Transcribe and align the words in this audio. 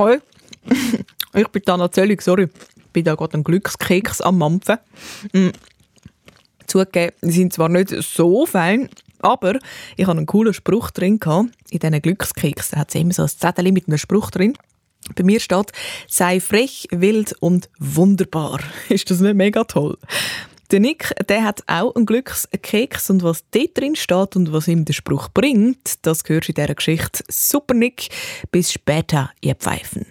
Hoi, 0.00 0.18
ich 1.34 1.48
bin 1.48 1.62
Dana 1.62 1.92
Zöllig, 1.92 2.22
sorry. 2.22 2.48
Ich 2.74 2.84
bin 2.86 3.04
da 3.04 3.14
gerade 3.16 3.34
einen 3.34 3.44
Glückskeks 3.44 4.22
am 4.22 4.38
Mampfen. 4.38 4.78
Mm. 5.34 5.50
Zugegeben, 6.66 7.14
die 7.20 7.32
sind 7.32 7.52
zwar 7.52 7.68
nicht 7.68 7.90
so 7.90 8.46
fein, 8.46 8.88
aber 9.18 9.58
ich 9.98 10.06
hatte 10.06 10.16
einen 10.16 10.24
coolen 10.24 10.54
Spruch 10.54 10.90
drin. 10.90 11.20
Gehabt. 11.20 11.50
In 11.68 11.80
diesen 11.80 12.00
Glückskeks 12.00 12.74
hat 12.76 12.88
es 12.88 12.94
immer 12.94 13.12
so 13.12 13.24
ein 13.24 13.28
Zettel 13.28 13.70
mit 13.72 13.88
einem 13.88 13.98
Spruch 13.98 14.30
drin. 14.30 14.56
Bei 15.16 15.22
mir 15.22 15.38
steht, 15.38 15.70
sei 16.08 16.40
frech, 16.40 16.88
wild 16.90 17.34
und 17.40 17.68
wunderbar. 17.78 18.60
Ist 18.88 19.10
das 19.10 19.20
nicht 19.20 19.34
mega 19.34 19.64
toll? 19.64 19.98
Der 20.70 20.78
Nick, 20.78 21.12
der 21.28 21.42
hat 21.42 21.64
auch 21.66 21.96
einen 21.96 22.06
Glückskeks 22.06 23.10
und 23.10 23.24
was 23.24 23.42
dort 23.50 23.76
drin 23.76 23.96
steht 23.96 24.36
und 24.36 24.52
was 24.52 24.68
ihm 24.68 24.84
der 24.84 24.92
Spruch 24.92 25.28
bringt, 25.28 26.06
das 26.06 26.22
gehört 26.22 26.48
in 26.48 26.54
dieser 26.54 26.76
Geschichte. 26.76 27.24
Super 27.28 27.74
Nick, 27.74 28.08
bis 28.52 28.72
später, 28.72 29.32
ihr 29.40 29.56
Pfeifen. 29.56 30.06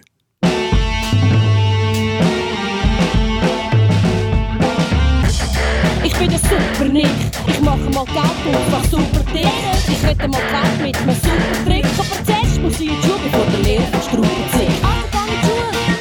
Ich 6.04 6.14
bin 6.14 6.28
der 6.28 6.38
Super 6.38 6.92
Nick, 6.92 7.06
ich 7.46 7.60
mache 7.60 7.78
mal 7.78 8.04
Geld 8.04 8.54
und 8.54 8.70
mach 8.70 8.84
super 8.84 9.24
dick. 9.32 9.46
Ich 9.88 10.06
rette 10.06 10.28
mal 10.28 10.42
Geld 10.42 10.82
mit 10.82 10.96
einem 10.98 11.16
super 11.16 11.64
Trick, 11.64 11.86
aber 11.86 12.24
zuerst 12.26 12.60
muss 12.60 12.74
ich 12.74 12.80
in 12.80 12.96
die 12.96 13.02
Schule, 13.02 13.18
bevor 13.24 13.46
der 13.46 13.60
Lehrer 13.60 14.02
Strauben 14.02 14.28
zieht. 14.52 14.84
Also 14.84 15.06
geh 15.10 15.24
die 15.26 15.46
Schule. 15.46 15.99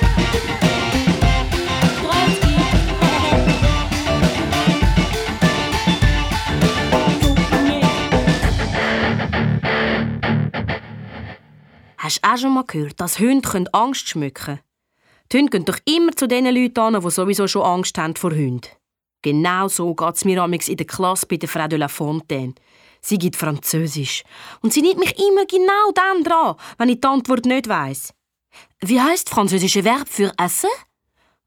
Hast 12.09 12.25
du 12.25 12.27
auch 12.27 12.37
schon 12.37 12.53
mal 12.55 12.63
gehört, 12.63 12.99
dass 12.99 13.19
Hunde 13.19 13.71
Angst 13.71 14.09
schmücken 14.09 14.33
können? 14.33 14.59
Die 15.31 15.37
Hunde 15.37 15.51
gehen 15.51 15.65
doch 15.65 15.77
immer 15.85 16.11
zu 16.11 16.27
den 16.27 16.45
Leuten 16.45 16.79
an, 16.79 16.99
die 16.99 17.11
sowieso 17.11 17.47
schon 17.47 17.61
Angst 17.61 17.99
haben 17.99 18.15
vor 18.15 18.31
Hunden. 18.31 18.67
Genau 19.21 19.67
so 19.67 19.93
geht 19.93 20.15
es 20.15 20.25
mir 20.25 20.43
in 20.43 20.77
der 20.77 20.87
Klasse 20.87 21.27
bei 21.27 21.37
der 21.37 21.47
Frau 21.47 21.67
de 21.67 21.77
la 21.77 21.87
Fontaine. 21.87 22.55
Sie 22.99 23.19
gibt 23.19 23.35
Französisch. 23.35 24.23
Und 24.61 24.73
sie 24.73 24.81
nimmt 24.81 24.97
mich 24.97 25.19
immer 25.19 25.45
genau 25.45 25.91
dann 25.93 26.23
dran, 26.23 26.55
wenn 26.79 26.89
ich 26.89 26.99
die 26.99 27.07
Antwort 27.07 27.45
nicht 27.45 27.69
weiss. 27.69 28.11
Wie 28.79 28.99
heißt 28.99 29.29
französische 29.29 29.83
Verb 29.83 30.09
für 30.09 30.33
essen? 30.39 30.71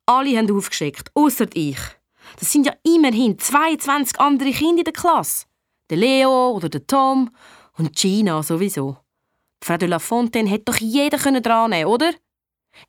Alle 0.06 0.38
haben 0.38 0.56
aufgeschickt, 0.56 1.10
außer 1.14 1.46
ich. 1.54 1.80
Das 2.38 2.52
sind 2.52 2.66
ja 2.66 2.74
immerhin 2.84 3.36
22 3.36 4.20
andere 4.20 4.52
Kinder 4.52 4.78
in 4.78 4.84
der 4.84 4.92
Klasse. 4.92 5.46
Der 5.90 5.96
Leo 5.96 6.52
oder 6.52 6.68
der 6.68 6.86
Tom 6.86 7.30
und 7.76 7.96
Gina 7.96 8.44
sowieso. 8.44 9.01
Frau 9.62 9.76
de 9.76 9.88
la 9.88 9.98
Fontaine 10.00 10.50
hätte 10.50 10.64
doch 10.72 10.76
jeder 10.78 11.18
dran 11.18 11.70
nehmen 11.70 11.86
oder? 11.86 12.12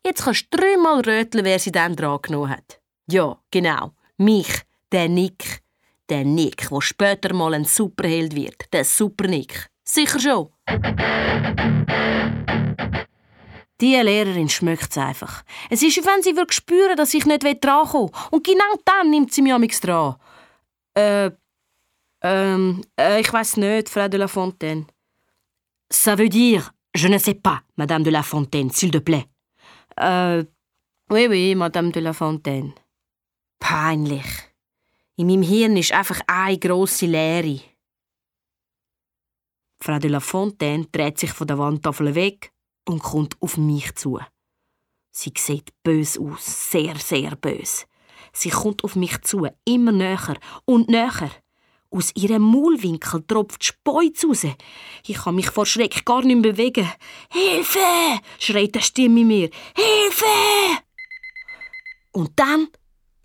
Jetzt 0.03 0.23
kannst 0.23 0.47
du 0.49 0.57
dreimal 0.57 1.01
röteln, 1.01 1.45
wer 1.45 1.59
sie 1.59 1.71
dann 1.71 1.95
dran 1.95 2.19
genommen 2.21 2.49
hat. 2.49 2.81
Ja, 3.07 3.37
genau. 3.51 3.91
Mich, 4.17 4.61
der 4.91 5.07
Nick. 5.07 5.61
Der 6.09 6.25
Nick, 6.25 6.67
der 6.69 6.81
später 6.81 7.33
mal 7.33 7.53
ein 7.53 7.65
Superheld 7.65 8.35
wird. 8.35 8.73
Der 8.73 8.85
Super 8.85 9.27
Nick. 9.27 9.69
Sicher 9.83 10.19
schon. 10.19 10.49
Die 13.79 13.95
Lehrerin 13.95 14.49
schmeckt 14.49 14.91
es 14.91 14.97
einfach. 14.97 15.43
Es 15.69 15.83
ist, 15.83 16.05
wenn 16.05 16.23
sie 16.23 16.35
wirklich 16.35 16.57
spüren, 16.57 16.95
dass 16.95 17.13
ich 17.13 17.25
nicht 17.25 17.63
drankomme. 17.63 18.11
Und 18.31 18.45
genau 18.45 18.73
dann 18.85 19.09
nimmt 19.09 19.33
sie 19.33 19.41
mich 19.41 19.53
amix 19.53 19.79
dran. 19.79 20.15
Äh, 20.95 21.31
ähm, 22.21 22.81
äh, 22.99 23.19
ich 23.21 23.31
weiß 23.31 23.57
nicht, 23.57 23.89
Frau 23.89 24.07
de 24.07 24.19
la 24.19 24.27
Fontaine. 24.27 24.87
Ça 25.93 26.15
veut 26.15 26.29
dire 26.29 26.73
Je 26.95 27.07
ne 27.07 27.17
sais 27.17 27.35
pas, 27.35 27.61
Madame 27.77 28.03
de 28.03 28.09
la 28.09 28.23
Fontaine, 28.23 28.71
s'il 28.71 28.91
te 28.91 28.97
plaît. 28.97 29.27
Äh, 29.97 30.43
oui, 31.09 31.27
oui, 31.29 31.55
Madame 31.55 31.91
de 31.91 31.99
la 31.99 32.13
Fontaine. 32.13 32.73
Peinlich. 33.59 34.25
In 35.17 35.27
meinem 35.27 35.43
Hirn 35.43 35.77
ist 35.77 35.91
einfach 35.91 36.19
eine 36.27 36.57
grosse 36.57 37.05
Leere. 37.05 37.61
Frau 39.79 39.99
de 39.99 40.09
la 40.09 40.19
Fontaine 40.19 40.87
dreht 40.91 41.19
sich 41.19 41.31
von 41.31 41.47
der 41.47 41.59
Wandtafel 41.59 42.15
weg 42.15 42.51
und 42.87 42.99
kommt 42.99 43.39
auf 43.41 43.57
mich 43.57 43.93
zu. 43.95 44.19
Sie 45.11 45.33
sieht 45.37 45.71
bös 45.83 46.17
aus, 46.17 46.71
sehr, 46.71 46.95
sehr 46.95 47.35
bös. 47.35 47.85
Sie 48.33 48.49
kommt 48.49 48.83
auf 48.83 48.95
mich 48.95 49.21
zu, 49.21 49.47
immer 49.65 49.91
näher 49.91 50.37
und 50.65 50.89
näher. 50.89 51.31
Aus 51.93 52.11
ihrem 52.15 52.41
Maulwinkel 52.41 53.23
tropft 53.27 53.63
Speuz 53.63 54.25
raus. 54.25 54.47
Ich 55.05 55.15
kann 55.15 55.35
mich 55.35 55.51
vor 55.51 55.67
Schreck 55.67 56.03
gar 56.03 56.23
nicht 56.23 56.41
mehr 56.41 56.51
bewegen. 56.51 56.91
Hilfe! 57.29 58.19
schreit 58.39 58.73
eine 58.73 58.83
Stimme 58.83 59.19
in 59.19 59.27
mir. 59.27 59.49
Hilfe! 59.75 60.25
Und 62.11 62.31
dann 62.35 62.69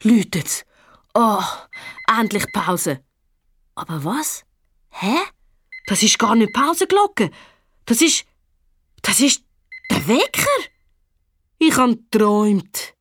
läutet's. 0.03 0.67
Oh, 1.15 1.43
endlich 2.19 2.45
Pause. 2.53 3.03
Aber 3.75 4.05
was? 4.05 4.45
Hä? 4.91 5.17
Das 5.87 6.03
ist 6.03 6.19
gar 6.19 6.35
nicht 6.35 6.53
Pausenglocke. 6.53 7.31
Das 7.87 8.03
ist. 8.03 8.27
Das 9.01 9.21
ist 9.21 9.45
der 9.91 10.07
Wecker. 10.09 10.61
Ich 11.59 11.75
han 11.79 12.07
träumt. 12.11 12.98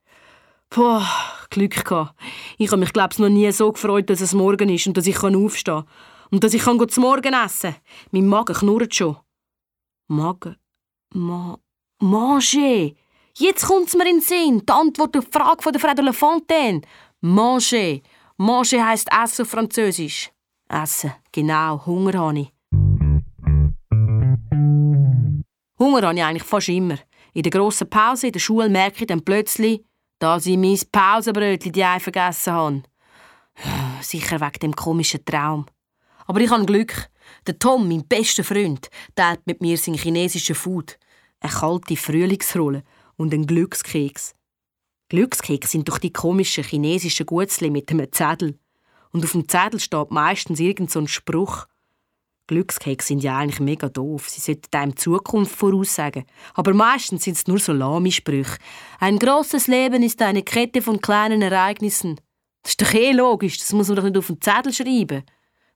Boah, 0.69 1.07
Glück 1.49 1.85
gehabt. 1.85 2.15
Ich 2.57 2.71
habe 2.71 2.79
mich, 2.79 2.93
glaube 2.93 3.21
noch 3.21 3.29
nie 3.29 3.51
so 3.51 3.71
gefreut, 3.71 4.09
dass 4.09 4.21
es 4.21 4.33
morgen 4.33 4.69
ist 4.69 4.87
und 4.87 4.97
dass 4.97 5.07
ich 5.07 5.23
aufstehen 5.23 5.75
kann. 5.75 5.85
Und 6.29 6.43
dass 6.43 6.53
ich 6.53 6.63
kann 6.63 6.89
zum 6.89 7.03
Morgen 7.03 7.33
essen 7.33 7.71
kann. 7.71 7.81
Mein 8.11 8.27
Magen 8.27 8.55
knurrt 8.55 8.93
schon. 8.93 9.17
Magen? 10.07 10.57
Ma 11.13 11.57
Manger. 11.99 12.91
Jetzt 13.37 13.65
kommt 13.65 13.87
es 13.87 13.95
mir 13.95 14.09
in 14.09 14.17
den 14.17 14.21
Sinn. 14.21 14.63
Die 14.65 14.73
Antwort 14.73 15.15
auf 15.15 15.25
die 15.25 15.31
Frage 15.31 15.63
von 15.63 15.71
der 15.71 15.81
Frau 15.81 15.93
de 15.93 16.05
la. 16.05 16.81
Manger. 17.21 18.01
Manger 18.37 18.87
heisst 18.87 19.09
Essen 19.11 19.43
auf 19.43 19.49
Französisch. 19.49 20.31
Essen. 20.69 21.13
Genau. 21.31 21.85
Hunger 21.85 22.19
habe 22.19 22.39
ich. 22.39 22.53
Hunger 25.79 26.07
habe 26.07 26.17
ich 26.17 26.23
eigentlich 26.23 26.43
fast 26.43 26.69
immer. 26.69 26.97
In 27.33 27.43
der 27.43 27.51
grossen 27.51 27.89
Pause 27.89 28.27
in 28.27 28.33
der 28.33 28.39
Schule 28.39 28.69
merke 28.69 29.01
ich 29.01 29.07
dann 29.07 29.23
plötzlich, 29.23 29.83
dass 30.19 30.45
ich 30.45 30.57
mein 30.57 30.79
Pausenbrötchen 30.91 31.71
die 31.71 31.81
ich 31.81 32.03
vergessen 32.03 32.53
habe. 32.53 32.83
Sicher 34.01 34.39
wegen 34.39 34.59
dem 34.59 34.75
komischen 34.75 35.23
Traum. 35.25 35.65
Aber 36.25 36.41
ich 36.41 36.49
habe 36.49 36.65
Glück. 36.65 37.09
Der 37.45 37.59
Tom, 37.59 37.87
mein 37.87 38.07
bester 38.07 38.43
Freund, 38.43 38.89
hat 39.19 39.45
mit 39.45 39.61
mir 39.61 39.77
sein 39.77 39.95
chinesischen 39.95 40.55
Food. 40.55 40.97
Eine 41.39 41.51
kalte 41.51 41.95
Frühlingsrolle 41.95 42.83
und 43.15 43.33
einen 43.33 43.45
Glückskeks. 43.45 44.33
Glückskeks 45.09 45.71
sind 45.71 45.87
doch 45.87 45.99
die 45.99 46.11
komischen 46.11 46.63
chinesischen 46.63 47.25
Gutzli 47.25 47.69
mit 47.69 47.89
einem 47.89 48.11
Zettel. 48.11 48.57
Und 49.11 49.23
auf 49.23 49.31
dem 49.31 49.47
Zettel 49.47 49.79
steht 49.79 50.11
meistens 50.11 50.59
irgend 50.59 50.91
so 50.91 51.05
Spruch. 51.07 51.67
Glückskeks 52.47 53.07
sind 53.07 53.23
ja 53.23 53.37
eigentlich 53.37 53.59
mega 53.59 53.89
doof. 53.89 54.29
Sie 54.29 54.41
sollten 54.41 54.75
einem 54.75 54.95
Zukunft 54.95 55.55
voraussagen. 55.55 56.25
Aber 56.53 56.73
meistens 56.73 57.23
sind 57.23 57.37
es 57.37 57.47
nur 57.47 57.59
so 57.59 57.73
lahme 57.73 58.11
Sprüche. 58.11 58.57
Ein 58.99 59.19
großes 59.19 59.67
Leben 59.67 60.01
ist 60.01 60.21
eine 60.21 60.43
Kette 60.43 60.81
von 60.81 61.01
kleinen 61.01 61.41
Ereignissen. 61.41 62.19
Das 62.63 62.71
ist 62.71 62.81
doch 62.81 62.93
eh 62.93 63.11
logisch. 63.11 63.59
Das 63.59 63.73
muss 63.73 63.87
man 63.87 63.97
doch 63.97 64.03
nicht 64.03 64.17
auf 64.17 64.27
den 64.27 64.41
Zettel 64.41 64.73
schreiben. 64.73 65.23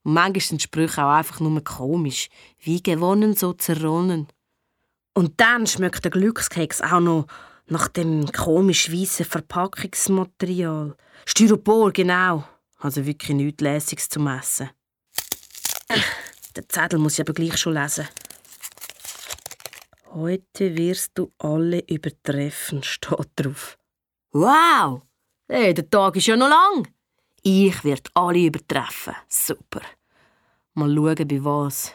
Und 0.04 0.14
manchmal 0.14 0.42
sind 0.42 0.62
Sprüche 0.62 1.04
auch 1.04 1.12
einfach 1.12 1.40
nur 1.40 1.64
komisch. 1.64 2.30
Wie 2.60 2.82
gewonnen, 2.82 3.36
so 3.36 3.54
zerronnen. 3.54 4.28
Und 5.14 5.40
dann 5.42 5.68
schmeckt 5.68 6.04
der 6.04 6.12
Glückskeks 6.12 6.82
auch 6.82 7.00
noch 7.00 7.28
nach 7.68 7.88
dem 7.88 8.26
komisch 8.32 8.92
weißen 8.92 9.26
Verpackungsmaterial. 9.26 10.96
Styropor, 11.26 11.92
genau. 11.92 12.44
Also 12.80 13.06
wirklich 13.06 13.36
nichts 13.36 13.62
Lässiges 13.62 14.10
zum 14.10 14.28
Essen. 14.28 14.70
Den 16.56 16.68
Zettel 16.68 17.00
muss 17.00 17.14
ich 17.14 17.22
aber 17.22 17.34
gleich 17.34 17.58
schon 17.58 17.74
lesen. 17.74 18.08
Heute 20.14 20.76
wirst 20.76 21.12
du 21.16 21.32
alle 21.38 21.80
übertreffen, 21.88 22.84
steht 22.84 23.30
drauf. 23.36 23.78
Wow! 24.32 25.04
Hey, 25.48 25.74
der 25.74 25.90
Tag 25.90 26.16
ist 26.16 26.28
ja 26.28 26.36
noch 26.36 26.50
lang. 26.50 26.88
Ich 27.44 27.84
werde 27.84 28.10
alle 28.14 28.46
übertreffen. 28.46 29.16
Super. 29.28 29.82
Mal 30.74 30.94
schauen, 30.94 31.28
bei 31.28 31.44
was. 31.44 31.94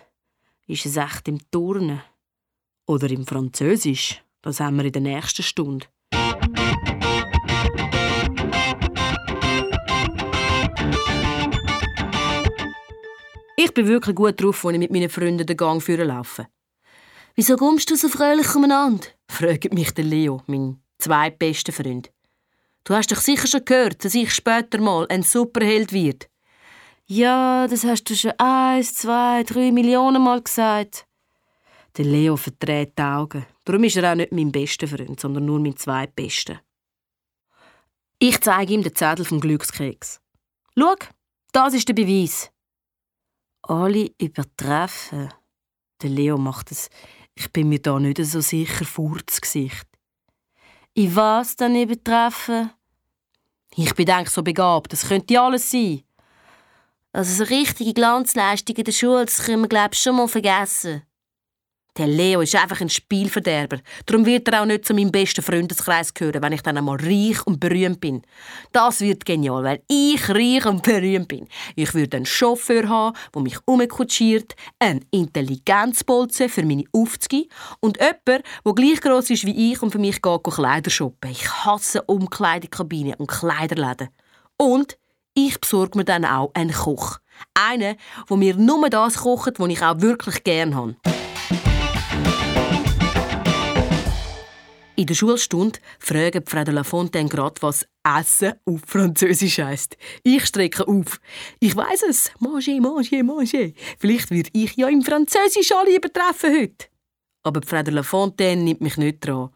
Ist 0.67 0.87
es 0.87 0.97
echt 0.97 1.29
im 1.29 1.39
Turnen? 1.51 2.03
Oder 2.87 3.11
im 3.11 3.27
Französisch? 3.27 4.23
Das 4.43 4.61
haben 4.61 4.77
wir 4.77 4.85
in 4.85 4.93
der 4.93 5.03
nächsten 5.03 5.43
Stunde. 5.43 5.87
Ich 13.67 13.75
bin 13.75 13.89
wirklich 13.89 14.15
gut 14.15 14.41
drauf, 14.41 14.65
wenn 14.65 14.77
ich 14.77 14.81
mit 14.81 14.93
meinen 14.93 15.11
Freunden 15.11 15.45
den 15.45 15.57
Gang 15.57 15.83
führen 15.83 16.07
laufe. 16.07 16.47
Wieso 17.35 17.57
kommst 17.57 17.91
du 17.91 17.97
so 17.97 18.09
fröhlich 18.09 18.55
umeinander? 18.55 19.05
fragt 19.29 19.75
mich 19.75 19.91
der 19.93 20.05
Leo, 20.05 20.41
mein 20.47 20.81
zweitbester 20.99 21.73
Freund. 21.73 22.13
Du 22.85 22.95
hast 22.95 23.11
doch 23.11 23.21
sicher 23.21 23.49
schon 23.49 23.65
gehört, 23.65 24.05
dass 24.05 24.15
ich 24.15 24.33
später 24.33 24.81
mal 24.81 25.09
ein 25.09 25.25
Superheld 25.25 25.93
wird. 25.93 26.29
Ja, 27.07 27.67
das 27.67 27.83
hast 27.83 28.05
du 28.05 28.15
schon 28.15 28.39
eins, 28.39 28.95
zwei, 28.95 29.43
drei 29.43 29.73
Millionen 29.73 30.23
Mal 30.23 30.43
gesagt. 30.43 31.05
Der 31.97 32.05
Leo 32.05 32.37
verdreht 32.37 32.97
die 32.97 33.03
Augen. 33.03 33.47
Darum 33.65 33.83
ist 33.83 33.97
er 33.97 34.13
auch 34.13 34.15
nicht 34.15 34.31
mein 34.31 34.53
bester 34.53 34.87
Freund, 34.87 35.19
sondern 35.19 35.45
nur 35.45 35.59
mein 35.59 35.77
zweitbester. 35.77 36.61
Ich 38.21 38.41
zeige 38.41 38.75
ihm 38.75 38.85
den 38.85 38.95
Zettel 38.95 39.25
vom 39.25 39.41
Glückskeks. 39.41 40.21
Schau, 40.79 40.95
das 41.51 41.75
ist 41.75 41.89
der 41.89 41.95
Beweis. 41.95 42.53
Alle 43.69 44.13
übertreffen. 44.21 45.33
Der 46.01 46.11
Leo 46.11 46.39
macht 46.39 46.71
es. 46.71 46.89
Ich 47.35 47.53
bin 47.53 47.69
mir 47.69 47.81
da 47.81 47.99
nicht 47.99 48.25
so 48.25 48.41
sicher 48.41 48.85
vor 48.85 49.19
das 49.27 49.41
Gesicht. 49.41 49.87
Ich 50.95 51.15
was 51.17 51.57
dann 51.57 51.75
übertreffen? 51.75 52.71
Ich 53.75 53.93
bin 53.95 54.07
denk 54.07 54.29
so 54.29 54.43
begabt, 54.43 54.93
das 54.93 55.09
könnte 55.09 55.41
alles 55.41 55.71
sein. 55.71 56.03
Also 57.13 57.45
so 57.45 57.51
richtige 57.51 57.93
Glanzleistung 57.93 58.77
in 58.77 58.85
der 58.85 58.93
Schule, 58.93 59.25
das 59.25 59.43
können 59.43 59.63
wir 59.63 59.69
glaub 59.69 59.95
schon 59.95 60.17
mal 60.17 60.29
vergessen. 60.29 61.03
Der 61.97 62.07
Leo 62.07 62.43
ist 62.43 62.55
einfach 62.55 62.83
ein 62.83 62.91
Spielverderber. 62.91 63.79
Darum 64.05 64.27
wird 64.27 64.49
er 64.49 64.61
auch 64.61 64.67
nicht 64.67 64.85
zu 64.85 64.93
meinem 64.93 65.11
besten 65.11 65.41
Freundeskreis 65.43 66.13
gehören, 66.13 66.43
wenn 66.43 66.53
ich 66.53 66.61
dann 66.61 66.77
einmal 66.77 66.99
reich 67.01 67.47
und 67.47 67.59
berühmt 67.59 68.01
bin. 68.01 68.21
Das 68.73 69.01
wird 69.01 69.25
genial, 69.25 69.65
weil 69.65 69.83
ich 69.89 70.29
reich 70.29 70.67
und 70.67 70.83
berühmt 70.83 71.29
bin. 71.29 71.49
Ich 71.75 71.95
würde 71.95 72.19
einen 72.19 72.27
Chauffeur 72.27 72.87
haben, 72.87 73.17
der 73.35 73.43
mich 73.43 73.57
umkutschiert, 73.65 74.55
einen 74.79 75.07
Intelligenzbolzen 75.11 76.51
für 76.51 76.67
meine 76.67 76.85
Aufzüge 76.93 77.49
und 77.81 77.97
jemand, 77.97 78.45
der 78.65 78.73
gleich 78.75 79.01
gross 79.01 79.31
ist 79.31 79.47
wie 79.47 79.73
ich 79.73 79.83
und 79.83 79.91
für 79.91 79.99
mich 79.99 80.21
geht 80.21 80.43
Kleider 80.45 80.91
shoppen. 80.91 81.31
Ich 81.31 81.49
hasse 81.49 82.03
Umkleidekabinen 82.03 83.15
und 83.15 83.29
Kleiderläden. 83.29 84.09
Und 84.59 84.99
ich 85.33 85.59
besorge 85.61 85.99
mir 85.99 86.05
dann 86.05 86.27
auch 86.27 86.51
einen 86.53 86.73
Koch. 86.73 87.19
Einen, 87.55 87.97
der 88.29 88.37
mir 88.37 88.57
nur 88.57 88.89
das 88.91 89.17
kocht, 89.19 89.59
was 89.59 89.69
ich 89.69 89.83
auch 89.83 90.01
wirklich 90.01 90.45
gerne 90.45 90.75
habe. 90.75 90.97
In 94.99 95.07
der 95.07 95.15
Schulstunde 95.15 95.79
fragt 95.99 96.49
Frau 96.49 96.65
de 96.65 96.73
la 96.73 96.83
Fontaine 96.83 97.29
gerade, 97.29 97.61
was 97.61 97.87
Essen 98.03 98.55
auf 98.65 98.81
Französisch 98.87 99.59
heisst. 99.59 99.99
Ich 100.23 100.47
strecke 100.47 100.89
auf. 100.89 101.21
Ich 101.61 101.77
weiß 101.77 102.05
es. 102.09 102.31
Manger, 102.39 102.81
manger, 102.81 103.23
manger. 103.23 103.73
Vielleicht 103.99 104.31
würde 104.31 104.49
ich 104.55 104.75
ja 104.77 104.89
im 104.89 105.03
Französisch 105.03 105.73
alle 105.73 105.97
übertreffen 105.97 106.59
heute. 106.59 106.87
Aber 107.43 107.61
Frau 107.61 107.83
de 107.83 107.93
la 107.93 108.03
Fontaine 108.03 108.63
nimmt 108.63 108.81
mich 108.81 108.97
nicht 108.97 109.19
dran. 109.21 109.51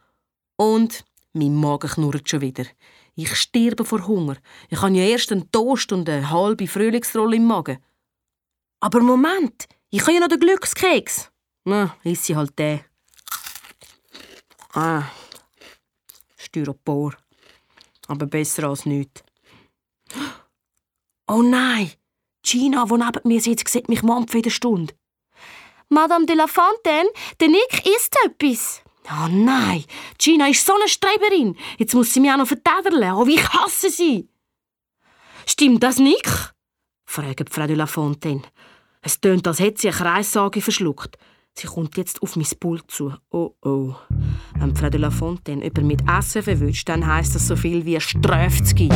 Und 0.57 1.05
mein 1.33 1.55
Magen 1.55 1.89
knurrt 1.89 2.29
schon 2.29 2.43
wieder. 2.43 2.67
Ich 3.15 3.35
sterbe 3.35 3.87
vor 3.87 4.07
Hunger. 4.07 4.37
Ich 4.69 4.83
habe 4.83 4.93
ja 4.93 5.05
erst 5.05 5.33
einen 5.33 5.51
Toast 5.51 5.91
und 5.93 6.07
eine 6.07 6.31
halbe 6.31 6.69
Frühlingsrolle 6.69 7.37
im 7.37 7.47
Magen. 7.47 7.79
Aber 8.81 9.01
Moment, 9.01 9.67
ich 9.89 10.03
habe 10.03 10.13
ja 10.13 10.21
noch 10.21 10.29
den 10.29 10.41
Glückskeks. 10.41 11.31
Na, 11.65 11.97
ist 12.05 12.25
sie 12.25 12.37
halt 12.37 12.59
der. 12.59 12.81
Ah, 14.75 15.05
Styropor. 16.51 17.17
Aber 18.09 18.27
besser 18.27 18.65
als 18.69 18.87
nichts. 18.87 19.23
Oh 21.29 21.43
nein! 21.43 21.93
Gina, 22.43 22.85
die 22.85 22.95
neben 22.95 23.29
mir 23.29 23.41
sitzt, 23.41 23.69
sieht 23.69 23.89
mich 23.89 24.03
mampfen 24.03 24.39
in 24.39 24.43
der 24.43 24.51
Stunde. 24.51 24.95
Madame 25.89 26.27
de 26.27 26.35
la 26.35 26.47
Fontaine, 26.47 27.09
der 27.39 27.49
Nick 27.49 27.87
isst 27.87 28.17
etwas. 28.25 28.83
Oh 29.09 29.29
nein, 29.29 29.85
Gina 30.19 30.49
ist 30.49 30.65
so 30.67 30.75
eine 30.75 30.89
Streberin. 30.89 31.57
Jetzt 31.79 31.95
muss 31.95 32.13
sie 32.13 32.21
mich 32.21 32.31
auch 32.31 32.37
noch 32.37 32.47
vertäderlen. 32.47 33.13
Oh, 33.13 33.27
wie 33.27 33.35
ich 33.35 33.49
hasse 33.53 33.91
sie. 33.91 34.29
Stimmt 35.47 35.83
das, 35.83 35.99
Nick? 35.99 36.29
fragt 37.05 37.51
Frau 37.51 37.67
de 37.67 37.77
la 37.77 37.87
Fontaine. 37.87 38.43
Es 39.03 39.21
tönt, 39.21 39.47
als 39.47 39.61
hätte 39.61 39.81
sie 39.81 39.89
eine 39.89 39.97
Kreissage 39.97 40.61
verschluckt. 40.61 41.17
Sie 41.59 41.67
kommt 41.67 41.97
jetzt 41.97 42.23
auf 42.23 42.37
mein 42.37 42.47
Pult 42.59 42.91
zu. 42.91 43.13
Oh 43.31 43.55
oh. 43.63 43.95
Wenn 44.55 44.75
Frau 44.75 44.89
de 44.89 45.01
la 45.01 45.11
Fontaine 45.11 45.67
über 45.67 45.83
mit 45.83 46.03
Essen 46.09 46.43
verwünscht, 46.43 46.89
dann 46.89 47.07
heisst 47.07 47.35
das 47.35 47.49
so 47.49 47.57
viel 47.57 47.85
wie 47.85 48.01
Strafzgi. 48.01 48.89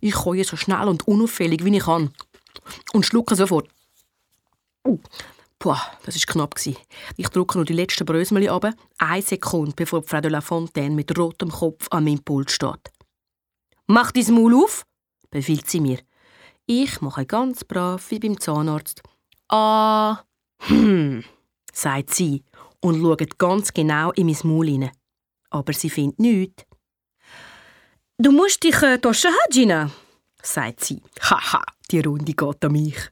Ich 0.00 0.14
komme 0.14 0.44
so 0.44 0.56
schnell 0.56 0.88
und 0.88 1.06
unauffällig, 1.06 1.64
wie 1.64 1.76
ich 1.76 1.84
kann. 1.84 2.10
Und 2.92 3.06
schlucke 3.06 3.36
sofort. 3.36 3.68
Uh, 4.84 4.98
Puh, 5.62 5.76
das 6.04 6.16
war 6.16 6.32
knapp. 6.32 6.56
Ich 7.16 7.28
drücke 7.28 7.56
noch 7.56 7.64
die 7.64 7.72
letzten 7.72 8.04
Brösmeli 8.04 8.48
ab, 8.48 8.68
eine 8.98 9.22
Sekunde, 9.22 9.74
bevor 9.76 10.02
Frau 10.02 10.20
de 10.20 10.28
la 10.28 10.40
Fontaine 10.40 10.96
mit 10.96 11.16
rotem 11.16 11.52
Kopf 11.52 11.86
an 11.92 12.02
meinem 12.02 12.18
Pult 12.18 12.50
steht. 12.50 12.90
«Mach 13.86 14.10
dein 14.10 14.34
Maul 14.34 14.56
auf!» 14.56 14.84
befiehlt 15.30 15.70
sie 15.70 15.78
mir. 15.78 16.00
Ich 16.66 17.00
mache 17.00 17.26
ganz 17.26 17.64
brav 17.64 18.10
wie 18.10 18.18
beim 18.18 18.38
Zahnarzt. 18.38 19.02
«Ah, 19.48 20.22
hm», 20.60 21.24
sagt 21.72 22.14
sie 22.14 22.44
und 22.80 23.00
schaut 23.00 23.38
ganz 23.38 23.72
genau 23.72 24.12
in 24.12 24.26
mein 24.26 24.36
Maul 24.44 24.66
hinein. 24.68 24.92
Aber 25.50 25.72
sie 25.72 25.90
findet 25.90 26.18
nichts. 26.20 26.64
«Du 28.18 28.30
musst 28.30 28.62
dich 28.62 28.80
äh, 28.82 28.98
haben, 29.02 29.50
Gina», 29.50 29.90
sagt 30.42 30.84
sie. 30.84 31.02
«Haha, 31.20 31.62
die 31.90 32.00
Runde 32.00 32.32
geht 32.32 32.64
an 32.64 32.72
mich.» 32.72 33.10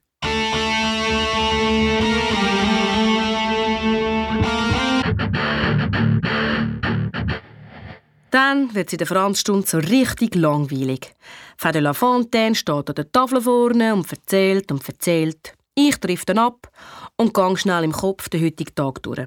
Dann 8.30 8.74
wird 8.74 8.90
sie 8.90 8.96
der 8.96 9.06
Franzstunde 9.06 9.66
so 9.66 9.78
richtig 9.78 10.36
langweilig. 10.36 11.14
Frau 11.56 11.72
de 11.72 11.80
la 11.80 11.92
Fontaine 11.92 12.54
steht 12.54 12.88
an 12.88 12.94
der 12.94 13.10
Tafel 13.10 13.40
vorne 13.40 13.92
und 13.94 14.10
erzählt 14.10 14.70
und 14.70 14.88
erzählt. 14.88 15.54
Ich 15.74 15.98
treffe 15.98 16.26
dann 16.26 16.38
ab 16.38 16.70
und 17.16 17.34
gehe 17.34 17.56
schnell 17.56 17.84
im 17.84 17.92
Kopf 17.92 18.28
den 18.28 18.44
heutigen 18.44 18.74
Tag 18.74 19.02
durch. 19.02 19.26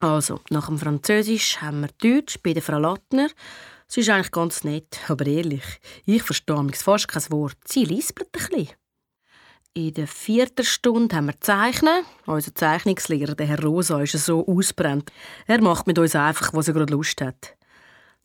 Also, 0.00 0.40
nach 0.50 0.68
dem 0.68 0.78
Französisch 0.78 1.60
haben 1.60 1.80
wir 1.80 1.90
Deutsch 2.00 2.38
bei 2.42 2.54
der 2.54 2.62
Frau 2.62 2.78
Lattner. 2.78 3.28
Sie 3.88 4.00
ist 4.00 4.08
eigentlich 4.08 4.30
ganz 4.30 4.64
nett, 4.64 4.98
aber 5.08 5.26
ehrlich, 5.26 5.64
ich 6.04 6.22
verstehe 6.22 6.62
mich 6.62 6.76
fast 6.76 7.08
kein 7.08 7.30
Wort. 7.30 7.56
Sie 7.66 7.84
lispelt 7.84 8.28
ein 8.28 8.32
bisschen. 8.32 8.68
In 9.74 9.94
der 9.94 10.06
vierten 10.06 10.64
Stunde 10.64 11.14
haben 11.14 11.26
wir 11.26 11.40
Zeichnen. 11.40 12.04
Unser 12.26 12.54
Zeichnungslehrer, 12.54 13.34
der 13.34 13.46
Herr 13.46 13.62
Rosa, 13.62 14.00
ist 14.00 14.12
so 14.12 14.46
ausbrennt. 14.46 15.10
Er 15.46 15.60
macht 15.60 15.86
mit 15.86 15.98
uns 15.98 16.14
einfach, 16.14 16.52
was 16.54 16.68
er 16.68 16.74
gerade 16.74 16.92
Lust 16.92 17.20
hat. 17.20 17.57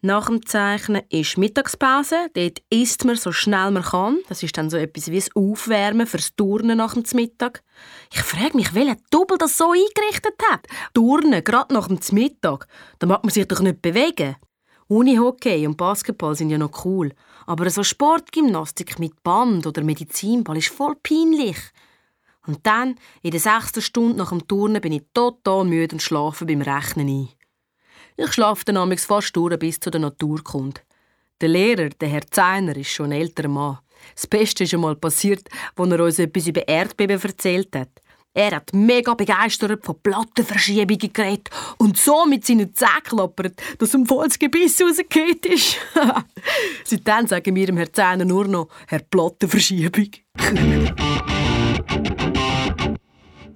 Nach 0.06 0.26
dem 0.26 0.46
Zeichnen 0.46 1.02
ist 1.08 1.38
Mittagspause. 1.38 2.28
Dort 2.34 2.62
isst 2.70 3.06
man 3.06 3.16
so 3.16 3.32
schnell 3.32 3.72
man 3.72 3.84
kann. 3.84 4.20
Das 4.28 4.44
ist 4.44 4.58
dann 4.58 4.70
so 4.70 4.76
etwas 4.76 5.10
wie 5.10 5.16
das 5.16 5.34
Aufwärmen 5.34 6.06
fürs 6.06 6.36
Turnen 6.36 6.80
nach 6.80 6.94
dem 6.94 7.06
Mittag. 7.14 7.64
Ich 8.12 8.22
frage 8.22 8.58
mich, 8.58 8.74
welcher 8.74 8.98
Double 9.12 9.38
das 9.38 9.58
so 9.58 9.72
eingerichtet 9.72 10.36
hat. 10.52 10.68
Turnen, 10.94 11.42
gerade 11.42 11.74
nach 11.74 11.88
dem 11.88 12.00
Mittag. 12.12 12.68
Da 13.00 13.08
mag 13.08 13.24
man 13.24 13.32
sich 13.32 13.48
doch 13.48 13.62
nicht 13.62 13.82
bewegen. 13.82 14.36
Unihockey 14.90 15.66
und 15.66 15.78
Basketball 15.78 16.36
sind 16.36 16.50
ja 16.50 16.58
noch 16.58 16.84
cool. 16.84 17.14
Aber 17.46 17.70
so 17.70 17.82
Sportgymnastik 17.82 19.00
mit 19.00 19.24
Band 19.24 19.66
oder 19.66 19.84
Medizinball 19.84 20.58
ist 20.58 20.68
voll 20.68 20.98
peinlich. 21.02 21.58
Und 22.46 22.68
dann, 22.68 22.96
in 23.22 23.32
der 23.32 23.40
sechsten 23.40 23.82
Stunde 23.82 24.18
nach 24.18 24.32
dem 24.32 24.46
Turnen, 24.50 24.82
bin 24.82 24.92
ich 24.92 25.04
total 25.14 25.64
müde 25.64 25.96
und 25.96 26.02
schlafe 26.02 26.46
beim 26.46 26.62
Rechnen 26.62 27.08
ein. 27.08 27.30
Ich 28.16 28.34
schlafe 28.34 28.66
dann 28.66 28.98
fast 28.98 29.36
durch, 29.36 29.58
bis 29.58 29.80
zu 29.80 29.90
der 29.90 30.02
Natur 30.02 30.44
kommt. 30.44 30.84
Der 31.42 31.50
Lehrer, 31.50 31.90
der 31.90 32.10
Herr 32.10 32.28
Zeiner, 32.30 32.78
ist 32.78 32.90
schon 32.90 33.08
ein 33.08 33.22
älterer 33.22 33.48
Mann. 33.48 33.80
Das 34.16 34.28
Beste 34.28 34.66
ist 34.66 34.74
einmal 34.74 34.96
passiert, 34.96 35.50
als 35.76 35.92
er 35.92 36.04
uns 36.04 36.20
etwas 36.20 36.48
über 36.48 36.68
Erdbeben 36.68 37.22
erzählt 37.22 37.76
hat. 37.76 37.90
Er 38.36 38.56
hat 38.56 38.74
mega 38.74 39.14
begeistert 39.14 39.86
von 39.86 40.02
Plattenverschiebungen 40.02 41.14
geredet 41.14 41.52
und 41.78 41.98
so 41.98 42.26
mit 42.26 42.44
seinen 42.46 42.74
Zähnen 42.74 43.04
klappert, 43.04 43.62
dass 43.78 43.94
ihm 43.94 44.08
voll 44.08 44.28
das 44.28 44.40
Gebiss 44.40 44.82
rausgeht 44.82 45.46
ist. 45.46 45.78
Seitdem 46.84 47.28
sagen 47.28 47.56
wir 47.56 47.68
dem 47.68 47.78
Herrn 47.78 47.94
Zähner 47.94 48.26
nur 48.26 48.48
noch 48.48 48.70
Herr 48.88 49.00
Plattenverschiebung. 49.00 50.10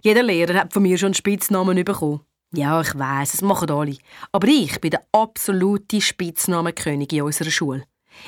Jeder 0.04 0.24
Lehrer 0.24 0.60
hat 0.60 0.74
von 0.74 0.84
mir 0.84 0.98
schon 0.98 1.08
einen 1.08 1.16
Spitznamen 1.16 1.84
bekommen. 1.84 2.22
Ja, 2.58 2.82
ich 2.82 2.98
weiß, 2.98 3.36
es 3.36 3.42
machen 3.44 3.70
alle. 3.70 4.00
Aber 4.32 4.48
ich 4.48 4.82
bin 4.82 4.90
der 4.90 5.06
absolute 5.12 6.02
Spitznamenkönig 6.02 7.14
in 7.14 7.22
unserer 7.22 7.52
Schule. 7.52 7.84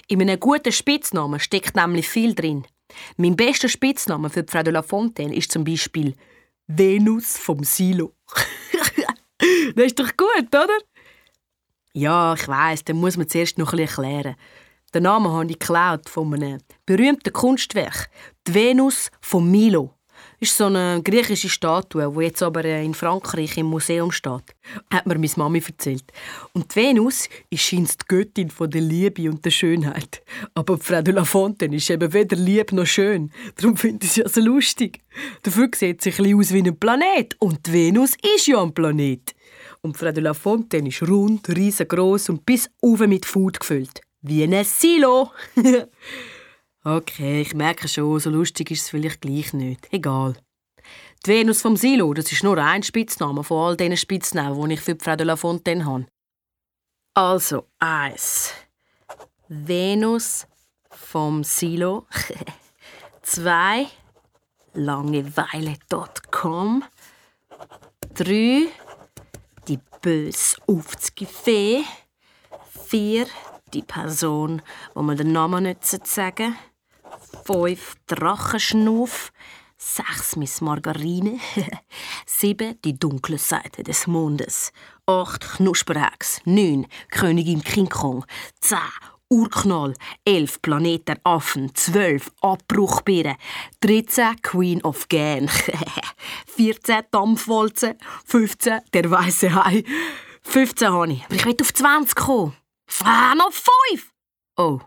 In 0.07 0.21
einem 0.21 0.39
guten 0.39 0.71
Spitznamen 0.71 1.39
steckt 1.39 1.75
nämlich 1.75 2.07
viel 2.07 2.35
drin. 2.35 2.67
Mein 3.17 3.35
bester 3.35 3.67
Spitzname 3.67 4.29
für 4.29 4.45
Frau 4.47 4.61
de 4.61 4.71
la 4.71 4.83
Fontaine 4.83 5.35
ist 5.35 5.51
zum 5.51 5.63
Beispiel 5.63 6.13
Venus 6.67 7.39
vom 7.39 7.63
Silo. 7.63 8.13
das 9.75 9.85
ist 9.87 9.99
doch 9.99 10.15
gut, 10.15 10.47
oder? 10.49 10.77
Ja, 11.93 12.35
ich 12.35 12.47
weiß, 12.47 12.83
dann 12.83 12.97
muss 12.97 13.17
man 13.17 13.27
zuerst 13.27 13.57
noch 13.57 13.73
ein 13.73 13.79
bisschen 13.79 14.03
erklären. 14.03 14.35
Den 14.93 15.03
Namen 15.03 15.31
habe 15.31 15.49
ich 15.49 15.57
geklaut 15.57 16.07
von 16.07 16.31
einem 16.35 16.59
berühmten 16.85 17.33
Kunstwerk, 17.33 18.11
die 18.45 18.53
Venus 18.53 19.09
von 19.21 19.49
Milo. 19.49 19.95
Ist 20.39 20.55
so 20.55 20.65
eine 20.65 21.01
griechische 21.03 21.49
Statue, 21.49 22.13
die 22.15 22.23
jetzt 22.23 22.41
aber 22.41 22.63
äh, 22.63 22.83
in 22.83 22.93
Frankreich 22.93 23.57
im 23.57 23.67
Museum 23.67 24.11
steht. 24.11 24.55
Hat 24.91 25.05
mir 25.05 25.17
meine 25.17 25.31
Mami 25.35 25.61
erzählt. 25.65 26.05
Und 26.53 26.73
die 26.73 26.79
Venus 26.79 27.27
ist 27.49 27.61
scheint 27.61 28.01
die 28.01 28.05
Göttin 28.07 28.49
von 28.49 28.69
der 28.69 28.81
Liebe 28.81 29.29
und 29.29 29.43
der 29.43 29.51
Schönheit. 29.51 30.21
Aber 30.53 30.77
Frau 30.77 31.01
de 31.01 31.13
la 31.13 31.25
Fontaine 31.25 31.75
ist 31.75 31.89
eben 31.89 32.13
weder 32.13 32.37
lieb 32.37 32.71
noch 32.71 32.85
schön. 32.85 33.31
Darum 33.55 33.75
finde 33.75 34.05
ich 34.05 34.13
sie 34.13 34.21
ja 34.21 34.29
so 34.29 34.41
lustig. 34.41 35.01
Dafür 35.43 35.69
sieht 35.75 36.01
sie 36.01 36.11
ein 36.11 36.17
bisschen 36.17 36.39
aus 36.39 36.53
wie 36.53 36.63
ein 36.63 36.79
Planet. 36.79 37.35
Und 37.39 37.67
die 37.67 37.73
Venus 37.73 38.15
ist 38.35 38.47
ja 38.47 38.61
ein 38.61 38.73
Planet. 38.73 39.35
Und 39.81 39.97
Frau 39.97 40.11
de 40.11 40.23
la 40.23 40.33
Fontaine 40.33 40.89
ist 40.89 41.01
rund, 41.07 41.49
riesengroß 41.49 42.29
und 42.29 42.45
bis 42.45 42.69
oben 42.81 43.09
mit 43.09 43.25
Food 43.25 43.59
gefüllt. 43.59 44.01
Wie 44.21 44.43
ein 44.43 44.63
Silo. 44.63 45.31
Okay, 46.89 47.41
ich 47.41 47.53
merke 47.53 47.87
schon, 47.87 48.19
so 48.19 48.31
lustig 48.31 48.71
ist 48.71 48.81
es 48.81 48.89
vielleicht 48.89 49.21
gleich 49.21 49.53
nicht. 49.53 49.87
Egal. 49.93 50.35
Die 51.23 51.29
Venus 51.29 51.61
vom 51.61 51.77
Silo, 51.77 52.11
das 52.15 52.31
ist 52.31 52.43
nur 52.43 52.57
ein 52.57 52.81
Spitzname 52.81 53.43
von 53.43 53.59
all 53.59 53.77
diesen 53.77 53.95
Spitznamen, 53.95 54.67
die 54.67 54.73
ich 54.73 54.81
für 54.81 54.97
Frau 54.99 55.15
de 55.15 55.27
la 55.27 55.35
Fontaine 55.35 55.85
habe. 55.85 56.07
Also, 57.13 57.67
eins. 57.77 58.55
Venus 59.47 60.47
vom 60.89 61.43
Silo. 61.43 62.07
Zwei. 63.21 63.85
Langeweile.com. 64.73 66.83
Drei. 68.15 68.67
Die 69.67 69.79
bös 70.01 70.57
aufzige 70.65 71.27
Fee. 71.27 71.83
Vier. 72.87 73.27
Die 73.75 73.83
Person, 73.83 74.63
wo 74.95 75.03
man 75.03 75.17
den 75.17 75.31
Namen 75.31 75.65
nicht 75.65 75.85
sagen 75.85 76.57
fünf 77.45 77.95
Drachenschnuff, 78.07 79.31
sechs 79.77 80.35
Miss 80.35 80.61
Margarine, 80.61 81.39
sieben 82.25 82.79
die 82.83 82.97
dunkle 82.97 83.37
Seite 83.37 83.83
des 83.83 84.07
Mondes, 84.07 84.71
acht 85.05 85.41
Knusperhex, 85.55 86.41
neun 86.45 86.87
Königin 87.09 87.63
King 87.63 87.89
Kong, 87.89 88.25
zehn 88.59 88.79
Urknall, 89.29 89.93
elf 90.25 90.61
Planet 90.61 91.07
der 91.07 91.19
Affen, 91.23 91.73
zwölf 91.75 92.31
Abbruchbeeren, 92.41 93.35
13 93.81 94.41
Queen 94.41 94.83
of 94.83 95.07
Gan, 95.07 95.49
14 96.47 97.03
Dampfwalzen, 97.11 97.95
15 98.25 98.79
der 98.91 99.11
weiße 99.11 99.53
Hai, 99.53 99.83
15 100.41 100.87
habe 100.89 101.13
ich. 101.13 101.25
Aber 101.25 101.35
ich 101.35 101.45
will 101.45 101.55
auf 101.61 101.73
20 101.73 102.15
kommen. 102.15 102.55
Ah, 103.03 103.35
noch 103.35 103.51
5! 103.51 104.11
Oh, 104.57 104.79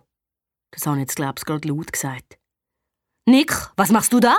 das 0.73 0.87
habe 0.87 0.97
ich 0.97 1.03
jetzt, 1.03 1.17
glaube 1.17 1.35
ich, 1.39 1.45
gerade 1.45 1.69
laut 1.69 1.93
gesagt. 1.93 2.39
Nick, 3.27 3.53
was 3.77 3.91
machst 3.91 4.13
du 4.13 4.19
da? 4.19 4.37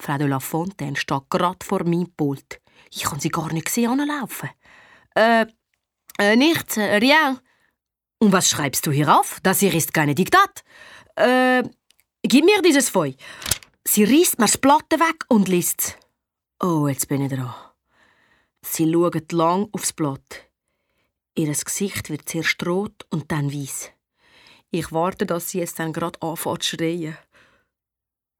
Frau 0.00 0.18
de 0.18 0.26
la 0.26 0.40
steht 0.40 1.30
gerade 1.30 1.64
vor 1.64 1.84
meinem 1.84 2.12
Pult. 2.16 2.60
Ich 2.90 3.04
kann 3.04 3.20
sie 3.20 3.28
gar 3.28 3.52
nicht 3.52 3.68
sehen 3.68 4.00
anlaufen. 4.00 4.50
Äh, 5.14 5.46
äh, 6.18 6.36
nichts, 6.36 6.76
äh, 6.76 6.96
rien. 6.96 7.38
Und 8.18 8.32
was 8.32 8.48
schreibst 8.48 8.86
du 8.86 8.90
hier 8.90 9.16
auf? 9.16 9.38
Das 9.42 9.60
hier 9.60 9.72
ist 9.74 9.94
keine 9.94 10.14
Diktat. 10.14 10.64
Äh, 11.16 11.62
gib 12.22 12.44
mir 12.44 12.60
dieses 12.62 12.88
Feu. 12.88 13.12
Sie 13.84 14.04
reißt 14.04 14.38
mir 14.38 14.46
das 14.46 14.58
Platte 14.58 14.98
weg 14.98 15.24
und 15.28 15.48
liest. 15.48 15.98
Oh, 16.60 16.88
jetzt 16.88 17.08
bin 17.08 17.22
ich 17.22 17.32
dran. 17.32 17.54
Sie 18.62 18.90
schaut 18.90 19.32
lang 19.32 19.68
aufs 19.72 19.92
Blatt. 19.92 20.48
Ihr 21.36 21.52
Gesicht 21.52 22.10
wird 22.10 22.28
zuerst 22.28 22.64
rot 22.66 23.06
und 23.10 23.32
dann 23.32 23.52
weiß. 23.52 23.90
Ich 24.74 24.90
warte, 24.90 25.26
dass 25.26 25.50
sie 25.50 25.60
es 25.60 25.74
dann 25.74 25.92
gerade 25.92 26.20
anfängt 26.22 26.62
zu 26.62 26.76
schreien. 26.76 27.18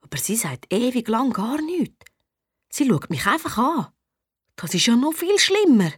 Aber 0.01 0.17
sie 0.17 0.35
sagt 0.35 0.73
ewig 0.73 1.07
lang 1.09 1.31
gar 1.33 1.61
nichts. 1.61 2.07
Sie 2.71 2.89
schaut 2.89 3.11
mich 3.11 3.27
einfach 3.27 3.59
an. 3.59 3.89
Das 4.57 4.73
ist 4.73 4.87
ja 4.87 4.97
noch 4.97 5.13
viel 5.13 5.39
schlimmer. 5.39 5.93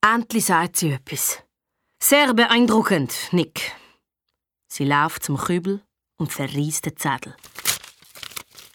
Endlich 0.00 0.46
sagt 0.46 0.76
sie 0.76 0.92
etwas. 0.92 1.42
Sehr 2.02 2.32
beeindruckend, 2.32 3.14
Nick. 3.32 3.72
Sie 4.66 4.86
läuft 4.86 5.24
zum 5.24 5.36
Kübel 5.36 5.82
und 6.16 6.32
verriest 6.32 6.86
den 6.86 6.96
Zettel. 6.96 7.36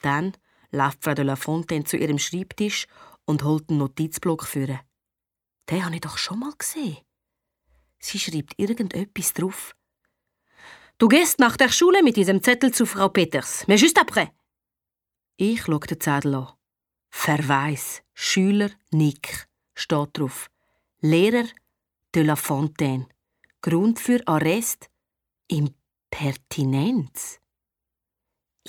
Dann 0.03 0.38
läuft 0.72 1.03
Frau 1.03 1.15
de 1.15 1.25
la 1.25 1.36
Fontaine 1.36 1.86
zu 1.86 1.98
ihrem 1.98 2.19
Schreibtisch 2.19 2.86
und 3.25 3.43
holt 3.43 3.69
einen 3.69 3.79
Notizblock 3.79 4.45
für. 4.45 4.79
Den 5.69 5.86
habe 5.86 5.95
ich 5.95 6.01
doch 6.01 6.17
schon 6.19 6.39
mal 6.39 6.53
gesehen. 6.55 6.98
Sie 8.00 8.19
schreibt 8.19 8.53
irgendetwas 8.57 9.33
drauf. 9.33 9.75
Du 11.03 11.10
gehst 11.10 11.38
nach 11.39 11.57
der 11.57 11.67
Schule 11.67 12.01
mit 12.01 12.15
diesem 12.15 12.41
Zettel 12.41 12.74
zu 12.74 12.86
Frau 12.86 13.10
Peters. 13.10 13.65
Mais 13.67 13.81
juste 13.81 14.00
après. 14.00 14.29
Ich 15.36 15.63
schaue 15.63 15.79
den 15.79 16.00
Zettel 16.00 16.36
an. 16.36 16.53
Verweis. 17.10 18.01
Schüler 18.13 18.69
Nick. 18.91 19.50
Steht 19.75 20.12
drauf. 20.13 20.50
Lehrer 21.01 21.50
de 22.15 22.24
la 22.24 22.38
Fontaine. 22.38 23.07
Grund 23.62 24.00
für 24.00 24.25
Arrest. 24.25 24.89
Impertinenz. 25.50 27.41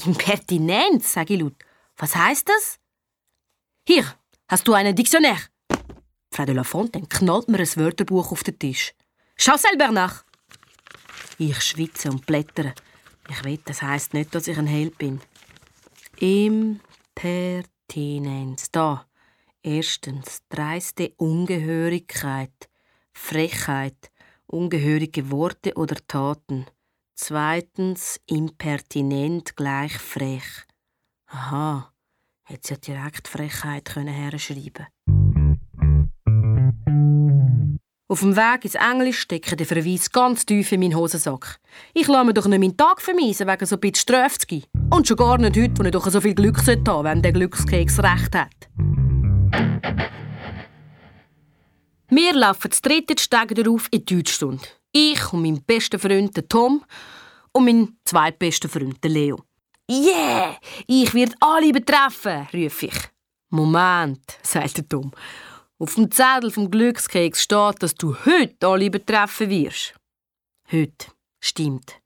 Impertinenz, 0.04 1.12
sage 1.12 1.34
ich 1.34 1.40
laut. 1.40 1.54
Was 1.98 2.16
heißt 2.16 2.48
das? 2.48 2.80
Hier, 3.86 4.12
hast 4.48 4.66
du 4.66 4.72
einen 4.72 4.96
Diktionär? 4.96 5.38
Frau 6.32 6.44
de 6.44 6.54
la 6.56 6.64
Fontaine 6.64 7.06
knallt 7.06 7.46
mir 7.46 7.60
ein 7.60 7.76
Wörterbuch 7.76 8.32
auf 8.32 8.42
den 8.42 8.58
Tisch. 8.58 8.92
Schau 9.36 9.56
selber 9.56 9.92
nach. 9.92 10.24
Ich 11.38 11.62
schwitze 11.62 12.10
und 12.10 12.26
blättere. 12.26 12.74
Ich 13.28 13.44
weiß, 13.44 13.60
das 13.64 13.82
heißt 13.82 14.14
nicht, 14.14 14.34
dass 14.34 14.48
ich 14.48 14.58
ein 14.58 14.66
Held 14.66 14.98
bin. 14.98 15.20
Impertinenz. 16.18 18.70
Da. 18.70 19.06
Erstens, 19.62 20.42
dreiste 20.48 21.12
Ungehörigkeit, 21.16 22.68
Frechheit, 23.14 24.10
ungehörige 24.46 25.30
Worte 25.30 25.72
oder 25.74 25.96
Taten. 26.06 26.66
Zweitens, 27.14 28.20
impertinent 28.26 29.56
gleich 29.56 29.96
frech. 29.96 30.66
Aha, 31.26 31.94
hätte 32.42 32.68
sie 32.68 32.74
ja 32.74 32.80
direkt 32.80 33.26
Frechheit 33.26 33.86
können 33.86 34.12
auf 38.14 38.20
dem 38.20 38.36
Weg 38.36 38.64
ins 38.64 38.76
Englisch 38.76 39.18
stecke 39.18 39.56
der 39.56 39.66
Verweis 39.66 40.12
ganz 40.12 40.46
tief 40.46 40.70
in 40.70 40.78
meinen 40.78 40.94
Hosensack. 40.94 41.58
Ich 41.94 42.06
lasse 42.06 42.24
mir 42.24 42.32
doch 42.32 42.46
nicht 42.46 42.60
meinen 42.60 42.76
Tag 42.76 43.00
vermeisen, 43.00 43.48
wegen 43.48 43.66
so 43.66 43.74
ein 43.74 43.80
bisschen 43.80 43.96
Strafzgi. 44.02 44.62
Und 44.90 45.08
schon 45.08 45.16
gar 45.16 45.36
nicht 45.36 45.56
heute, 45.56 45.76
wo 45.76 45.82
ich 45.82 45.90
doch 45.90 46.08
so 46.08 46.20
viel 46.20 46.36
Glück 46.36 46.58
haben 46.58 46.64
sollte, 46.64 47.04
wenn 47.04 47.22
der 47.22 47.32
Glückskeks 47.32 47.98
recht 47.98 48.36
hat. 48.36 48.68
Wir 52.08 52.34
laufen 52.34 52.70
das 52.70 52.82
dritte 52.82 53.20
Steg 53.20 53.52
darauf 53.56 53.88
in 53.90 54.04
die 54.04 54.14
Deutschstunde. 54.14 54.62
Ich 54.92 55.32
und 55.32 55.42
mein 55.42 55.64
bester 55.64 55.98
Freund 55.98 56.38
Tom 56.48 56.84
und 57.50 57.64
mein 57.64 57.96
zweitbester 58.04 58.68
Freund 58.68 59.04
Leo. 59.04 59.40
Yeah! 59.90 60.56
Ich 60.86 61.12
werde 61.14 61.34
alle 61.40 61.72
betreffen, 61.72 62.46
rufe 62.54 62.86
ich. 62.86 62.98
Moment, 63.50 64.22
sagt 64.44 64.88
Tom. 64.88 65.10
Auf 65.78 65.96
dem 65.96 66.10
Zettel 66.10 66.50
vom 66.50 66.70
Glückskeks 66.70 67.42
steht, 67.42 67.82
dass 67.82 67.94
du 67.94 68.16
heute 68.24 68.66
alle 68.66 68.90
betreffen 68.90 69.50
wirst. 69.50 69.94
Heute. 70.70 71.08
Stimmt. 71.40 72.00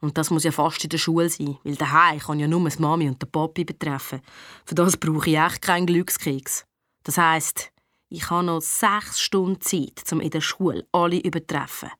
Und 0.00 0.18
das 0.18 0.30
muss 0.30 0.44
ja 0.44 0.52
fast 0.52 0.84
in 0.84 0.90
der 0.90 0.98
Schule 0.98 1.28
sein, 1.28 1.58
weil 1.64 1.76
daheim 1.76 2.18
kann 2.18 2.38
ja 2.38 2.46
nur 2.46 2.68
die 2.68 2.78
Mami 2.80 3.08
und 3.08 3.20
der 3.20 3.26
Papi 3.26 3.64
betreffen. 3.64 4.20
Für 4.64 4.74
das 4.74 4.96
brauche 4.96 5.30
ich 5.30 5.36
echt 5.36 5.62
keinen 5.62 5.86
Glückskeks. 5.86 6.64
Das 7.02 7.16
heisst, 7.18 7.72
ich 8.08 8.30
habe 8.30 8.44
noch 8.44 8.60
sechs 8.60 9.18
Stunden 9.20 9.60
Zeit, 9.60 10.02
um 10.12 10.20
in 10.20 10.30
der 10.30 10.40
Schule 10.40 10.86
alle 10.92 11.18
übertreffen. 11.18 11.90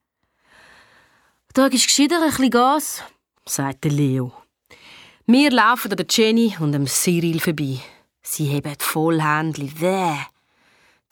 Da 1.54 1.66
ist 1.66 1.86
gescheiter 1.86 2.22
ein 2.22 2.28
bisschen 2.28 2.50
Gas, 2.50 3.02
sagt 3.46 3.86
Leo. 3.86 4.32
Wir 5.26 5.50
laufen 5.50 5.90
an 5.90 5.96
der 5.96 6.06
Jenny 6.08 6.54
und 6.60 6.72
dem 6.72 6.86
Cyril 6.86 7.40
vorbei. 7.40 7.80
Sie 8.22 8.54
haben 8.54 8.76
voll 8.78 9.22
Händchen. 9.22 9.80
Wäh. 9.80 10.26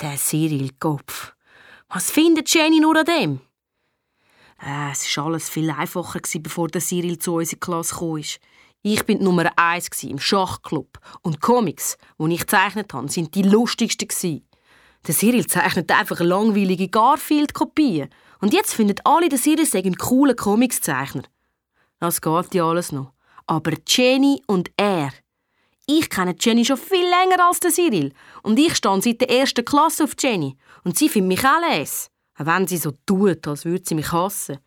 Der 0.01 0.17
Cyril 0.17 0.71
Kopf. 0.81 1.35
Was 1.89 2.11
findet 2.11 2.53
Jenny 2.53 2.81
nur 2.81 2.97
an 2.97 3.05
dem? 3.05 3.41
Äh, 4.61 4.91
es 4.91 5.17
war 5.17 5.27
alles 5.27 5.49
viel 5.49 5.71
einfacher, 5.71 6.21
bevor 6.41 6.67
der 6.67 6.81
Cyril 6.81 7.19
zu 7.19 7.35
unserer 7.35 7.61
Klasse 7.61 7.95
kam. 7.95 8.21
Ich 8.83 9.05
bin 9.05 9.23
Nummer 9.23 9.51
eins 9.57 10.03
im 10.03 10.19
Schachclub. 10.19 10.99
Und 11.23 11.41
Comics, 11.41 11.97
die 12.19 12.35
ich 12.35 12.41
gezeichnet 12.41 12.93
habe, 12.93 13.09
sind 13.09 13.37
die 13.37 13.43
lustigsten. 13.43 14.45
Der 15.07 15.15
Cyril 15.15 15.47
zeichnet 15.47 15.93
einfach 15.93 16.19
langweilige 16.19 16.89
Garfield-Kopien. 16.89 18.09
Und 18.41 18.53
jetzt 18.53 18.75
finden 18.75 18.97
alle, 19.05 19.29
der 19.29 19.39
Cyril 19.39 19.65
sei 19.65 19.79
ein 19.85 19.97
cooler 19.97 20.35
Comicszeichner. 20.35 21.23
Das 22.01 22.21
geht 22.21 22.55
ja 22.55 22.65
alles 22.69 22.91
noch. 22.91 23.13
Aber 23.47 23.73
Jenny 23.87 24.43
und 24.49 24.71
er, 24.77 25.13
ich 25.87 26.09
kenne 26.09 26.35
Jenny 26.39 26.65
schon 26.65 26.77
viel 26.77 27.05
länger 27.05 27.47
als 27.47 27.61
der 27.61 27.71
Cyril. 27.71 28.13
Und 28.43 28.59
ich 28.59 28.75
stehe 28.77 29.03
seit 29.03 29.21
der 29.21 29.31
ersten 29.31 29.65
Klasse 29.65 30.05
auf 30.05 30.15
Jenny. 30.19 30.57
Und 30.85 30.99
sie 30.99 31.09
findet 31.09 31.29
mich 31.29 31.45
auch 31.45 31.61
les. 31.71 32.11
Auch 32.39 32.47
wenn 32.47 32.67
sie 32.67 32.79
so 32.79 32.93
tut, 33.07 33.47
als 33.47 33.65
würde 33.65 33.85
sie 33.87 33.95
mich 33.95 34.11
hassen. 34.13 34.59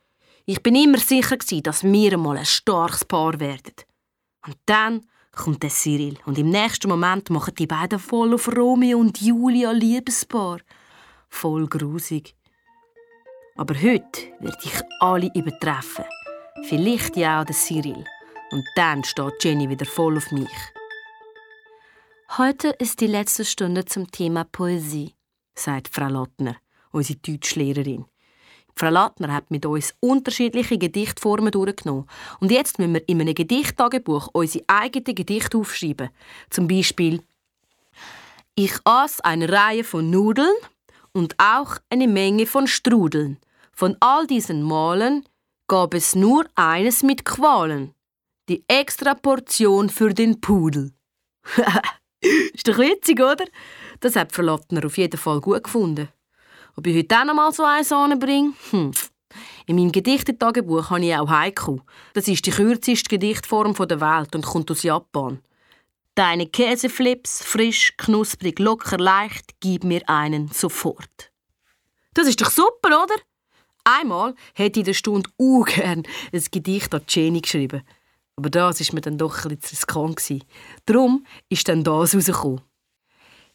Ich 0.46 0.64
bin 0.64 0.76
immer 0.76 1.00
sicher, 1.00 1.38
dass 1.38 1.84
wir 1.84 2.14
einmal 2.14 2.38
ein 2.38 2.46
starkes 2.46 3.04
Paar 3.04 3.40
werden. 3.40 3.74
Und 4.46 4.56
dann 4.66 5.06
kommt 5.34 5.62
der 5.62 5.70
Cyril 5.70 6.18
und 6.26 6.38
im 6.38 6.50
nächsten 6.50 6.90
Moment 6.90 7.30
machen 7.30 7.54
die 7.56 7.68
beiden 7.68 8.00
voll 8.00 8.34
auf 8.34 8.48
Romeo 8.56 8.98
und 8.98 9.22
Julia 9.22 9.72
Liebespaar. 9.72 10.60
Voll 11.30 11.68
grusig. 11.68 12.34
Aber 13.56 13.76
heute 13.76 14.34
werde 14.40 14.58
ich 14.64 14.82
alle 15.00 15.32
übertreffen. 15.36 16.06
Vielleicht 16.64 17.18
ja 17.18 17.42
auch 17.42 17.46
den 17.46 17.56
Cyril. 17.56 18.06
Und 18.52 18.64
dann 18.76 19.04
steht 19.04 19.44
Jenny 19.44 19.70
wieder 19.70 19.86
voll 19.86 20.18
auf 20.18 20.32
mich. 20.32 20.48
Heute 22.36 22.68
ist 22.68 23.00
die 23.00 23.08
letzte 23.08 23.46
Stunde 23.46 23.86
zum 23.86 24.12
Thema 24.12 24.44
Poesie, 24.44 25.16
sagt 25.56 25.88
Frau 25.88 26.08
Lottner, 26.08 26.58
unsere 26.92 27.18
Deutschlehrerin. 27.20 28.06
Frau 28.76 28.90
Lattner 28.90 29.34
hat 29.34 29.50
mit 29.50 29.66
uns 29.66 29.96
unterschiedliche 30.02 30.78
Gedichtformen 30.78 31.52
durchgenommen. 31.52 32.06
Und 32.40 32.52
jetzt 32.52 32.78
müssen 32.78 32.96
wir 32.96 33.10
in 33.10 33.22
einem 33.22 33.34
Gedichttagebuch 33.34 34.30
unsere 34.34 34.66
eigenen 34.68 35.16
Gedichte 35.16 35.58
aufschreiben. 35.58 36.10
Zum 36.52 36.68
Beispiel 36.68 37.24
Ich 38.54 38.74
aß 38.84 39.22
eine 39.22 39.50
Reihe 39.52 39.86
von 39.86 40.12
Nudeln 40.12 40.54
und 41.14 41.34
auch 41.40 41.78
eine 41.90 42.08
Menge 42.08 42.46
von 42.46 42.68
Strudeln. 42.68 43.40
Von 43.72 43.96
all 44.00 44.28
diesen 44.28 44.62
Malen 44.62 45.24
gab 45.68 45.96
es 45.96 46.14
nur 46.14 46.46
eines 46.56 47.02
mit 47.02 47.26
Qualen. 47.26 47.96
Die 48.48 48.64
extra 48.68 49.16
Portion 49.16 49.90
für 49.90 50.14
den 50.14 50.40
Pudel. 50.40 50.92
Ist 52.22 52.68
doch 52.68 52.78
witzig, 52.78 53.20
oder? 53.20 53.46
Das 54.00 54.16
hat 54.16 54.32
Frau 54.32 54.44
Lattner 54.44 54.86
auf 54.86 54.98
jeden 54.98 55.18
Fall 55.18 55.40
gut 55.40 55.64
gefunden. 55.64 56.10
Ob 56.76 56.86
ich 56.88 56.96
heute 56.96 57.20
auch 57.20 57.26
noch 57.26 57.34
mal 57.34 57.52
so 57.52 57.64
eins 57.64 57.92
anbringe? 57.92 58.54
Hm. 58.72 58.92
In 59.66 59.76
meinem 59.76 59.92
Gedichtetagebuch 59.92 60.90
habe 60.90 61.06
ich 61.06 61.16
auch 61.16 61.30
Haiku. 61.30 61.80
Das 62.14 62.28
ist 62.28 62.46
die 62.46 62.52
kürzeste 62.52 63.10
Gedichtform 63.10 63.74
der 63.74 64.00
Welt 64.00 64.36
und 64.36 64.46
kommt 64.46 64.72
aus 64.72 64.84
Japan. 64.84 65.40
Deine 66.16 66.48
Käseflips, 66.48 67.44
frisch, 67.44 67.94
knusprig, 67.98 68.58
locker, 68.60 68.98
leicht, 68.98 69.60
gib 69.60 69.84
mir 69.84 70.08
einen 70.10 70.48
sofort. 70.48 71.32
Das 72.14 72.28
ist 72.28 72.42
doch 72.42 72.50
super, 72.50 73.04
oder? 73.04 73.16
Einmal 73.84 74.34
hätte 74.56 74.80
ich 74.80 74.82
in 74.82 74.86
der 74.86 74.94
Stunde 74.94 75.30
ungern 75.38 76.04
ein 76.34 76.46
Gedicht 76.52 76.94
an 76.94 77.04
Jenny 77.08 77.42
geschrieben. 77.42 77.84
Aber 78.38 78.50
das 78.50 78.80
ist 78.80 78.94
mir 78.94 79.02
dann 79.02 79.18
doch 79.18 79.44
ein 79.46 79.58
bisschen 79.58 79.78
riskant. 79.78 80.46
Darum 80.86 81.26
ist 81.50 81.68
dann 81.68 81.84
das 81.84 82.16
rausgekommen. 82.16 82.62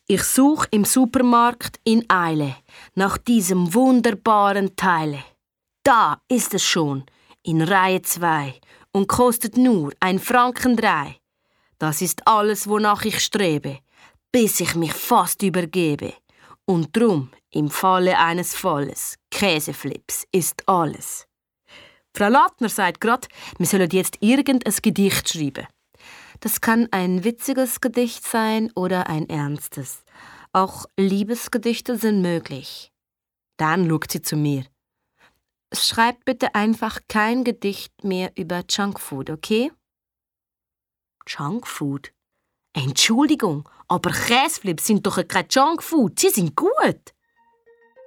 Ich 0.08 0.24
suche 0.24 0.66
im 0.72 0.84
Supermarkt 0.84 1.80
in 1.84 2.04
Eile 2.10 2.56
nach 2.94 3.16
diesem 3.16 3.72
wunderbaren 3.72 4.74
Teile. 4.74 5.22
Da 5.84 6.20
ist 6.28 6.52
es 6.54 6.64
schon, 6.64 7.04
in 7.44 7.62
Reihe 7.62 8.02
2 8.02 8.54
und 8.92 9.06
kostet 9.06 9.56
nur 9.56 9.92
ein 10.00 10.18
Franken 10.18 10.76
drei. 10.76 11.16
Das 11.78 12.02
ist 12.02 12.26
alles, 12.26 12.68
wonach 12.68 13.04
ich 13.04 13.20
strebe, 13.20 13.78
bis 14.32 14.60
ich 14.60 14.74
mich 14.74 14.92
fast 14.92 15.42
übergebe. 15.42 16.14
Und 16.64 16.96
drum, 16.96 17.30
im 17.50 17.70
Falle 17.70 18.18
eines 18.18 18.54
Falles, 18.54 19.16
Käseflips 19.30 20.26
ist 20.32 20.68
alles. 20.68 21.26
Frau 22.14 22.28
Lattner 22.28 22.68
sagt 22.68 23.00
grad, 23.00 23.28
wir 23.58 23.66
sollen 23.66 23.90
jetzt 23.90 24.18
irgendein 24.20 24.74
Gedicht 24.82 25.28
schreiben. 25.28 25.66
Das 26.40 26.60
kann 26.60 26.88
ein 26.90 27.24
witziges 27.24 27.80
Gedicht 27.80 28.24
sein 28.24 28.70
oder 28.74 29.06
ein 29.08 29.28
ernstes. 29.28 30.04
Auch 30.52 30.86
Liebesgedichte 30.96 31.96
sind 31.96 32.20
möglich. 32.20 32.92
Dann 33.56 33.88
schaut 33.88 34.10
sie 34.10 34.22
zu 34.22 34.36
mir. 34.36 34.66
Schreib 35.72 36.24
bitte 36.26 36.54
einfach 36.54 37.00
kein 37.08 37.44
Gedicht 37.44 38.04
mehr 38.04 38.32
über 38.36 38.62
Junkfood, 38.68 39.30
okay? 39.30 39.72
Junkfood? 41.26 42.12
Entschuldigung, 42.74 43.68
aber 43.88 44.10
Käseflips 44.10 44.86
sind 44.86 45.06
doch 45.06 45.26
kein 45.26 45.46
Junkfood. 45.48 46.18
Sie 46.18 46.30
sind 46.30 46.56
gut. 46.56 47.14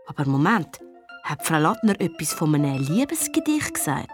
Aber 0.07 0.25
Moment, 0.25 0.79
hat 1.25 1.43
Frau 1.43 1.57
Lattner 1.57 1.99
etwas 1.99 2.33
von 2.33 2.53
einem 2.53 2.77
Liebesgedicht 2.77 3.73
gesagt? 3.73 4.11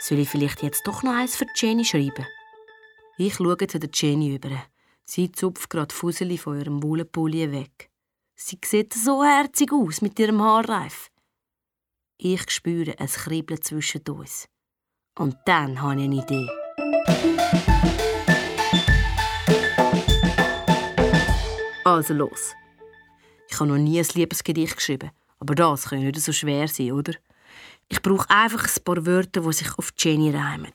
Soll 0.00 0.18
ich 0.18 0.28
vielleicht 0.28 0.62
jetzt 0.62 0.86
doch 0.86 1.04
noch 1.04 1.14
eins 1.14 1.36
für 1.36 1.46
Jenny 1.54 1.84
schreiben? 1.84 2.26
Ich 3.16 3.34
schaue 3.34 3.56
zu 3.56 3.78
der 3.78 3.90
Jenny 3.92 4.34
über. 4.34 4.50
Sie 5.04 5.30
zupft 5.30 5.70
gerade 5.70 5.94
Fuseli 5.94 6.36
von 6.36 6.58
ihrem 6.58 6.82
Wollenpulli 6.82 7.52
weg. 7.52 7.90
Sie 8.34 8.58
sieht 8.64 8.92
so 8.92 9.22
herzig 9.22 9.72
aus 9.72 10.02
mit 10.02 10.18
ihrem 10.18 10.42
Haarreif. 10.42 11.10
Ich 12.18 12.50
spüre 12.50 12.98
ein 12.98 13.06
Kribbeln 13.06 13.62
zwischen 13.62 14.02
uns. 14.08 14.48
Und 15.16 15.36
dann 15.46 15.80
habe 15.80 16.00
ich 16.00 16.04
eine 16.04 16.16
Idee. 16.16 16.48
Also 21.84 22.14
los. 22.14 22.52
Ich 23.48 23.60
habe 23.60 23.70
noch 23.70 23.78
nie 23.78 24.00
ein 24.00 24.06
Liebesgedicht 24.14 24.74
geschrieben, 24.74 25.12
aber 25.44 25.54
das 25.54 25.90
kann 25.90 26.00
nicht 26.00 26.18
so 26.20 26.32
schwer 26.32 26.66
sein, 26.68 26.92
oder? 26.92 27.12
Ich 27.90 28.00
brauche 28.00 28.30
einfach 28.30 28.64
ein 28.64 28.82
paar 28.82 29.04
Wörter, 29.04 29.42
die 29.42 29.52
sich 29.52 29.78
auf 29.78 29.92
Jenny 29.98 30.30
reimen. 30.30 30.72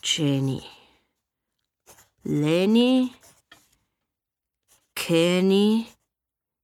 Jenny. 0.00 0.62
Leni. 2.22 3.12
Kenny. 4.94 5.86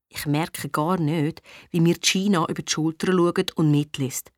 Ich 0.08 0.24
merke 0.26 0.68
gar 0.68 0.98
nicht, 0.98 1.42
wie 1.72 1.80
mir 1.80 1.96
Gina 1.98 2.46
über 2.48 2.62
die 2.62 2.70
Schulter 2.70 3.12
schaut 3.12 3.56
und 3.56 3.72
mitliest. 3.72 4.30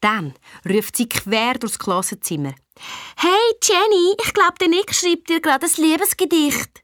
Dann 0.00 0.34
ruft 0.68 0.96
sie 0.96 1.08
quer 1.08 1.54
durchs 1.54 1.78
Klassenzimmer. 1.78 2.54
Hey 3.16 3.54
Jenny, 3.62 4.16
ich 4.20 4.34
glaube, 4.34 4.58
der 4.60 4.68
Nick 4.68 4.92
schreibt 4.92 5.28
dir 5.28 5.40
gerade 5.40 5.66
ein 5.66 5.72
Liebesgedicht. 5.82 6.82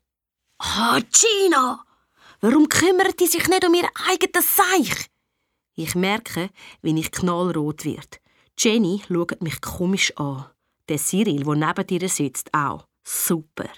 Ah, 0.59 0.99
oh, 0.99 1.01
Gina! 1.11 1.85
Warum 2.41 2.69
kümmert 2.69 3.21
die 3.21 3.27
sich 3.27 3.47
nicht 3.49 3.67
um 3.67 3.75
ihr 3.75 3.89
eigenes 4.09 4.57
Seich? 4.57 5.07
Ich 5.75 5.95
merke, 5.95 6.51
wie 6.83 6.99
ich 6.99 7.11
knallrot 7.11 7.85
wird. 7.85 8.21
Jenny 8.59 9.03
schaut 9.09 9.43
mich 9.43 9.61
komisch 9.61 10.17
an. 10.17 10.47
Der 10.89 10.99
Cyril, 10.99 11.45
der 11.45 11.55
neben 11.55 11.87
dir 11.87 12.09
sitzt, 12.09 12.53
auch. 12.53 12.87
Super. 13.05 13.69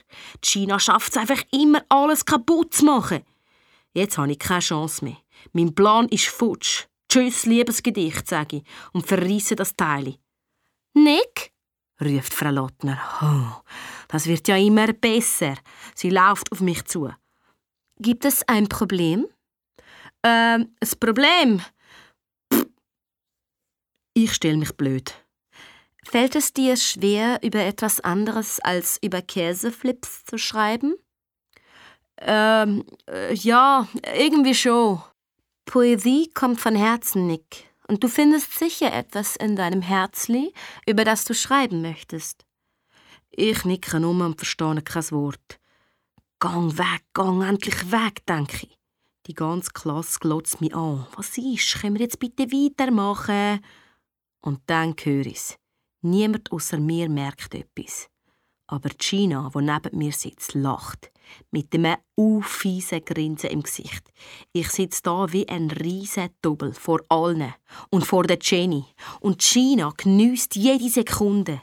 China 0.43 0.79
schafft 0.79 1.13
es 1.13 1.17
einfach 1.17 1.43
immer, 1.53 1.85
alles 1.89 2.25
kaputt 2.25 2.75
zu 2.75 2.85
machen. 2.85 3.23
Jetzt 3.95 4.19
habe 4.19 4.33
ich 4.33 4.39
keine 4.39 4.61
Chance 4.61 5.05
mehr. 5.05 5.19
Mein 5.53 5.75
Plan 5.75 6.09
ist 6.09 6.27
futsch. 6.27 6.87
Tschüss, 7.09 7.47
Liebesgedicht, 7.47 8.27
sage 8.27 8.59
ich 8.59 8.63
und 8.93 9.07
verreisse 9.07 9.55
das 9.55 9.77
Teil. 9.77 10.17
Nick? 10.95 11.53
ruft 12.01 12.33
Frau 12.33 12.51
Lottner. 12.51 12.99
Oh, 13.21 13.63
das 14.09 14.27
wird 14.27 14.49
ja 14.49 14.57
immer 14.57 14.93
besser. 14.93 15.57
Sie 15.95 16.11
läuft 16.11 16.51
auf 16.53 16.61
mich 16.61 16.85
zu. 16.85 17.11
Gibt 18.03 18.25
es 18.25 18.43
ein 18.49 18.69
Problem? 18.69 19.29
Ähm, 20.25 20.75
ein 20.81 20.99
Problem? 20.99 21.61
Pff. 22.53 22.67
Ich 24.15 24.35
stelle 24.35 24.57
mich 24.57 24.77
blöd. 24.77 25.15
Fällt 26.03 26.35
es 26.35 26.53
dir 26.53 26.77
schwer, 26.77 27.39
über 27.45 27.61
etwas 27.61 28.01
anderes 28.01 28.59
als 28.59 28.99
über 29.03 29.23
Käseflips 29.23 30.25
zu 30.25 30.37
schreiben? 30.37 30.97
Ähm, 32.19 32.85
äh, 33.09 33.35
ja, 33.35 33.87
irgendwie 34.17 34.57
schon. 34.57 35.01
Poesie 35.65 36.29
kommt 36.35 36.61
von 36.61 36.75
Herzen, 36.75 37.29
Nick. 37.29 37.71
Und 37.87 38.03
du 38.03 38.09
findest 38.09 38.59
sicher 38.59 38.93
etwas 38.93 39.37
in 39.37 39.55
deinem 39.55 39.81
Herzli, 39.81 40.53
über 40.89 41.05
das 41.05 41.25
du 41.25 41.35
schreiben 41.35 41.83
möchtest. 41.83 42.45
Ich 43.31 43.65
nicke 43.65 43.97
um 43.99 44.23
und 44.23 44.39
verstehe 44.39 44.83
kein 44.83 45.11
Wort. 45.13 45.62
Gang 46.43 46.77
weg, 46.77 47.05
gang 47.13 47.41
endlich 47.45 47.93
weg, 47.93 48.27
denke 48.27 48.67
ich. 48.67 48.77
Die 49.29 49.33
ganze 49.33 49.71
Klasse 49.71 50.19
glotzt 50.19 50.61
mich 50.61 50.75
an. 50.75 51.07
Was 51.15 51.39
ist? 51.39 51.81
Können 51.81 51.95
wir 51.95 52.01
jetzt 52.01 52.19
bitte 52.19 52.51
weitermachen? 52.51 53.61
Und 54.45 54.61
dann 54.67 54.97
höre 55.01 55.27
ich's. 55.27 55.57
Niemand 56.01 56.51
außer 56.51 56.81
mir 56.81 57.09
merkt 57.09 57.55
etwas. 57.55 58.09
Aber 58.67 58.89
Gina, 58.89 59.51
wo 59.53 59.61
neben 59.61 59.97
mir 59.97 60.11
sitzt, 60.11 60.55
lacht. 60.55 61.13
Mit 61.53 61.73
einem 61.75 61.99
unfiesen 62.17 63.05
Grinsen 63.05 63.51
im 63.51 63.63
Gesicht. 63.63 64.13
Ich 64.53 64.69
sitze 64.71 65.03
da 65.05 65.33
wie 65.33 65.49
ein 65.49 65.71
riesen 65.71 66.31
Double 66.43 66.75
vor 66.75 67.03
allen 67.09 67.55
und 67.91 68.05
vor 68.05 68.25
der 68.25 68.39
Jenny. 68.43 68.85
Und 69.21 69.39
Gina 69.39 69.93
geniesst 69.97 70.57
jede 70.57 70.91
Sekunde. 70.91 71.63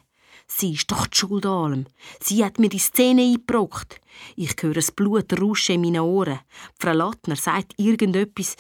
Sie 0.51 0.73
ist 0.73 0.91
doch 0.91 1.07
die 1.07 1.17
Schuld 1.17 1.45
an 1.45 1.51
allem. 1.51 1.85
Sie 2.19 2.43
hat 2.43 2.59
mir 2.59 2.69
die 2.69 2.79
Szene 2.79 3.21
eingebrockt. 3.21 4.01
Ich 4.35 4.55
höre 4.59 4.73
das 4.73 4.91
Blut 4.91 5.39
rauschen 5.39 5.75
in 5.75 5.81
meinen 5.81 6.01
Ohren. 6.01 6.39
Frau 6.77 6.91
Lattner 6.91 7.35
sagt 7.35 7.73
irgendetwas. 7.77 8.55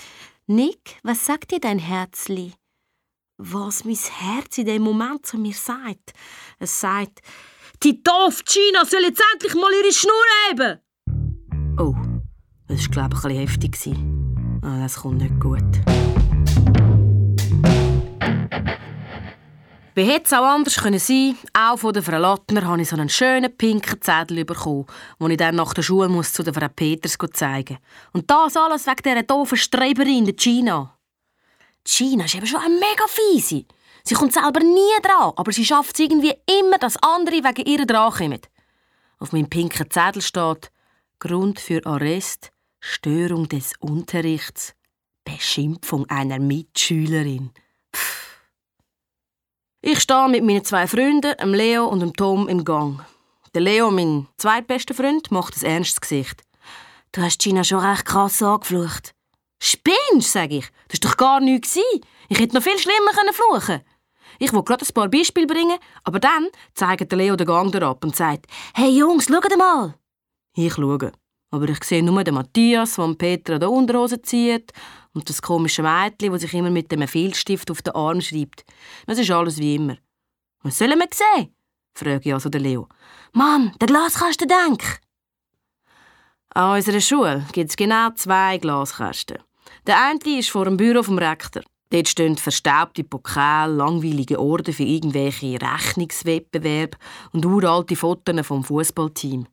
Nick, 0.47 0.97
was 1.03 1.25
sagt 1.25 1.51
dir 1.51 1.59
dein 1.59 1.79
Herzli? 1.79 2.53
was 3.39 3.85
mein 3.85 3.95
Herz 3.95 4.57
in 4.57 4.65
dem 4.65 4.83
Moment 4.83 5.25
zu 5.25 5.37
mir 5.37 5.53
sagt. 5.53 6.13
Es 6.59 6.79
sagt, 6.79 7.21
die 7.81 8.03
doof 8.03 8.43
China 8.45 8.85
soll 8.85 9.03
jetzt 9.03 9.23
endlich 9.33 9.55
mal 9.55 9.71
ihre 9.81 9.93
Schnur 9.93 10.13
haben. 10.49 10.79
Oh, 11.79 11.95
das 12.67 12.85
war, 12.95 13.09
glaube 13.09 13.33
ich, 13.33 13.59
bisschen 13.59 13.95
heftig. 13.95 14.61
Ah, 14.61 14.81
das 14.81 14.97
kommt 14.97 15.21
nicht 15.21 15.39
gut. 15.39 15.63
Wie 19.99 20.05
hätte 20.05 20.27
es 20.27 20.31
auch 20.33 20.45
anders 20.45 20.77
können 20.77 20.97
sein 20.97 21.37
Auch 21.51 21.77
von 21.77 21.91
der 21.91 22.01
Frau 22.01 22.19
Lattner 22.19 22.65
habe 22.65 22.81
ich 22.81 22.87
so 22.87 22.95
einen 22.95 23.09
schönen 23.09 23.53
pinken 23.57 24.01
Zettel 24.01 24.45
bekommen, 24.45 24.85
den 25.19 25.31
ich 25.31 25.35
dann 25.35 25.57
nach 25.57 25.73
der 25.73 25.81
Schule 25.81 26.07
muss 26.07 26.31
zu 26.31 26.41
der 26.41 26.53
Frau 26.53 26.69
Peters 26.69 27.17
zeigen 27.33 27.79
Und 28.13 28.31
das 28.31 28.55
alles 28.55 28.87
wegen 28.87 29.03
dieser 29.03 29.23
doofen 29.23 29.57
Streberin, 29.57 30.23
der 30.23 30.35
Gina. 30.35 30.97
Gina 31.83 32.23
ist 32.23 32.35
eben 32.35 32.47
schon 32.47 32.61
eine 32.61 32.75
mega 32.75 33.03
fiese. 33.09 33.65
Sie 34.05 34.15
kommt 34.15 34.31
selber 34.31 34.61
nie 34.61 35.01
dran, 35.03 35.33
aber 35.35 35.51
sie 35.51 35.65
schafft 35.65 35.95
es 35.95 35.99
irgendwie 35.99 36.33
immer, 36.61 36.77
dass 36.77 36.95
andere 37.03 37.43
wegen 37.43 37.65
ihr 37.65 37.85
dran 37.85 38.13
kommen. 38.13 38.39
Auf 39.17 39.33
meinem 39.33 39.49
pinken 39.49 39.91
Zettel 39.91 40.21
steht 40.21 40.71
Grund 41.19 41.59
für 41.59 41.85
Arrest, 41.85 42.53
Störung 42.79 43.49
des 43.49 43.73
Unterrichts, 43.81 44.75
Beschimpfung 45.25 46.09
einer 46.09 46.39
Mitschülerin. 46.39 47.51
Ich 49.81 50.01
stehe 50.01 50.27
mit 50.27 50.43
meinen 50.43 50.65
zwei 50.65 50.87
Freunden, 50.87 51.37
dem 51.39 51.53
Leo 51.53 51.85
und 51.87 52.01
dem 52.01 52.13
Tom, 52.13 52.49
im 52.49 52.65
Gang. 52.65 52.99
Der 53.53 53.61
Leo, 53.61 53.89
mein 53.89 54.27
zweitbester 54.35 54.93
Freund, 54.93 55.31
macht 55.31 55.55
ein 55.55 55.65
ernstes 55.65 56.01
Gesicht. 56.01 56.41
Du 57.13 57.21
hast 57.21 57.39
Gina 57.39 57.63
schon 57.63 57.79
recht 57.79 58.03
krass 58.03 58.43
angeflucht. 58.43 59.13
Spinnst, 59.61 60.33
sage 60.33 60.57
ich. 60.57 60.65
Das 60.89 60.99
war 61.01 61.11
doch 61.11 61.17
gar 61.17 61.39
nichts. 61.39 61.79
Ich 62.27 62.39
hätte 62.39 62.55
noch 62.55 62.61
viel 62.61 62.77
schlimmer 62.77 63.13
fluchen 63.31 63.61
können. 63.61 63.81
Ich 64.37 64.51
will 64.51 64.63
gerade 64.63 64.85
ein 64.85 64.93
paar 64.93 65.07
Beispiele 65.07 65.47
bringen, 65.47 65.79
aber 66.03 66.19
dann 66.19 66.49
zeigt 66.73 67.13
Leo 67.13 67.37
den 67.37 67.47
Gang 67.47 67.73
ab 67.81 68.03
und 68.03 68.17
sagt, 68.17 68.47
«Hey 68.73 68.89
Jungs, 68.89 69.27
schaut 69.27 69.57
mal!» 69.57 69.95
Ich 70.55 70.73
schaue. 70.73 71.13
Aber 71.51 71.69
ich 71.69 71.83
sehe 71.85 72.03
nur 72.03 72.21
den 72.25 72.33
Matthias, 72.33 72.97
der 72.97 73.15
Peter 73.17 73.53
an 73.53 73.59
der 73.61 73.71
Unterhose 73.71 74.21
zieht 74.21 74.73
und 75.13 75.29
das 75.29 75.41
komische 75.41 75.83
Mädchen, 75.83 76.31
das 76.31 76.41
sich 76.41 76.53
immer 76.53 76.69
mit 76.69 76.91
dem 76.91 77.07
Filzstift 77.07 77.71
auf 77.71 77.81
den 77.81 77.95
Arm 77.95 78.21
schreibt. 78.21 78.63
Das 79.07 79.19
ist 79.19 79.31
alles 79.31 79.57
wie 79.57 79.75
immer. 79.75 79.97
«Was 80.61 80.77
sollen 80.77 80.99
wir 80.99 81.07
sehen?» 81.13 81.55
frage 81.93 82.21
ich 82.29 82.33
also 82.33 82.49
den 82.49 82.63
Leo. 82.63 82.87
«Mann, 83.33 83.73
der 83.79 83.87
Glaskasten 83.87 84.47
denk!» 84.47 84.99
An 86.53 86.77
unserer 86.77 87.01
Schule 87.01 87.45
gibt 87.51 87.69
es 87.69 87.77
genau 87.77 88.09
zwei 88.15 88.57
Glaskästen. 88.57 89.37
Der 89.85 90.03
eine 90.03 90.39
ist 90.39 90.49
vor 90.49 90.65
dem 90.65 90.77
Büro 90.77 91.03
vom 91.03 91.17
Rektor. 91.19 91.63
Dort 91.91 92.07
stehen 92.07 92.37
verstaubte 92.37 93.03
Pokale, 93.03 93.73
langweilige 93.73 94.39
Orden 94.39 94.73
für 94.73 94.83
irgendwelche 94.83 95.59
Rechnungswettbewerbe 95.59 96.97
und 97.31 97.45
uralte 97.45 97.95
Fotos 97.95 98.45
vom 98.45 98.63
Fußballteam. 98.63 99.47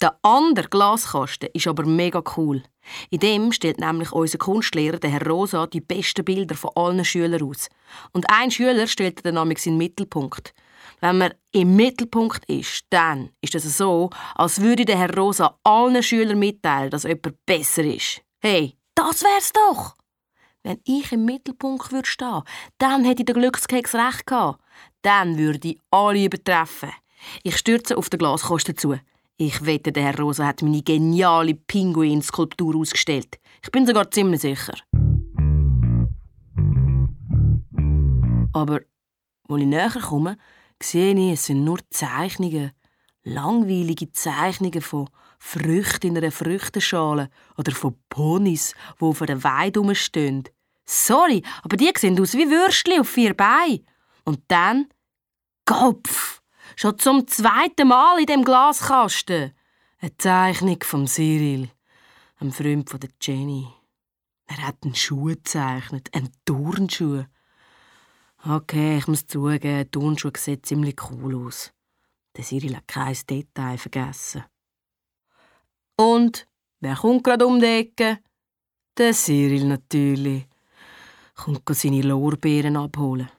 Der 0.00 0.18
andere 0.22 0.68
Glaskasten 0.68 1.48
ist 1.52 1.66
aber 1.66 1.84
mega 1.84 2.22
cool. 2.36 2.62
In 3.10 3.20
dem 3.20 3.52
stellt 3.52 3.78
nämlich 3.78 4.12
unser 4.12 4.38
Kunstlehrer, 4.38 4.98
der 4.98 5.10
Herr 5.10 5.26
Rosa, 5.26 5.66
die 5.66 5.80
besten 5.80 6.24
Bilder 6.24 6.54
von 6.54 6.70
allen 6.74 7.04
Schülern 7.04 7.42
aus. 7.42 7.68
Und 8.12 8.30
ein 8.30 8.50
Schüler 8.50 8.86
stellt 8.86 9.24
dann 9.24 9.34
nämlich 9.34 9.64
in 9.66 9.74
den 9.74 9.78
Mittelpunkt. 9.78 10.54
Wenn 11.00 11.18
man 11.18 11.34
im 11.52 11.76
Mittelpunkt 11.76 12.44
ist, 12.46 12.84
dann 12.90 13.30
ist 13.40 13.54
es 13.54 13.76
so, 13.76 14.10
als 14.34 14.60
würde 14.60 14.84
der 14.84 14.98
Herr 14.98 15.14
Rosa 15.16 15.58
allen 15.64 16.02
Schülern 16.02 16.38
mitteilen, 16.38 16.90
dass 16.90 17.04
jemand 17.04 17.44
besser 17.46 17.84
ist. 17.84 18.22
Hey, 18.40 18.76
das 18.94 19.22
wär's 19.22 19.52
doch! 19.52 19.96
Wenn 20.62 20.80
ich 20.84 21.12
im 21.12 21.26
Mittelpunkt 21.26 21.92
würde 21.92 22.08
stehen, 22.08 22.42
dann 22.78 23.04
hätte 23.04 23.24
der 23.24 23.34
Glückskeks 23.34 23.94
recht 23.94 24.26
gehabt. 24.26 24.60
Dann 25.02 25.36
würde 25.36 25.68
ich 25.68 25.80
alle 25.90 26.24
übertreffen. 26.24 26.90
Ich 27.42 27.58
stürze 27.58 27.98
auf 27.98 28.08
den 28.08 28.18
Glaskosten 28.18 28.76
zu. 28.76 28.98
Ich 29.36 29.66
wette, 29.66 29.90
der 29.90 30.04
Herr 30.04 30.18
Rosa 30.18 30.46
hat 30.46 30.62
meine 30.62 30.82
geniale 30.82 31.54
Pinguin-Skulptur 31.54 32.76
ausgestellt. 32.76 33.40
Ich 33.64 33.72
bin 33.72 33.84
sogar 33.84 34.08
ziemlich 34.08 34.42
sicher. 34.42 34.74
Aber, 38.52 38.80
als 39.48 39.60
ich 39.60 39.66
näher 39.66 39.90
komme, 39.90 40.38
sehe 40.80 41.14
ich, 41.14 41.32
es 41.32 41.46
sind 41.46 41.64
nur 41.64 41.80
Zeichnungen. 41.90 42.70
Langweilige 43.24 44.12
Zeichnungen 44.12 44.82
von 44.82 45.10
Früchten 45.40 46.08
in 46.08 46.18
einer 46.18 46.30
Früchtenschale 46.30 47.28
oder 47.56 47.72
von 47.72 47.96
Ponys, 48.08 48.74
die 49.00 49.04
auf 49.04 49.20
einer 49.20 49.42
Weide 49.42 49.80
rumstehen. 49.80 50.44
Sorry, 50.84 51.42
aber 51.62 51.76
die 51.76 51.90
sehen 51.98 52.20
aus 52.20 52.34
wie 52.34 52.48
Würstchen 52.48 53.00
auf 53.00 53.08
vier 53.08 53.34
Beinen. 53.34 53.84
Und 54.24 54.42
dann 54.46 54.86
Kopf. 55.64 56.43
Schon 56.76 56.98
zum 56.98 57.26
zweiten 57.28 57.88
Mal 57.88 58.18
in 58.20 58.26
dem 58.26 58.44
Glaskasten. 58.44 59.52
Eine 60.00 60.16
Zeichnung 60.18 60.82
vom 60.82 61.06
Cyril, 61.06 61.70
einem 62.38 62.52
Freund 62.52 62.90
von 62.90 63.00
der 63.00 63.10
Jenny. 63.20 63.68
Er 64.46 64.66
hat 64.66 64.76
einen 64.82 64.94
Schuh 64.94 65.24
gezeichnet, 65.24 66.10
einen 66.12 66.32
Turnschuh. 66.44 67.24
Okay, 68.44 68.98
ich 68.98 69.06
muss 69.06 69.26
zugeben, 69.26 69.60
der 69.62 69.90
Turnschuh 69.90 70.30
sieht 70.36 70.66
ziemlich 70.66 70.96
cool 71.10 71.46
aus. 71.46 71.72
Der 72.36 72.44
Cyril 72.44 72.76
hat 72.76 72.88
kein 72.88 73.16
Detail 73.30 73.78
vergessen. 73.78 74.44
Und 75.96 76.46
wer 76.80 76.96
kommt 76.96 77.24
gerade 77.24 77.46
um 77.46 77.60
die 77.60 77.66
Ecke? 77.66 78.18
Der 78.98 79.14
Cyril 79.14 79.64
natürlich. 79.66 80.46
Kommt 81.36 81.62
seine 81.70 82.02
Lorbeeren 82.02 82.76
abholen. 82.76 83.30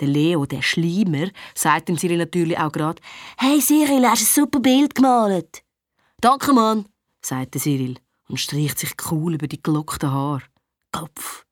Der 0.00 0.08
Leo, 0.08 0.44
der 0.44 0.60
Schleimer, 0.62 1.28
sagt 1.54 1.88
dem 1.88 1.96
Cyril 1.96 2.18
natürlich 2.18 2.58
auch 2.58 2.72
gerade: 2.72 3.00
Hey 3.38 3.60
Cyril, 3.60 4.06
hast 4.06 4.22
ein 4.22 4.42
super 4.42 4.60
Bild 4.60 4.94
gemalt. 4.94 5.62
Danke, 6.20 6.52
Mann, 6.52 6.86
sagt 7.22 7.54
der 7.54 7.62
Cyril 7.62 7.98
und 8.28 8.38
streicht 8.38 8.78
sich 8.78 8.92
cool 9.10 9.34
über 9.34 9.46
die 9.46 9.62
gelockten 9.62 10.10
Haare. 10.10 10.42
Kopf. 10.92 11.44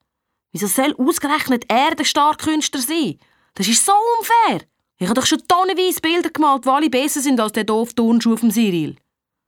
Wieso 0.51 0.67
soll 0.67 0.95
ausgerechnet 0.97 1.65
er 1.67 1.95
der 1.95 2.05
Starkünstler 2.05 2.81
sein? 2.81 3.19
Das 3.55 3.67
ist 3.67 3.85
so 3.85 3.91
unfair. 4.19 4.67
Ich 4.97 5.07
habe 5.07 5.19
doch 5.19 5.25
schon 5.25 5.45
tonnenweise 5.47 5.99
Bilder 5.99 6.29
gemalt, 6.29 6.65
die 6.65 6.69
alle 6.69 6.89
besser 6.89 7.21
sind 7.21 7.39
als 7.39 7.51
der 7.51 7.63
doofe 7.63 7.95
Turnschuh 7.95 8.37
vom 8.37 8.51
Cyril. 8.51 8.95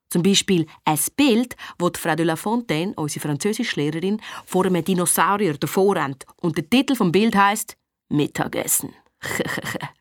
Zum 0.09 0.23
Beispiel 0.23 0.65
ein 0.85 0.99
Bild, 1.15 1.55
das 1.77 1.91
Frau 1.97 2.15
de 2.15 2.25
la 2.25 2.35
Fontaine, 2.35 2.93
unsere 2.95 3.27
Französischlehrerin, 3.27 4.21
vor 4.45 4.65
einem 4.65 4.83
Dinosaurier 4.83 5.57
davor 5.57 5.95
rennt. 5.95 6.25
Und 6.41 6.57
der 6.57 6.69
Titel 6.69 6.95
vom 6.95 7.11
Bild 7.11 7.35
heißt 7.35 7.77
Mittagessen. 8.09 8.93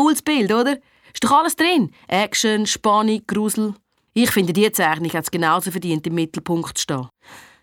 cooles 0.00 0.22
Bild, 0.22 0.50
oder? 0.52 0.78
Ist 1.12 1.24
doch 1.24 1.32
alles 1.32 1.56
drin. 1.56 1.92
Action, 2.08 2.66
Spannung, 2.66 3.20
Grusel. 3.26 3.74
Ich 4.14 4.30
finde, 4.30 4.52
diese 4.52 4.72
Zeichnung 4.72 5.12
hat 5.12 5.24
es 5.24 5.30
genauso 5.30 5.70
verdient, 5.70 6.06
im 6.06 6.14
Mittelpunkt 6.14 6.78
zu 6.78 6.82
stehen. 6.82 7.08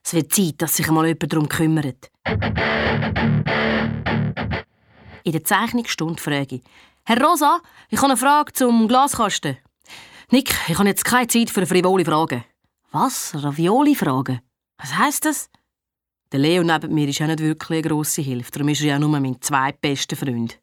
Es 0.04 0.14
wird 0.14 0.32
Zeit, 0.32 0.62
dass 0.62 0.76
sich 0.76 0.88
einmal 0.88 1.08
jemand 1.08 1.34
darum 1.34 1.50
kümmert. 1.50 2.10
In 5.24 5.32
der 5.32 5.44
Zeichnungsstunde 5.44 6.22
frage 6.22 6.56
ich, 6.56 6.62
Herr 7.06 7.22
Rosa, 7.22 7.60
ich 7.90 7.98
habe 7.98 8.10
eine 8.12 8.18
Frage 8.18 8.54
zum 8.54 8.88
Glaskasten. 8.88 9.58
Nick, 10.30 10.54
ich 10.68 10.78
habe 10.78 10.88
jetzt 10.88 11.06
keine 11.06 11.28
Zeit 11.28 11.50
für 11.50 11.66
frivole 11.66 12.06
Fragen. 12.06 12.44
Was? 12.92 13.34
Ravioli-Fragen? 13.34 14.42
Was 14.78 14.98
heisst 14.98 15.26
das? 15.26 15.50
Der 16.32 16.40
Leo 16.40 16.64
neben 16.64 16.94
mir 16.94 17.08
ist 17.08 17.22
auch 17.22 17.28
nicht 17.28 17.40
wirklich 17.40 17.70
eine 17.70 17.90
grosse 17.90 18.22
Hilfe. 18.22 18.52
Darum 18.52 18.70
ist 18.70 18.82
er 18.82 18.88
ja 18.88 19.00
nur 19.00 19.10
mein 19.10 19.42
zweitbester 19.42 20.16
Freund. 20.16 20.60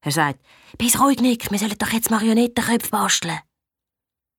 Er 0.00 0.12
sagt, 0.12 0.40
«Bis 0.78 0.98
ruhig, 1.00 1.20
Nick, 1.20 1.50
wir 1.50 1.58
sollen 1.58 1.78
doch 1.78 1.92
jetzt 1.92 2.10
Marionettenköpfe 2.10 2.90
basteln.» 2.90 3.38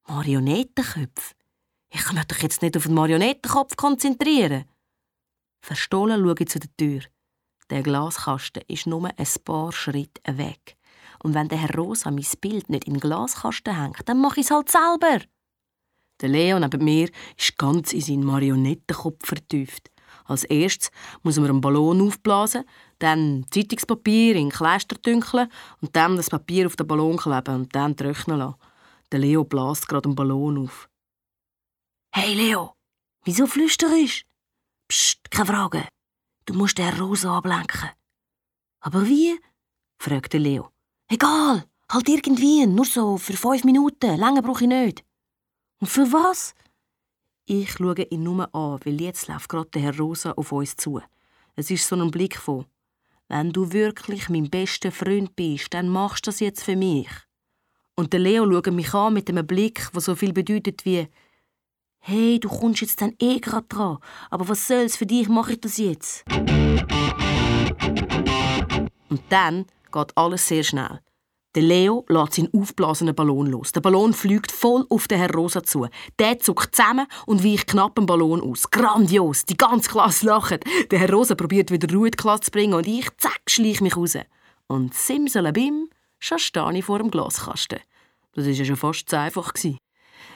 Marionettenköpfe? 0.07 1.35
Ich 1.89 2.01
kann 2.01 2.15
mich 2.15 2.25
doch 2.25 2.37
jetzt 2.37 2.61
nicht 2.61 2.75
auf 2.75 2.83
den 2.83 2.93
Marionettenkopf 2.93 3.75
konzentrieren. 3.75 4.65
Verstohlen 5.61 6.21
schaue 6.21 6.35
ich 6.39 6.49
zu 6.49 6.59
der 6.59 6.75
Tür. 6.75 7.01
Der 7.69 7.83
Glaskasten 7.83 8.63
ist 8.67 8.87
nur 8.87 9.05
ein 9.05 9.27
paar 9.45 9.71
Schritte 9.71 10.37
weg. 10.37 10.75
Und 11.23 11.33
wenn 11.33 11.47
der 11.47 11.59
Herr 11.59 11.75
Rosa 11.75 12.11
mein 12.11 12.25
Bild 12.41 12.69
nicht 12.69 12.85
in 12.85 12.95
den 12.95 12.99
Glaskasten 12.99 13.79
hängt, 13.79 14.07
dann 14.07 14.19
mache 14.19 14.41
ich 14.41 14.45
es 14.47 14.51
halt 14.51 14.69
selber. 14.69 15.19
Der 16.21 16.29
Leo 16.29 16.59
neben 16.59 16.83
mir 16.83 17.09
ist 17.37 17.57
ganz 17.57 17.93
in 17.93 18.01
seinen 18.01 18.25
Marionettenkopf 18.25 19.25
vertieft. 19.25 19.92
Als 20.25 20.43
erstes 20.45 20.91
muss 21.23 21.37
man 21.37 21.49
einen 21.49 21.61
Ballon 21.61 22.07
aufblasen, 22.07 22.63
dann 22.99 23.45
Zeitungspapier 23.51 24.35
in 24.35 24.49
Kleister 24.49 24.95
dünkeln 24.95 25.49
und 25.81 25.95
dann 25.95 26.15
das 26.15 26.29
Papier 26.29 26.67
auf 26.67 26.75
den 26.75 26.87
Ballon 26.87 27.17
kleben 27.17 27.55
und 27.55 27.75
dann 27.75 27.95
trocknen 27.95 28.37
lassen. 28.37 28.55
Der 29.11 29.19
Leo 29.19 29.43
bläst 29.43 29.87
gerade 29.87 30.07
einen 30.07 30.15
Ballon 30.15 30.65
auf. 30.65 30.89
Hey 32.15 32.33
Leo, 32.33 32.73
wieso 33.23 33.47
flüsterst? 33.47 34.25
Psst, 34.87 35.31
keine 35.31 35.47
Frage. 35.47 35.87
Du 36.45 36.53
musst 36.53 36.77
den 36.77 36.93
Rosa 36.99 37.37
ablenken. 37.37 37.89
Aber 38.81 39.07
wie? 39.07 39.39
fragte 39.97 40.37
Leo. 40.37 40.69
Egal, 41.07 41.65
halt 41.89 42.09
irgendwie, 42.09 42.65
nur 42.65 42.85
so 42.85 43.17
für 43.17 43.33
fünf 43.33 43.63
Minuten. 43.63 44.17
Länger 44.17 44.41
brauche 44.41 44.63
ich 44.63 44.69
nicht. 44.69 45.03
Und 45.79 45.87
für 45.87 46.11
was? 46.11 46.53
Ich 47.45 47.73
schaue 47.73 48.03
ihn 48.03 48.23
nur 48.23 48.55
an, 48.55 48.79
weil 48.85 49.01
jetzt 49.01 49.27
läuft 49.27 49.49
gerade 49.49 49.69
der 49.71 49.81
Herr 49.81 49.97
Rosa 49.97 50.31
auf 50.31 50.53
uns 50.53 50.77
zu. 50.77 51.01
Es 51.57 51.69
ist 51.69 51.85
so 51.85 51.97
ein 51.97 52.09
Blick 52.09 52.37
von, 52.37 52.65
wenn 53.27 53.51
du 53.51 53.73
wirklich 53.73 54.29
mein 54.29 54.49
bester 54.49 54.93
Freund 54.93 55.35
bist, 55.35 55.73
dann 55.73 55.89
machst 55.89 56.25
du 56.25 56.29
das 56.29 56.39
jetzt 56.39 56.63
für 56.63 56.77
mich. 56.77 57.09
Und 57.95 58.13
der 58.13 58.21
Leo 58.21 58.49
schaut 58.49 58.71
mich 58.71 58.93
an 58.93 59.13
mit 59.13 59.29
einem 59.29 59.45
Blick, 59.45 59.91
der 59.91 59.99
so 59.99 60.15
viel 60.15 60.31
bedeutet 60.31 60.85
wie, 60.85 61.09
hey, 61.99 62.39
du 62.39 62.47
kommst 62.47 62.79
jetzt 62.79 63.01
dann 63.01 63.13
eh 63.19 63.39
grad 63.39 63.65
dran, 63.67 63.97
aber 64.29 64.47
was 64.47 64.65
soll's, 64.65 64.95
für 64.95 65.05
dich 65.05 65.27
mache 65.27 65.51
ich 65.53 65.59
das 65.59 65.77
jetzt. 65.77 66.23
Und 69.09 69.21
dann 69.27 69.65
geht 69.91 70.15
alles 70.17 70.47
sehr 70.47 70.63
schnell. 70.63 71.01
Der 71.55 71.61
Leo 71.61 72.03
lässt 72.09 72.33
seinen 72.33 72.53
aufblasenen 72.53 73.13
Ballon 73.13 73.45
los. 73.45 73.71
Der 73.71 73.81
Ballon 73.81 74.13
fliegt 74.13 74.51
voll 74.51 74.87
auf 74.89 75.07
den 75.07 75.19
Herr 75.19 75.31
Rosa 75.31 75.61
zu. 75.61 75.87
Der 76.17 76.39
zuckt 76.39 76.75
zusammen 76.75 77.05
und 77.27 77.43
weicht 77.43 77.67
knapp 77.67 77.93
den 77.95 78.07
Ballon 78.07 78.41
aus. 78.41 78.71
Grandios! 78.71 79.45
Die 79.45 79.55
ganze 79.55 79.89
Klasse 79.89 80.25
lacht. 80.25 80.61
Der 80.89 80.99
Herr 80.99 81.11
Rosa 81.11 81.35
probiert 81.35 81.69
wieder 81.69 81.93
Ruhe 81.93 82.07
in 82.07 82.11
die 82.11 82.17
Klasse 82.17 82.45
zu 82.45 82.51
bringen 82.51 82.73
und 82.73 82.87
ich, 82.87 83.07
zack, 83.17 83.41
schleich 83.47 83.81
mich 83.81 83.95
raus. 83.95 84.17
Und 84.65 84.95
simsalabim, 84.95 85.89
schon 86.19 86.39
stehe 86.39 86.73
ich 86.73 86.85
vor 86.85 86.97
dem 86.97 87.11
Glaskasten. 87.11 87.79
Das 88.33 88.45
war 88.45 88.51
ja 88.51 88.65
schon 88.65 88.75
fast 88.75 89.07
zu 89.07 89.19
einfach. 89.19 89.53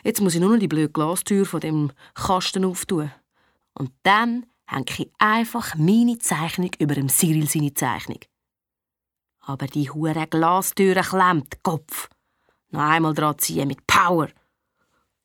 Jetzt 0.03 0.21
muss 0.21 0.36
ich 0.36 0.41
nur 0.41 0.51
noch 0.51 0.60
die 0.60 0.67
blöde 0.67 0.89
Glastür 0.89 1.45
von 1.45 1.62
dem 1.62 1.91
Kasten 2.13 2.63
auftun. 2.63 3.12
Und 3.73 3.91
dann 4.03 4.45
hänge 4.67 4.86
ich 4.97 5.10
einfach 5.17 5.75
meine 5.75 6.19
Zeichnung 6.19 6.71
über 6.77 6.93
dem 6.93 7.10
Cyril 7.10 7.49
seine 7.49 7.73
Zeichnung. 7.73 8.19
Aber 9.47 9.65
die 9.65 9.89
hure 9.89 10.27
Glastüre 10.27 11.01
klemmt, 11.01 11.63
Kopf. 11.63 12.10
Noch 12.71 12.81
einmal 12.81 13.13
dran 13.13 13.39
ziehen 13.39 13.69
mit 13.69 13.88
Power. 13.88 14.27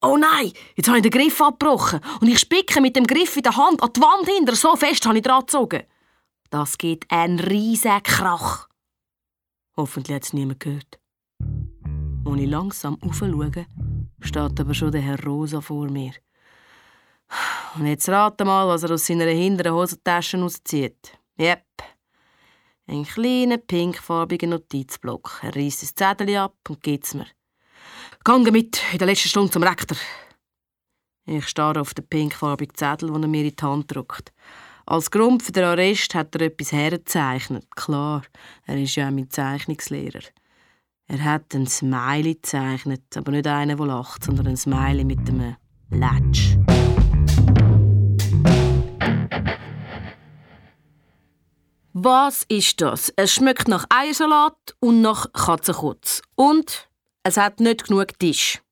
Oh 0.01 0.17
nein, 0.17 0.53
jetzt 0.77 0.87
habe 0.87 0.99
ich 0.99 1.03
den 1.03 1.11
Griff 1.11 1.41
abgebrochen 1.41 2.01
und 2.21 2.29
ich 2.29 2.39
spicke 2.39 2.81
mit 2.81 2.95
dem 2.95 3.05
Griff 3.07 3.37
in 3.37 3.43
der 3.43 3.57
Hand 3.57 3.83
an 3.83 3.93
die 3.93 4.01
Wand 4.01 4.29
hinter. 4.29 4.55
So 4.55 4.77
fest 4.77 5.05
habe 5.07 5.19
ich 5.19 5.25
dran 5.25 5.41
gezogen. 5.41 5.83
Das 6.51 6.79
gibt 6.79 7.11
einen 7.11 7.41
riesigen 7.41 8.03
Krach. 8.05 8.69
Hoffentlich 9.77 10.15
hat 10.15 10.23
es 10.23 10.33
niemand 10.33 10.61
gehört. 10.61 11.01
Als 12.25 12.41
ich 12.41 12.49
langsam 12.49 12.99
aufschaue, 13.03 13.67
steht 14.21 14.61
aber 14.61 14.75
schon 14.75 14.93
der 14.93 15.01
Herr 15.01 15.25
Rosa 15.25 15.61
vor 15.61 15.89
mir. 15.89 16.13
Und 17.75 17.87
jetzt 17.87 18.09
rate 18.09 18.45
mal, 18.45 18.69
was 18.69 18.85
er 18.85 18.93
aus 18.93 19.05
seiner 19.07 19.27
hinteren 19.27 19.73
Hosentasche 19.73 20.39
auszieht. 20.39 21.19
Yep. 21.41 21.65
Ein 22.93 23.05
kleiner 23.05 23.57
pinkfarbiger 23.57 24.47
Notizblock. 24.47 25.41
Er 25.43 25.57
reißt 25.57 25.81
das 25.81 25.95
Zettel 25.95 26.37
ab 26.37 26.57
und 26.69 26.83
gibt 26.83 27.07
es 27.07 27.15
mir. 27.15 27.25
Gange 28.23 28.53
mit 28.53 28.83
in 28.93 28.99
der 28.99 29.07
letzten 29.07 29.31
Stunde 29.31 29.51
zum 29.51 29.63
Rektor. 29.63 29.97
Ich 31.25 31.49
starre 31.49 31.81
auf 31.81 31.95
den 31.95 32.07
pinkfarbigen 32.07 32.75
Zettel, 32.75 33.11
den 33.11 33.23
er 33.23 33.29
mir 33.29 33.47
in 33.47 33.57
die 33.57 33.63
Hand 33.63 33.95
drückt. 33.95 34.35
Als 34.85 35.11
Grund 35.11 35.43
für 35.43 35.53
den 35.53 35.65
Arrest 35.65 36.15
hat 36.15 36.35
er 36.35 36.43
etwas 36.43 36.73
hergezeichnet. 36.73 37.65
Klar, 37.75 38.25
er 38.67 38.77
ist 38.77 38.97
ja 38.97 39.11
mein 39.11 39.31
Zeichnungslehrer. 39.31 40.25
Er 41.07 41.25
hat 41.25 41.55
einen 41.55 41.69
Smiley 41.69 42.35
gezeichnet, 42.35 43.17
aber 43.17 43.33
nicht 43.33 43.47
einen, 43.47 43.79
der 43.79 43.87
lacht, 43.87 44.25
sondern 44.25 44.49
einen 44.49 44.59
Smiley 44.59 45.05
mit 45.05 45.31
einem 45.31 45.57
Latsch. 45.89 46.59
Was 51.95 52.45
ist 52.49 52.81
das? 52.81 53.13
Es 53.17 53.35
schmeckt 53.35 53.69
nach 53.69 53.85
Eiersalat 53.91 54.57
und 54.81 55.03
nach 55.03 55.31
Katzenkotz. 55.35 56.23
Und 56.37 56.89
es 57.23 57.37
hat 57.37 57.61
nicht 57.61 57.87
genug 57.87 58.19
Tisch. 58.19 58.63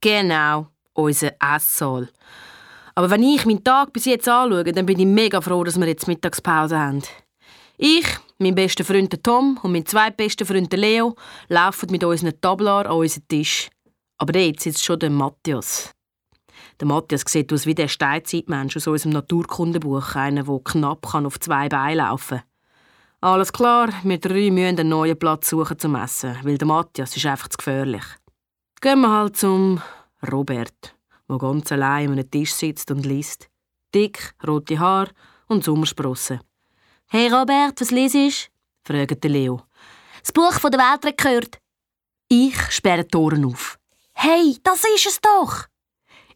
Genau, 0.00 0.68
unser 0.92 1.32
Esssaal. 1.40 2.08
Aber 2.94 3.10
wenn 3.10 3.24
ich 3.24 3.44
meinen 3.44 3.64
Tag 3.64 3.92
bis 3.92 4.04
jetzt 4.04 4.28
anschaue, 4.28 4.62
dann 4.64 4.86
bin 4.86 5.00
ich 5.00 5.06
mega 5.06 5.40
froh, 5.40 5.64
dass 5.64 5.80
wir 5.80 5.86
jetzt 5.88 6.06
Mittagspause 6.06 6.78
haben. 6.78 7.02
Ich, 7.76 8.06
mein 8.38 8.54
bester 8.54 8.84
Freund 8.84 9.20
Tom 9.24 9.58
und 9.60 9.72
mein 9.72 9.84
zweitbester 9.84 10.46
Freund 10.46 10.72
Leo 10.74 11.16
laufen 11.48 11.90
mit 11.90 12.04
unseren 12.04 12.40
Tablar 12.40 12.86
an 12.86 12.98
unseren 12.98 13.26
Tisch. 13.26 13.68
Aber 14.18 14.38
jetzt 14.38 14.62
sitzt 14.62 14.84
schon 14.84 15.00
der 15.00 15.10
Matthias. 15.10 15.90
Der 16.82 16.88
Matthias 16.88 17.22
sieht 17.28 17.52
aus 17.52 17.64
wie 17.64 17.76
der 17.76 17.86
Steinzeitmensch 17.86 18.76
aus 18.76 18.88
unserem 18.88 19.12
Naturkundebuch, 19.12 20.16
einer, 20.16 20.42
der 20.42 20.60
knapp 20.64 21.14
auf 21.14 21.38
zwei 21.38 21.68
Beinen 21.68 21.98
laufen 21.98 22.38
kann. 22.38 22.46
Alles 23.20 23.52
klar, 23.52 23.90
wir 24.02 24.18
drei 24.18 24.50
müssen 24.50 24.80
einen 24.80 24.88
neuen 24.88 25.16
Platz 25.16 25.50
suchen 25.50 25.78
zum 25.78 25.94
Essen, 25.94 26.36
weil 26.42 26.58
der 26.58 26.66
Matthias 26.66 27.16
ist 27.16 27.24
einfach 27.24 27.50
zu 27.50 27.58
gefährlich. 27.58 28.02
Gehen 28.80 29.00
wir 29.00 29.10
halt 29.10 29.36
zum 29.36 29.80
Robert, 30.32 30.96
der 31.28 31.38
ganz 31.38 31.70
allein 31.70 32.08
an 32.08 32.12
einem 32.14 32.28
Tisch 32.28 32.52
sitzt 32.52 32.90
und 32.90 33.06
liest. 33.06 33.48
Dick, 33.94 34.34
rote 34.44 34.80
Haar 34.80 35.06
und 35.46 35.62
Sommersprossen. 35.62 36.40
Hey 37.06 37.28
Robert, 37.28 37.80
was 37.80 37.92
lesest 37.92 38.50
du? 38.84 38.92
fragt 38.92 39.24
Leo. 39.24 39.62
Das 40.20 40.32
Buch 40.32 40.54
von 40.54 40.72
der 40.72 40.80
Weltrekord. 40.80 41.60
Ich 42.26 42.60
sperre 42.72 43.04
die 43.04 43.08
Toren 43.08 43.44
auf. 43.44 43.78
Hey, 44.14 44.56
das 44.64 44.82
ist 44.96 45.06
es 45.06 45.20
doch! 45.20 45.71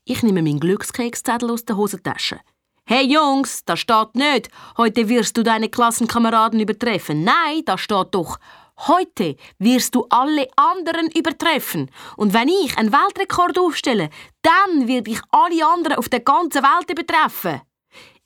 Ich 0.09 0.23
nehme 0.23 0.41
meinen 0.41 0.61
Glückskekszettel 0.61 1.51
aus 1.51 1.65
der 1.65 1.77
Hosentasche. 1.77 2.39
Hey 2.85 3.13
Jungs, 3.13 3.65
da 3.65 3.77
steht 3.77 4.15
nicht, 4.15 4.49
heute 4.77 5.09
wirst 5.09 5.37
du 5.37 5.43
deine 5.43 5.69
Klassenkameraden 5.69 6.61
übertreffen. 6.61 7.25
Nein, 7.25 7.63
da 7.65 7.77
steht 7.77 8.15
doch, 8.15 8.39
heute 8.87 9.35
wirst 9.59 9.97
du 9.97 10.07
alle 10.09 10.47
anderen 10.55 11.11
übertreffen. 11.11 11.91
Und 12.17 12.33
wenn 12.35 12.47
ich 12.47 12.79
einen 12.79 12.93
Weltrekord 12.93 13.59
aufstelle, 13.59 14.11
dann 14.43 14.87
werde 14.87 15.11
ich 15.11 15.21
alle 15.33 15.67
anderen 15.67 15.97
auf 15.97 16.09
der 16.09 16.21
ganzen 16.21 16.63
Welt 16.63 16.89
übertreffen. 16.89 17.63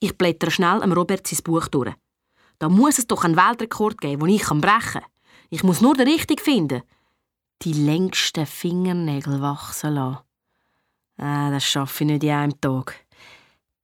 Ich 0.01 0.19
blätter 0.19 0.51
schnell 0.51 0.83
am 0.83 0.93
Robert 0.93 1.27
sein 1.27 1.43
Buch 1.43 1.67
durch. 1.69 1.95
Da 2.59 2.69
muss 2.69 2.99
es 2.99 3.07
doch 3.07 3.25
einen 3.25 3.39
Weltrekord 3.39 3.99
geben, 4.03 4.27
den 4.27 4.37
ich 4.37 4.45
brechen 4.45 4.61
kann. 4.61 5.05
Ich 5.49 5.63
muss 5.63 5.81
nur 5.81 5.95
den 5.95 6.09
richtigen 6.09 6.45
finden. 6.45 6.83
Die 7.63 7.73
längsten 7.73 8.45
Fingernägel 8.45 9.41
wachsen 9.41 9.95
lassen. 9.95 10.30
Ah, 11.23 11.51
das 11.51 11.65
schaffe 11.65 12.05
ich 12.05 12.11
nicht 12.11 12.25
in 12.25 12.31
einem 12.31 12.61
Tag. 12.63 12.95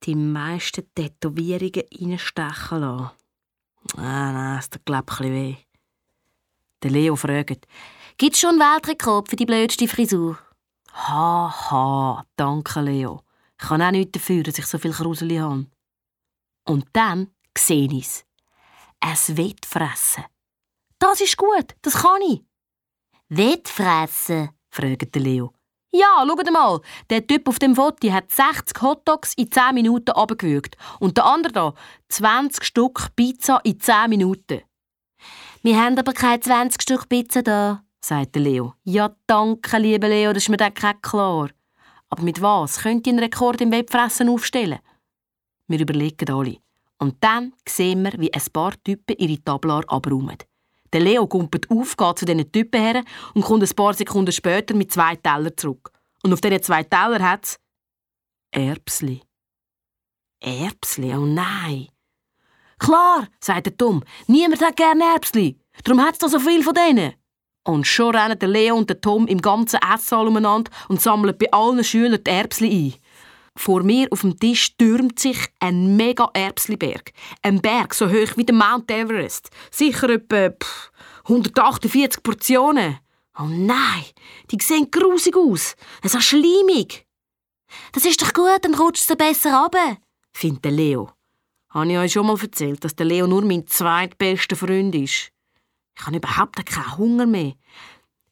Die 0.04 0.14
meisten 0.14 0.88
Tätowierungen 0.94 1.84
reinstechen 1.92 2.80
lassen. 2.80 3.10
Ah, 3.98 4.32
nein, 4.32 4.56
das 4.56 4.70
tut, 4.70 4.86
glaube 4.86 5.12
ich, 5.12 5.20
weh. 5.20 5.56
Der 6.82 6.90
Leo 6.90 7.14
fragt, 7.14 7.66
gibt 8.16 8.34
es 8.34 8.40
schon 8.40 8.60
einen 8.60 8.60
Weltrekord 8.60 9.28
für 9.28 9.36
die 9.36 9.44
blödste 9.44 9.86
Frisur? 9.86 10.38
Haha, 10.92 11.70
ha, 11.70 12.24
danke, 12.36 12.80
Leo. 12.80 13.22
Ich 13.60 13.68
kann 13.68 13.82
auch 13.82 13.90
nichts 13.90 14.12
dafür, 14.12 14.42
dass 14.42 14.58
ich 14.58 14.66
so 14.66 14.78
viel 14.78 14.92
Kruseli 14.92 15.36
habe. 15.36 15.66
Und 16.64 16.86
dann 16.94 17.32
sehe 17.56 17.86
ich 17.92 18.06
es. 18.06 18.24
Es 18.98 19.36
Wettfressen. 19.36 20.24
Das 20.98 21.20
ist 21.20 21.36
gut, 21.36 21.76
das 21.82 21.94
kann 22.00 22.22
ich. 22.22 22.42
Wettfressen? 23.28 24.48
fragt 24.70 25.14
Leo. 25.16 25.52
Ja, 25.92 26.24
schaut 26.26 26.50
mal. 26.52 26.80
Der 27.10 27.26
Typ 27.26 27.48
auf 27.48 27.58
dem 27.58 27.74
Foto 27.74 28.10
hat 28.12 28.30
60 28.30 28.82
Hotdogs 28.82 29.34
in 29.34 29.50
10 29.50 29.74
Minuten 29.74 30.10
abgewürgt. 30.10 30.76
Und 31.00 31.16
der 31.16 31.26
andere 31.26 31.52
da 31.52 31.74
20 32.08 32.64
Stück 32.64 33.14
Pizza 33.16 33.60
in 33.64 33.80
10 33.80 34.10
Minuten. 34.10 34.60
Wir 35.62 35.80
haben 35.82 35.98
aber 35.98 36.12
keine 36.12 36.40
20 36.40 36.82
Stück 36.82 37.08
Pizza 37.08 37.42
da, 37.42 37.82
sagte 38.00 38.38
Leo. 38.38 38.74
Ja, 38.84 39.14
danke, 39.26 39.78
liebe 39.78 40.06
Leo, 40.06 40.32
das 40.32 40.44
ist 40.44 40.48
mir 40.48 40.58
dann 40.58 40.74
klar. 40.74 41.50
Aber 42.08 42.22
mit 42.22 42.40
was 42.40 42.78
könnt 42.82 43.06
ihr 43.06 43.12
einen 43.12 43.20
Rekord 43.20 43.60
im 43.60 43.72
Webfressen 43.72 44.28
aufstellen? 44.28 44.78
Wir 45.66 45.80
überlegen 45.80 46.30
alle. 46.30 46.58
Und 46.98 47.16
dann 47.20 47.52
sehen 47.68 48.02
wir, 48.04 48.12
wie 48.18 48.32
ein 48.32 48.42
paar 48.52 48.74
Typen 48.84 49.16
ihre 49.18 49.42
Tablar 49.42 49.82
abräumen. 49.88 50.38
Der 50.92 51.00
Leo 51.00 51.26
kumpelt 51.26 51.70
auf, 51.70 51.96
geht 51.96 52.18
zu 52.18 52.24
diesen 52.24 52.50
Typen 52.52 52.80
her 52.80 53.04
und 53.34 53.42
kommt 53.42 53.62
ein 53.62 53.76
paar 53.76 53.94
Sekunden 53.94 54.32
später 54.32 54.74
mit 54.74 54.92
zwei 54.92 55.16
Tellern 55.16 55.56
zurück. 55.56 55.90
Und 56.22 56.32
auf 56.32 56.40
diesen 56.40 56.62
zwei 56.62 56.82
Tellern 56.82 57.22
hat 57.22 57.44
es 57.44 57.56
Erbsli. 58.52 59.22
Erbsli? 60.40 61.14
Oh 61.14 61.26
nein! 61.26 61.88
Klar, 62.78 63.28
sagt 63.40 63.66
der 63.66 63.76
Tom, 63.76 64.02
niemand 64.26 64.62
hat 64.62 64.76
gerne 64.76 65.04
Erbsli. 65.04 65.58
Darum 65.84 66.02
hat 66.02 66.14
es 66.14 66.18
da 66.18 66.28
so 66.28 66.38
viel 66.38 66.62
von 66.62 66.74
denen. 66.74 67.14
Und 67.64 67.86
schon 67.86 68.14
rennen 68.14 68.38
der 68.38 68.48
Leo 68.48 68.76
und 68.76 68.88
der 68.88 69.00
Tom 69.00 69.26
im 69.26 69.42
ganzen 69.42 69.80
Esssaal 69.82 70.28
umeinander 70.28 70.70
und 70.88 71.00
sammeln 71.00 71.36
bei 71.36 71.50
allen 71.50 71.82
Schülern 71.82 72.22
die 72.22 72.30
Erbsli 72.30 72.68
ein. 72.68 72.94
Vor 73.56 73.82
mir 73.82 74.08
auf 74.10 74.20
dem 74.20 74.38
Tisch 74.38 74.76
türmt 74.76 75.18
sich 75.18 75.38
ein 75.60 75.96
mega 75.96 76.30
Erbsliberg. 76.34 77.12
Ein 77.42 77.60
Berg 77.60 77.94
so 77.94 78.06
hoch 78.08 78.36
wie 78.36 78.44
der 78.44 78.54
Mount 78.54 78.90
Everest. 78.90 79.50
Sicher 79.70 80.10
etwa 80.10 80.50
pff, 80.50 80.92
148 81.24 82.22
Portionen. 82.22 82.98
Oh 83.38 83.48
nein, 83.48 84.04
die 84.50 84.58
sehen 84.62 84.90
grusig 84.90 85.36
aus. 85.36 85.74
So 86.04 86.20
schleimig. 86.20 87.06
Das 87.92 88.04
ist 88.04 88.22
doch 88.22 88.32
gut, 88.32 88.58
dann 88.62 88.74
rutscht 88.74 89.10
es 89.10 89.16
besser 89.16 89.58
runter, 89.58 89.98
findet 90.32 90.72
Leo. 90.72 91.10
Habe 91.70 91.90
ich 91.92 91.98
euch 91.98 92.12
schon 92.12 92.26
mal 92.26 92.40
erzählt, 92.40 92.84
dass 92.84 92.94
der 92.94 93.06
Leo 93.06 93.26
nur 93.26 93.42
mein 93.42 93.66
zweitbester 93.66 94.56
Freund 94.56 94.94
ist? 94.94 95.30
Ich 95.98 96.06
habe 96.06 96.16
überhaupt 96.16 96.64
keinen 96.64 96.96
Hunger 96.96 97.26
mehr. 97.26 97.54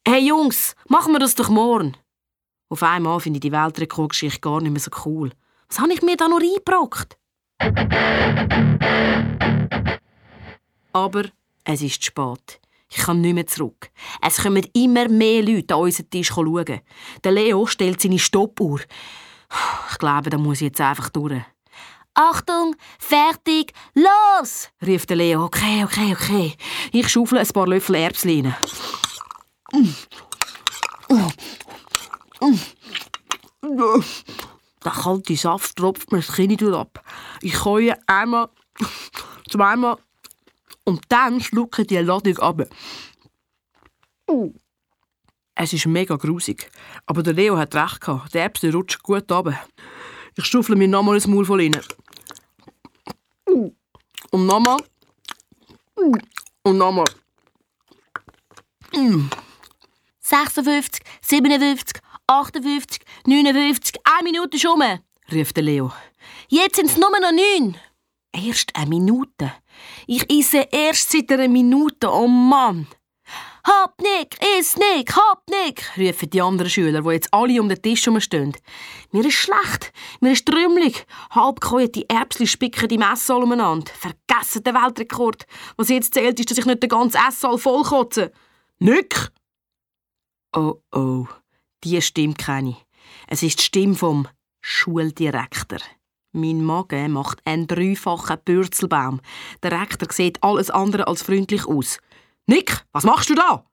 Hey 0.07 0.27
Jungs, 0.27 0.75
machen 0.87 1.13
wir 1.13 1.19
das 1.19 1.35
doch 1.35 1.49
morgen. 1.49 1.97
Auf 2.69 2.83
einmal 2.83 3.19
finde 3.19 3.37
ich 3.37 3.41
die 3.41 3.51
Weltrekordgeschichte 3.51 4.39
gar 4.39 4.61
nicht 4.61 4.71
mehr 4.71 4.79
so 4.79 4.91
cool. 5.05 5.31
Was 5.69 5.79
habe 5.79 5.93
ich 5.93 6.01
mir 6.01 6.17
da 6.17 6.27
noch 6.27 6.39
eingebrockt? 6.39 7.17
Aber 10.93 11.23
es 11.63 11.81
ist 11.81 12.01
zu 12.01 12.07
spät. 12.07 12.59
Ich 12.89 12.97
kann 12.97 13.21
nicht 13.21 13.33
mehr 13.33 13.47
zurück. 13.47 13.89
Es 14.21 14.41
kommen 14.41 14.65
immer 14.73 15.09
mehr 15.09 15.43
Leute 15.43 15.75
an 15.75 15.81
unseren 15.81 16.09
Tisch 16.09 16.27
schauen. 16.27 16.81
Der 17.23 17.31
Leo 17.31 17.65
stellt 17.65 18.01
seine 18.01 18.19
Stoppuhr. 18.19 18.79
Ich 19.91 19.97
glaube, 19.97 20.29
da 20.29 20.37
muss 20.37 20.57
ich 20.57 20.67
jetzt 20.67 20.81
einfach 20.81 21.09
durch. 21.09 21.41
Achtung, 22.13 22.75
fertig, 22.97 23.73
los! 23.93 24.69
rief 24.85 25.05
der 25.05 25.17
Leo. 25.17 25.43
Okay, 25.43 25.83
okay, 25.83 26.13
okay. 26.13 26.55
Ich 26.93 27.09
schaufle 27.09 27.41
ein 27.41 27.47
paar 27.47 27.67
Löffel 27.67 27.95
Erbsen 27.95 28.29
rein. 28.29 28.55
Der 34.83 34.91
kalte 34.91 35.35
Saft 35.35 35.75
tropft 35.75 36.11
mir 36.11 36.19
das 36.19 36.33
Kinn 36.33 36.73
ab. 36.73 37.03
Ich 37.41 37.53
keue 37.53 37.97
einmal, 38.07 38.49
zweimal 39.49 39.97
und 40.83 41.01
dann 41.09 41.41
schlucke 41.41 41.85
die 41.85 41.97
Ladung 41.97 42.37
ab. 42.37 42.67
Es 45.55 45.71
ist 45.71 45.85
mega 45.85 46.15
grusig. 46.17 46.69
Aber 47.05 47.23
der 47.23 47.33
Leo 47.33 47.57
hat 47.57 47.73
recht 47.75 48.01
gehabt. 48.01 48.33
Die 48.33 48.39
Erbsen 48.39 48.71
rutschen 48.73 49.01
gut 49.01 49.31
runter. 49.31 49.65
Ich 50.35 50.45
schaufle 50.45 50.75
mir 50.75 50.87
nochmal 50.87 51.17
ein 51.17 51.31
Maul 51.31 51.45
voll 51.45 51.61
rein. 51.61 51.79
Und 53.45 54.45
nochmal. 54.45 54.77
Und 56.63 56.77
nochmal. 56.77 57.05
56, 60.19 61.03
57, 61.21 62.01
58, 62.27 63.01
59, 63.25 63.95
eine 64.03 64.23
Minute 64.23 64.57
schon 64.57 64.81
um. 64.81 64.99
rief 65.31 65.53
der 65.53 65.63
Leo. 65.63 65.91
Jetzt 66.47 66.77
sind 66.77 66.87
es 66.87 66.97
nur 66.97 67.11
noch 67.11 67.31
neun. 67.31 67.77
Erst 68.33 68.75
eine 68.75 68.89
Minute. 68.89 69.53
Ich 70.07 70.29
esse 70.31 70.67
erst 70.71 71.11
seit 71.11 71.31
einer 71.31 71.47
Minute. 71.47 72.11
Oh 72.11 72.27
Mann. 72.27 72.87
Hab 73.63 73.99
nicht, 73.99 74.37
iss 74.59 74.77
nicht, 74.77 75.15
hab 75.15 75.41
nicht. 75.49 75.83
rufen 75.97 76.29
die 76.29 76.41
anderen 76.41 76.69
Schüler, 76.69 77.01
die 77.01 77.09
jetzt 77.09 77.33
alle 77.33 77.59
um 77.59 77.67
den 77.67 77.81
Tisch 77.81 78.05
herumstehen. 78.05 78.55
Mir 79.11 79.25
ist 79.25 79.33
schlecht, 79.33 79.91
mir 80.19 80.33
ist 80.33 80.45
trümmelig. 80.45 81.07
Halb 81.31 81.61
die 81.93 82.07
Erbsen 82.07 82.45
spicken 82.45 82.87
die 82.87 82.99
Messsaal 82.99 83.41
umeinander. 83.41 83.91
Vergessen 83.91 84.63
den 84.63 84.75
Weltrekord. 84.75 85.47
Was 85.77 85.89
jetzt 85.89 86.13
zählt, 86.13 86.39
ist, 86.39 86.51
dass 86.51 86.59
ich 86.59 86.65
nicht 86.67 86.83
den 86.83 86.89
ganzen 86.89 87.19
Esssaal 87.27 87.57
vollkotze. 87.57 88.31
Nick! 88.77 89.31
Oh 90.55 90.75
oh, 90.91 91.25
die 91.85 92.01
Stimme 92.01 92.33
kenne 92.33 92.71
ich. 92.71 92.85
Es 93.27 93.43
ist 93.43 93.59
die 93.59 93.63
Stimme 93.63 93.95
vom 93.95 94.27
Schuldirektor. 94.61 95.79
Mein 96.31 96.63
Magen 96.63 97.13
macht 97.13 97.39
einen 97.45 97.67
dreifachen 97.67 98.39
Bürzelbaum. 98.43 99.21
Der 99.63 99.71
Rektor 99.71 100.11
sieht 100.11 100.43
alles 100.43 100.69
andere 100.69 101.07
als 101.07 101.21
freundlich 101.21 101.65
aus. 101.65 101.99
Nick, 102.47 102.83
was 102.91 103.05
machst 103.05 103.29
du 103.29 103.35
da? 103.35 103.65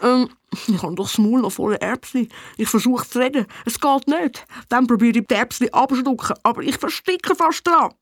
Ähm, 0.00 0.28
ich 0.68 0.82
habe 0.82 0.94
doch 0.94 1.06
das 1.06 1.18
Maul 1.18 1.40
noch 1.40 1.50
voller 1.50 1.80
Erbsen. 1.80 2.28
Ich 2.56 2.68
versuche 2.68 3.08
zu 3.08 3.18
reden. 3.18 3.46
Es 3.64 3.80
geht 3.80 4.06
nicht. 4.06 4.46
Dann 4.68 4.86
probiere 4.86 5.18
ich 5.18 5.26
die 5.26 5.34
Erbsen 5.34 5.72
abzuschlucken, 5.72 6.36
aber 6.42 6.62
ich 6.62 6.76
versticke 6.76 7.34
fast 7.34 7.66
dran. 7.66 7.94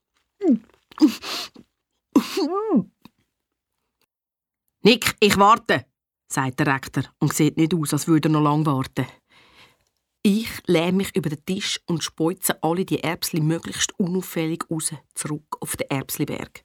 Nick, 4.83 5.17
ich 5.21 5.39
warte, 5.39 5.87
sagt 6.37 6.61
der 6.61 6.67
Rektor 6.67 7.05
und 7.19 7.33
sieht 7.33 7.57
nicht 7.57 7.75
aus, 7.75 7.95
als 7.95 8.07
würde 8.07 8.29
er 8.29 8.33
noch 8.33 8.43
lange 8.43 8.67
warten. 8.67 9.07
Ich 10.23 10.49
lehne 10.67 10.99
mich 10.99 11.17
über 11.17 11.31
den 11.31 11.45
Tisch 11.47 11.81
und 11.87 12.05
speuze 12.05 12.63
alle 12.63 12.85
die 12.85 13.03
Erbsli 13.03 13.41
möglichst 13.41 13.99
unauffällig 13.99 14.65
raus, 14.71 14.93
zurück 15.15 15.57
auf 15.61 15.77
den 15.77 15.89
Erbsliberg. 15.89 16.63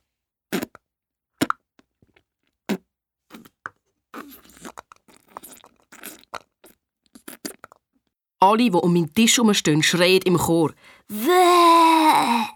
Alle, 8.40 8.58
die 8.58 8.72
um 8.72 8.94
meinen 8.94 9.14
Tisch 9.14 9.38
herumstehen, 9.38 9.84
schreien 9.84 10.24
im 10.26 10.38
Chor. 10.38 10.74
Wäh! 11.08 12.48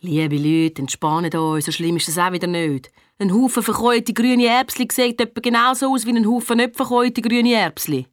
Liebe 0.00 0.38
Leute, 0.38 0.80
entspannen 0.80 1.36
euch, 1.36 1.66
so 1.66 1.72
schlimm 1.72 1.98
ist 1.98 2.08
das 2.08 2.18
auch 2.18 2.32
wieder 2.32 2.46
nicht. 2.46 2.90
Ein 3.20 3.34
Haufen 3.34 3.62
verkäute 3.62 4.14
grüne 4.14 4.46
Erbsli 4.46 4.88
sieht 4.90 5.20
etwa 5.20 5.42
genauso 5.42 5.92
aus 5.92 6.06
wie 6.06 6.16
ein 6.16 6.26
Haufen 6.26 6.56
nicht 6.56 6.74
verkäute 6.74 7.20
grüne 7.20 7.52
Erbsli. 7.52 8.06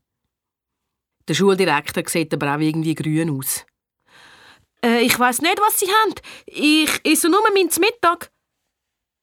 Der 1.25 1.33
Schuldirektor 1.33 2.03
sieht 2.07 2.33
aber 2.33 2.53
auch 2.53 2.59
irgendwie 2.59 2.93
grün 2.93 3.29
aus. 3.29 3.65
Äh, 4.83 5.03
ich 5.03 5.17
weiß 5.17 5.41
nicht, 5.41 5.61
was 5.61 5.79
Sie 5.79 5.87
haben. 5.87 6.13
Ich 6.45 6.99
esse 7.05 7.29
nur 7.29 7.41
meinen 7.41 7.69
Mittag. 7.79 8.31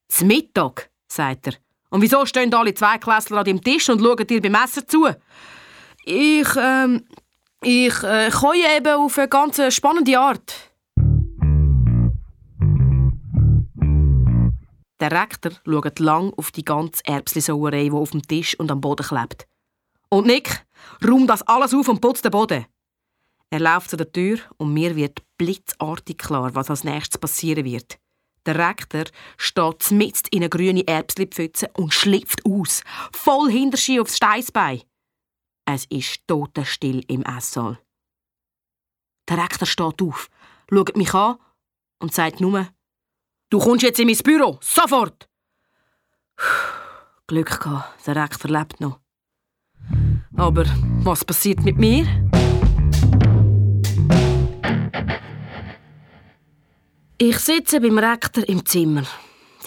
Zum 0.07 0.27
Mittag, 0.27 0.89
sagt 1.07 1.47
er. 1.47 1.53
Und 1.91 2.01
wieso 2.01 2.25
stehen 2.25 2.51
alle 2.55 2.73
zwei 2.73 2.97
Klässler 2.97 3.37
an 3.37 3.45
dem 3.45 3.61
Tisch 3.61 3.87
und 3.87 4.01
schauen 4.01 4.25
dir 4.25 4.41
beim 4.41 4.55
Essen 4.55 4.87
zu? 4.87 5.07
Ich, 6.03 6.47
ähm, 6.57 7.05
ich 7.61 8.01
äh, 8.01 8.31
keue 8.31 8.75
eben 8.75 8.95
auf 8.95 9.19
eine 9.19 9.27
ganz 9.27 9.61
spannende 9.71 10.17
Art. 10.17 10.74
Der 15.05 15.21
Rektor 15.21 15.51
schaut 15.67 15.99
lang 15.99 16.33
auf 16.35 16.51
die 16.51 16.65
ganze 16.65 17.05
Erbslisauerei, 17.05 17.83
die 17.83 17.91
auf 17.91 18.09
dem 18.09 18.23
Tisch 18.23 18.57
und 18.59 18.71
am 18.71 18.81
Boden 18.81 19.05
klebt. 19.05 19.47
Und 20.09 20.25
Nick, 20.25 20.65
räum 21.07 21.27
das 21.27 21.43
alles 21.43 21.75
auf 21.75 21.87
und 21.89 22.01
putzt 22.01 22.25
den 22.25 22.31
Boden. 22.31 22.65
Er 23.51 23.59
läuft 23.59 23.91
zu 23.91 23.97
der 23.97 24.11
Tür 24.11 24.39
und 24.57 24.73
mir 24.73 24.95
wird 24.95 25.21
blitzartig 25.37 26.17
klar, 26.17 26.55
was 26.55 26.71
als 26.71 26.83
nächstes 26.83 27.21
passieren 27.21 27.65
wird. 27.65 27.99
Der 28.47 28.57
Rektor 28.57 29.03
steht 29.37 29.91
mitten 29.91 30.27
in 30.31 30.41
eine 30.41 30.49
grüne 30.49 30.87
Erbslipfütze 30.87 31.69
und 31.77 31.93
schlüpft 31.93 32.43
aus, 32.43 32.81
voll 33.13 33.51
Hinterschi 33.51 33.99
aufs 33.99 34.17
Steißbein. 34.17 34.81
Es 35.65 35.85
ist 35.85 36.27
totenstill 36.27 37.03
im 37.07 37.21
Esssaal. 37.21 37.77
Der 39.29 39.37
Rektor 39.37 39.67
steht 39.67 40.01
auf, 40.01 40.31
schaut 40.67 40.97
mich 40.97 41.13
an 41.13 41.37
und 41.99 42.11
sagt 42.11 42.41
nur, 42.41 42.67
Du 43.55 43.61
kommst 43.61 43.83
jetzt 43.83 44.01
in 44.01 44.07
mein 44.07 44.17
Büro, 44.17 44.57
sofort! 44.61 45.29
Glück 47.25 47.57
gehabt, 47.61 48.05
der 48.05 48.17
Rektor 48.17 48.51
lebt 48.51 48.81
noch. 48.81 48.99
Aber 50.35 50.65
was 51.05 51.23
passiert 51.23 51.61
mit 51.61 51.77
mir? 51.77 52.05
Ich 57.17 57.39
sitze 57.39 57.79
beim 57.79 57.97
Rektor 57.97 58.43
im 58.49 58.65
Zimmer. 58.65 59.03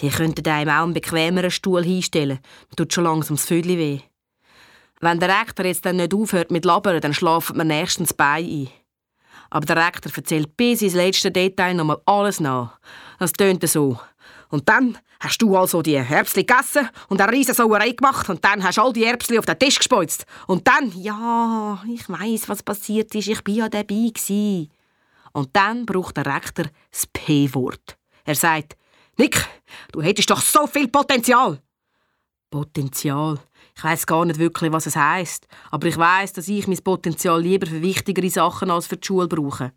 Die 0.03 0.09
könnten 0.09 0.47
einem 0.47 0.69
auch 0.69 0.83
einen 0.83 0.93
bequemeren 0.93 1.49
Stuhl 1.49 1.83
hinstellen. 1.83 2.37
Tut 2.75 2.93
schon 2.93 3.05
langsam 3.05 3.37
das 3.37 3.47
Vödel 3.47 3.79
weh. 3.79 4.01
Wenn 5.01 5.19
der 5.19 5.41
Rektor 5.41 5.65
jetzt 5.65 5.87
dann 5.87 5.95
nicht 5.95 6.13
aufhört 6.13 6.51
mit 6.51 6.63
Labern, 6.63 7.01
dann 7.01 7.15
schlafen 7.15 7.57
wir 7.57 7.63
nächstens 7.63 8.13
Bein 8.13 8.45
ein. 8.45 8.67
Aber 9.49 9.65
der 9.65 9.77
Rektor 9.77 10.11
erzählt 10.15 10.55
bis 10.55 10.81
ins 10.81 10.93
letzte 10.93 11.31
Detail 11.31 11.73
nochmal 11.73 12.01
alles 12.05 12.39
nach. 12.39 12.79
Das 13.17 13.33
tönt 13.33 13.67
so. 13.67 13.99
Und 14.49 14.67
dann 14.69 14.97
hast 15.19 15.41
du 15.41 15.55
also 15.55 15.81
die 15.81 15.95
Erbsli 15.95 16.43
gegessen 16.43 16.89
und 17.07 17.21
eine 17.21 17.31
riesen 17.31 17.53
Sauerei 17.53 17.91
gemacht 17.91 18.29
und 18.29 18.43
dann 18.43 18.63
hast 18.63 18.77
du 18.77 18.81
all 18.81 18.93
die 18.93 19.03
Erbsli 19.03 19.37
auf 19.37 19.45
den 19.45 19.59
Tisch 19.59 19.77
gespeuzt. 19.77 20.25
Und 20.47 20.67
dann, 20.67 20.91
ja, 20.95 21.83
ich 21.87 22.09
weiß, 22.09 22.49
was 22.49 22.63
passiert 22.63 23.13
ist, 23.15 23.27
ich 23.27 23.43
bin 23.43 23.55
ja 23.55 23.69
dabei. 23.69 24.11
Und 25.33 25.49
dann 25.55 25.85
braucht 25.85 26.17
der 26.17 26.25
Rektor 26.25 26.65
das 26.91 27.05
P-Wort. 27.07 27.97
Er 28.23 28.35
sagt, 28.35 28.75
Nick, 29.17 29.45
du 29.91 30.01
hättest 30.01 30.29
doch 30.29 30.41
so 30.41 30.65
viel 30.65 30.87
Potenzial. 30.87 31.61
Potenzial. 32.49 33.39
Ich 33.79 33.83
weiß 33.85 34.07
gar 34.07 34.25
nicht 34.25 34.39
wirklich, 34.39 34.73
was 34.73 34.87
es 34.87 34.97
heißt, 34.97 35.47
aber 35.71 35.87
ich 35.87 35.97
weiß, 35.97 36.33
dass 36.33 36.49
ich 36.49 36.67
mein 36.67 36.83
Potenzial 36.83 37.41
lieber 37.41 37.65
für 37.65 37.81
wichtigere 37.81 38.29
Sachen 38.29 38.71
als 38.71 38.87
für 38.87 38.97
die 38.97 39.07
Schule 39.07 39.29
brauche. 39.29 39.71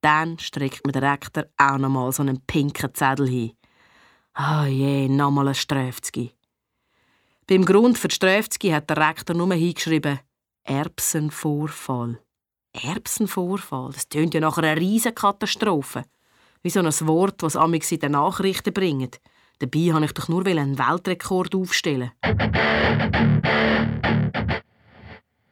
Dann 0.00 0.38
streckt 0.38 0.86
mir 0.86 0.92
der 0.92 1.10
Rektor 1.10 1.46
auch 1.56 1.76
noch 1.76 1.88
mal 1.88 2.12
so 2.12 2.22
einen 2.22 2.40
pinken 2.46 2.94
Zettel 2.94 3.28
hin. 3.28 3.56
Ah 4.34 4.62
oh 4.62 4.66
je, 4.66 5.08
nochmal 5.08 5.48
ein 5.48 5.56
Sträfzgi. 5.56 6.32
Beim 7.48 7.64
Grund 7.64 7.98
für 7.98 8.06
die 8.06 8.14
Sträfzgi 8.14 8.70
hat 8.70 8.88
der 8.88 9.08
Rektor 9.08 9.34
nur 9.34 9.52
hingeschrieben 9.52 10.20
Erbsenvorfall. 10.62 12.20
Erbsenvorfall, 12.72 13.90
das 13.92 14.08
tönt 14.08 14.34
ja 14.34 14.40
nach 14.40 14.58
einer 14.58 14.76
riesen 14.76 15.16
Katastrophe. 15.16 16.04
Wie 16.62 16.70
so 16.70 16.78
ein 16.78 16.86
Wort, 17.08 17.42
das 17.42 17.56
amix 17.56 17.90
in 17.90 17.98
den 17.98 18.12
Nachrichten 18.12 18.72
bringt. 18.72 19.20
Dabei 19.62 19.92
wollte 19.92 20.06
ich 20.06 20.12
doch 20.14 20.28
nur 20.28 20.44
einen 20.44 20.76
Weltrekord 20.76 21.54
aufstellen. 21.54 22.10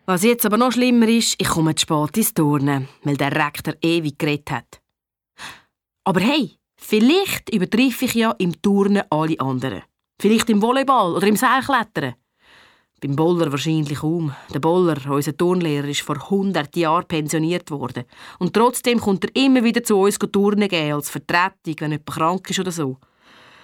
Was 0.05 0.25
jetzt 0.25 0.45
aber 0.45 0.57
noch 0.57 0.73
schlimmer 0.73 1.07
ist, 1.07 1.37
ich 1.39 1.47
komme 1.47 1.77
zu 1.77 1.83
spät 1.83 2.17
ins 2.17 2.35
Turnen, 2.35 2.89
weil 3.05 3.17
der 3.17 3.31
Rektor 3.31 3.75
ewig 3.81 4.19
geredet 4.19 4.51
hat. 4.51 4.81
Aber 6.03 6.19
hey, 6.19 6.59
vielleicht 6.77 7.55
übertreffe 7.55 8.07
ich 8.07 8.15
ja 8.15 8.33
im 8.39 8.61
Turnen 8.61 9.05
alle 9.11 9.39
anderen. 9.39 9.83
Vielleicht 10.21 10.51
im 10.51 10.61
Volleyball 10.61 11.15
oder 11.15 11.29
im 11.29 11.37
Seilklettern. 11.37 12.15
Beim 13.01 13.15
Boller 13.15 13.53
wahrscheinlich 13.53 14.01
kaum. 14.01 14.35
Der 14.53 14.59
Boller, 14.59 14.99
unser 15.09 15.37
Turnlehrer, 15.37 15.87
ist 15.87 16.01
vor 16.01 16.17
100 16.17 16.75
Jahren 16.75 17.07
pensioniert 17.07 17.71
worden. 17.71 18.05
Und 18.41 18.55
trotzdem 18.55 18.99
kommt 18.99 19.25
er 19.25 19.37
immer 19.41 19.63
wieder 19.63 19.85
zu 19.85 20.01
uns 20.01 20.19
turnen 20.19 20.69
gehen, 20.69 20.95
als 20.95 21.11
Vertretung, 21.11 21.77
wenn 21.79 21.93
jemand 21.93 22.07
krank 22.07 22.51
ist 22.51 22.59
oder 22.59 22.73
so. 22.73 22.99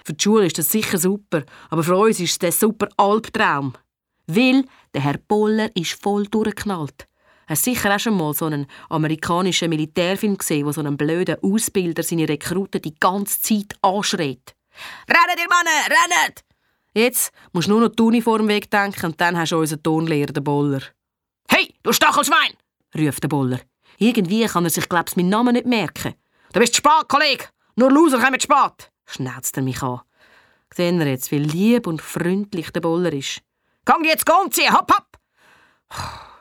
Für 0.07 0.13
die 0.13 0.23
Schule 0.23 0.45
ist 0.45 0.57
das 0.57 0.69
sicher 0.69 0.97
super, 0.97 1.43
aber 1.69 1.83
für 1.83 1.97
uns 1.97 2.21
ist 2.21 2.41
es 2.41 2.47
ein 2.47 2.57
super 2.57 2.87
Albtraum. 2.95 3.73
Weil 4.25 4.63
der 4.93 5.01
Herr 5.01 5.17
Boller 5.17 5.69
ist 5.75 6.01
voll 6.01 6.25
durchgeknallt. 6.27 7.09
Hast 7.45 7.67
du 7.67 7.71
sicher 7.71 7.93
auch 7.93 7.99
schon 7.99 8.15
mal 8.15 8.33
so 8.33 8.45
einen 8.45 8.67
amerikanischen 8.87 9.69
Militärfilm 9.69 10.37
gesehen, 10.37 10.65
wo 10.65 10.71
so 10.71 10.81
ein 10.81 10.95
blöder 10.95 11.37
Ausbilder 11.41 12.03
seine 12.03 12.29
Rekruten 12.29 12.81
die 12.81 12.95
ganze 12.97 13.41
Zeit 13.41 13.75
anschreit? 13.81 14.55
Rennt 15.09 15.39
ihr 15.39 15.49
Männer, 15.49 15.89
rennt! 15.89 16.45
Jetzt 16.93 17.33
musst 17.51 17.67
du 17.67 17.71
nur 17.71 17.81
noch 17.81 17.93
die 17.93 18.01
Uniform 18.01 18.47
wegdenken 18.47 19.07
und 19.07 19.19
dann 19.19 19.37
hast 19.37 19.51
du 19.51 19.59
unseren 19.59 19.83
Tonlehrer, 19.83 20.31
den 20.31 20.43
Boller. 20.45 20.83
Hey, 21.49 21.73
du 21.83 21.91
Stachelschwein! 21.91 22.53
ruft 22.97 23.23
der 23.23 23.27
Boller. 23.27 23.59
Irgendwie 23.97 24.45
kann 24.45 24.63
er 24.63 24.69
sich, 24.69 24.87
glaubst 24.87 25.17
meinen 25.17 25.27
Namen 25.27 25.51
nicht 25.51 25.67
merken. 25.67 26.13
Du 26.53 26.61
bist 26.61 26.77
spät, 26.77 27.09
Kollege! 27.09 27.49
Nur 27.75 27.91
Loser 27.91 28.19
kommen 28.19 28.39
spät! 28.39 28.89
Schnauzt 29.07 29.57
er 29.57 29.63
mich 29.63 29.81
an. 29.81 30.01
Sehen 30.73 30.99
wir 30.99 31.07
jetzt, 31.07 31.31
wie 31.31 31.39
lieb 31.39 31.87
und 31.87 32.01
freundlich 32.01 32.71
der 32.71 32.81
Boller 32.81 33.11
ist. 33.11 33.41
Gang 33.85 34.05
jetzt 34.05 34.25
ziehen, 34.51 34.73
hopp, 34.73 34.91
hopp! 34.91 35.17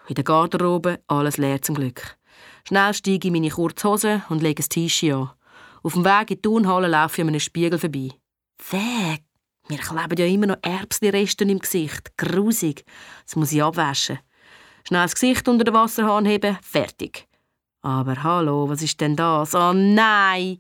In 0.09 0.15
der 0.15 0.25
Garderobe 0.25 1.01
alles 1.07 1.39
leer 1.39 1.63
zum 1.63 1.77
Glück. 1.77 2.19
Schnell 2.67 2.93
steige 2.93 3.17
ich 3.17 3.25
in 3.25 3.33
meine 3.33 3.51
Kurzhose 3.51 4.23
und 4.29 4.43
lege 4.43 4.63
ein 4.63 4.69
T-Shirt 4.69 5.15
an. 5.15 5.31
Auf 5.83 5.95
dem 5.95 6.05
Weg 6.05 6.31
in 6.31 6.37
die 6.37 6.43
Turnhalle 6.43 6.89
laufe 6.89 7.15
ich 7.15 7.23
an 7.23 7.29
einem 7.29 7.41
Spiegel 7.41 7.79
vorbei. 7.79 8.11
Weg! 8.71 9.23
Mir 9.69 9.79
kleben 9.79 10.19
ja 10.19 10.27
immer 10.27 10.47
noch 10.47 10.63
Erbsli-Reste 10.63 11.45
im 11.45 11.59
Gesicht. 11.59 12.17
Grusig. 12.17 12.85
Das 13.25 13.37
muss 13.37 13.53
ich 13.53 13.63
abwaschen. 13.63 14.19
Schnell 14.85 15.03
das 15.03 15.15
Gesicht 15.15 15.49
unter 15.49 15.65
den 15.65 15.75
Wasserhahn 15.75 16.25
heben. 16.25 16.57
Fertig. 16.63 17.27
Aber 17.83 18.23
hallo, 18.23 18.69
was 18.69 18.83
ist 18.83 19.01
denn 19.01 19.17
das? 19.17 19.55
Oh 19.55 19.73
nein! 19.73 20.59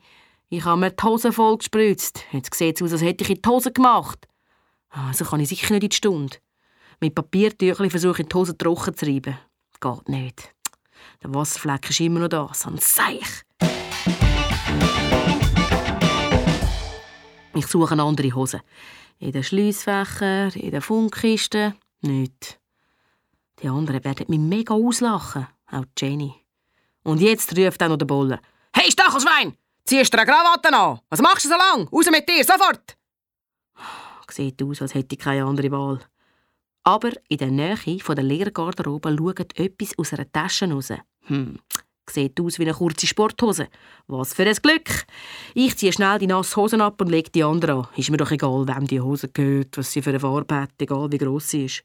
Ich 0.48 0.64
habe 0.64 0.78
mir 0.78 0.92
die 0.92 1.02
Hose 1.02 1.32
voll 1.32 1.58
gespritzt. 1.58 2.24
Jetzt 2.30 2.54
sieht 2.54 2.76
es 2.76 2.82
aus, 2.82 2.92
als 2.92 3.02
hätte 3.02 3.24
ich 3.24 3.30
in 3.30 3.42
die 3.42 3.48
Hose 3.48 3.72
gemacht. 3.72 4.28
Also 4.90 5.24
kann 5.24 5.40
ich 5.40 5.48
sicher 5.48 5.74
nicht 5.74 5.82
in 5.82 5.88
die 5.88 5.96
Stunde. 5.96 6.36
Mit 7.00 7.16
Papiertüchli 7.16 7.90
versuche 7.90 8.22
ich 8.22 8.28
die 8.28 8.36
Hose 8.36 8.56
trocken 8.56 8.96
zu 8.96 9.06
reiben. 9.06 9.36
Geht 9.80 10.08
nicht. 10.08 10.54
Der 11.22 11.34
Wasserfleck 11.34 11.90
ist 11.90 11.98
immer 12.00 12.20
noch 12.20 12.28
da, 12.28 12.50
so 12.54 12.70
Seich. 12.76 13.42
Ich 17.54 17.66
suche 17.66 17.92
eine 17.92 18.04
andere 18.04 18.32
Hose. 18.32 18.60
In 19.18 19.32
den 19.32 19.42
Schliessfächern, 19.42 20.52
in 20.52 20.70
den 20.70 20.80
Funkkisten, 20.80 21.74
nichts. 22.02 22.58
Die 23.62 23.68
anderen 23.68 24.04
werden 24.04 24.26
mich 24.28 24.38
mega 24.38 24.74
auslachen, 24.74 25.48
auch 25.72 25.84
Jenny. 25.98 26.34
Und 27.02 27.20
jetzt 27.20 27.56
ruft 27.58 27.82
auch 27.82 27.88
noch 27.88 27.96
der 27.96 28.06
Boller. 28.06 28.40
Hey 28.72 28.92
Stachelschwein, 28.92 29.56
ziehst 29.86 30.12
du 30.12 30.18
eine 30.18 30.26
Krawatte 30.26 30.72
an? 30.72 31.00
Was 31.08 31.22
machst 31.22 31.44
du 31.44 31.48
so 31.48 31.56
lang? 31.56 31.88
Raus 31.88 32.10
mit 32.10 32.28
dir, 32.28 32.44
sofort! 32.44 32.96
Sieht 34.30 34.62
aus, 34.62 34.82
als 34.82 34.94
hätte 34.94 35.14
ich 35.14 35.20
keine 35.20 35.44
andere 35.44 35.70
Wahl. 35.70 36.00
Aber 36.82 37.10
in 37.28 37.38
der 37.38 37.50
Nähe 37.50 37.76
der 37.76 38.22
Lehrgarderobe 38.22 39.16
schaut 39.16 39.58
etwas 39.58 39.98
aus 39.98 40.12
einer 40.12 40.30
Tasche 40.30 40.70
raus. 40.70 40.92
Hm, 41.22 41.58
sieht 42.10 42.40
aus 42.40 42.58
wie 42.58 42.64
eine 42.64 42.74
kurze 42.74 43.06
Sporthose. 43.06 43.68
Was 44.06 44.34
für 44.34 44.44
ein 44.44 44.54
Glück! 44.54 45.06
Ich 45.54 45.76
ziehe 45.76 45.92
schnell 45.92 46.18
die 46.18 46.26
nasse 46.26 46.56
Hosen 46.56 46.80
ab 46.80 47.00
und 47.00 47.08
lege 47.08 47.30
die 47.30 47.44
andere 47.44 47.72
an. 47.72 47.88
Ist 47.96 48.10
mir 48.10 48.18
doch 48.18 48.30
egal, 48.30 48.66
wem 48.68 48.86
die 48.86 49.00
Hose 49.00 49.28
gehört, 49.28 49.76
was 49.78 49.92
sie 49.92 50.02
für 50.02 50.10
eine 50.10 50.20
Farbe 50.20 50.54
hat, 50.54 50.72
egal 50.78 51.10
wie 51.10 51.18
gross 51.18 51.50
sie 51.50 51.64
ist. 51.64 51.84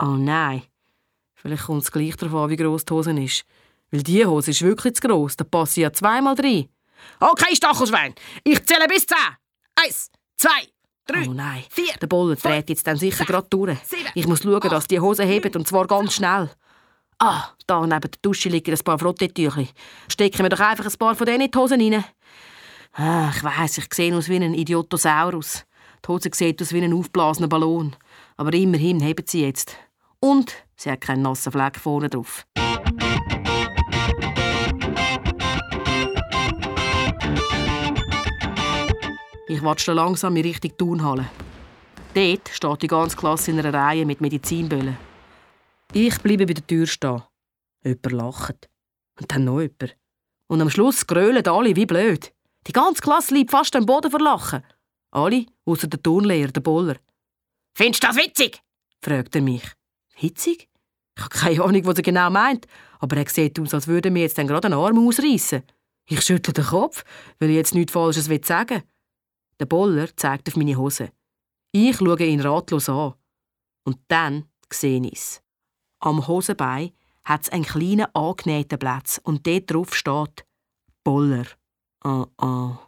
Oh 0.00 0.16
nein. 0.16 0.62
Vielleicht 1.34 1.64
kommt 1.64 1.82
es 1.82 1.92
gleich 1.92 2.16
darauf 2.16 2.44
an, 2.44 2.50
wie 2.50 2.56
gross 2.56 2.84
die 2.84 2.94
Hose 2.94 3.10
ist. 3.20 3.44
Weil 3.90 4.02
diese 4.02 4.26
Hose 4.26 4.52
ist 4.52 4.62
wirklich 4.62 4.94
zu 4.94 5.06
gross, 5.06 5.36
da 5.36 5.44
passe 5.44 5.80
ich 5.80 5.82
ja 5.82 5.92
zweimal 5.92 6.34
rein. 6.34 6.68
Okay, 7.20 7.54
Stachelschwein, 7.54 8.14
ich 8.42 8.64
zähle 8.66 8.86
bis 8.86 9.06
zehn. 9.06 9.18
Eins, 9.76 10.10
zwei, 10.36 10.68
Drei, 11.06 11.28
oh 11.28 11.34
nein, 11.34 11.62
vier, 11.68 11.92
der 12.00 12.06
Boller 12.06 12.34
dreht 12.34 12.70
jetzt 12.70 12.86
dann 12.86 12.96
sicher 12.96 13.26
gerade 13.26 13.46
durch. 13.50 13.78
Sieben, 13.84 14.08
ich 14.14 14.26
muss 14.26 14.42
schauen, 14.42 14.70
dass 14.70 14.86
die 14.86 15.00
Hose 15.00 15.24
hebt 15.24 15.54
und 15.54 15.68
zwar 15.68 15.86
ganz 15.86 16.14
schnell. 16.14 16.50
Ah, 17.18 17.50
da 17.66 17.80
neben 17.80 18.00
der 18.00 18.10
Dusche 18.22 18.48
liegen 18.48 18.74
ein 18.74 18.84
paar 18.84 18.98
Frottetücher. 18.98 19.66
Stecken 20.08 20.42
wir 20.42 20.48
doch 20.48 20.60
einfach 20.60 20.86
ein 20.86 20.98
paar 20.98 21.14
von 21.14 21.26
denen 21.26 21.42
in 21.42 21.50
die 21.50 21.58
Hosen 21.58 21.80
rein. 21.80 22.04
Ah, 22.94 23.30
ich 23.36 23.44
weiss, 23.44 23.78
ich 23.78 23.92
sehe 23.92 24.16
aus 24.16 24.28
wie 24.28 24.36
ein 24.36 24.54
Idiotosaurus. 24.54 25.64
Die 26.04 26.08
Hose 26.08 26.30
sieht 26.32 26.62
aus 26.62 26.72
wie 26.72 26.82
ein 26.82 26.94
aufblasener 26.94 27.48
Ballon. 27.48 27.94
Aber 28.36 28.52
immerhin 28.54 29.00
heben 29.00 29.26
sie 29.26 29.42
jetzt. 29.42 29.76
Und 30.20 30.54
sie 30.76 30.90
hat 30.90 31.02
keinen 31.02 31.22
nassen 31.22 31.52
Fleck 31.52 31.78
vorne 31.78 32.08
drauf. 32.08 32.46
Ich 39.54 39.62
watsche 39.62 39.92
langsam 39.92 40.34
in 40.34 40.42
Richtung 40.42 40.76
Turnhalle. 40.76 41.30
Dort 42.12 42.48
steht 42.48 42.82
die 42.82 42.88
ganze 42.88 43.16
Klasse 43.16 43.52
in 43.52 43.60
einer 43.60 43.72
Reihe 43.72 44.04
mit 44.04 44.20
Medizinböllen. 44.20 44.96
Ich 45.92 46.18
bleibe 46.18 46.46
bei 46.46 46.54
der 46.54 46.66
Tür 46.66 46.88
stehen. 46.88 47.22
Jemand 47.84 48.10
lacht. 48.10 48.68
Und 49.16 49.30
dann 49.30 49.44
noch 49.44 49.60
jemand. 49.60 49.96
Und 50.48 50.60
am 50.60 50.70
Schluss 50.70 51.06
grölen 51.06 51.46
alle 51.46 51.76
wie 51.76 51.86
blöd. 51.86 52.34
Die 52.66 52.72
ganze 52.72 53.00
Klasse 53.00 53.32
liegt 53.32 53.52
fast 53.52 53.76
am 53.76 53.86
Boden 53.86 54.10
vor 54.10 54.18
Lachen. 54.18 54.64
Alle, 55.12 55.46
außer 55.66 55.86
der 55.86 56.02
Turnlehrer, 56.02 56.50
der 56.50 56.60
Boller. 56.60 56.96
«Findest 57.78 58.02
du 58.02 58.08
das 58.08 58.16
witzig?» 58.16 58.60
fragt 59.04 59.36
er 59.36 59.42
mich. 59.42 59.70
«Witzig?» 60.18 60.68
Ich 61.16 61.22
habe 61.22 61.32
keine 61.32 61.62
Ahnung, 61.62 61.86
was 61.86 61.98
er 61.98 62.02
genau 62.02 62.28
meint, 62.28 62.66
aber 62.98 63.18
er 63.18 63.28
sieht 63.28 63.60
aus, 63.60 63.72
als 63.72 63.86
würde 63.86 64.10
mir 64.10 64.22
jetzt 64.22 64.34
gerade 64.34 64.66
einen 64.66 64.74
Arm 64.74 65.06
ausreißen. 65.06 65.62
Ich 66.06 66.22
schüttle 66.22 66.52
den 66.52 66.64
Kopf, 66.64 67.04
weil 67.38 67.50
ich 67.50 67.56
jetzt 67.56 67.72
nichts 67.76 67.92
Falsches 67.92 68.24
sagen 68.24 68.68
will. 68.74 68.82
Der 69.60 69.66
Boller 69.66 70.08
zeigt 70.16 70.48
auf 70.48 70.56
meine 70.56 70.76
Hose. 70.76 71.10
Ich 71.72 71.96
schaue 71.96 72.24
ihn 72.24 72.40
ratlos 72.40 72.88
an. 72.88 73.14
Und 73.84 73.98
dann 74.08 74.46
sehe 74.72 75.00
ich 75.00 75.12
es. 75.12 75.42
Am 76.00 76.26
Hosenbein 76.26 76.92
hat 77.24 77.42
es 77.42 77.48
einen 77.50 77.64
kleinen 77.64 78.06
angenähten 78.14 78.78
Platz 78.78 79.20
und 79.22 79.46
dort 79.46 79.70
drauf 79.70 79.94
steht 79.94 80.44
Boller. 81.04 81.46
Ah, 82.00 82.22
oh, 82.22 82.44
oh. 82.44 82.78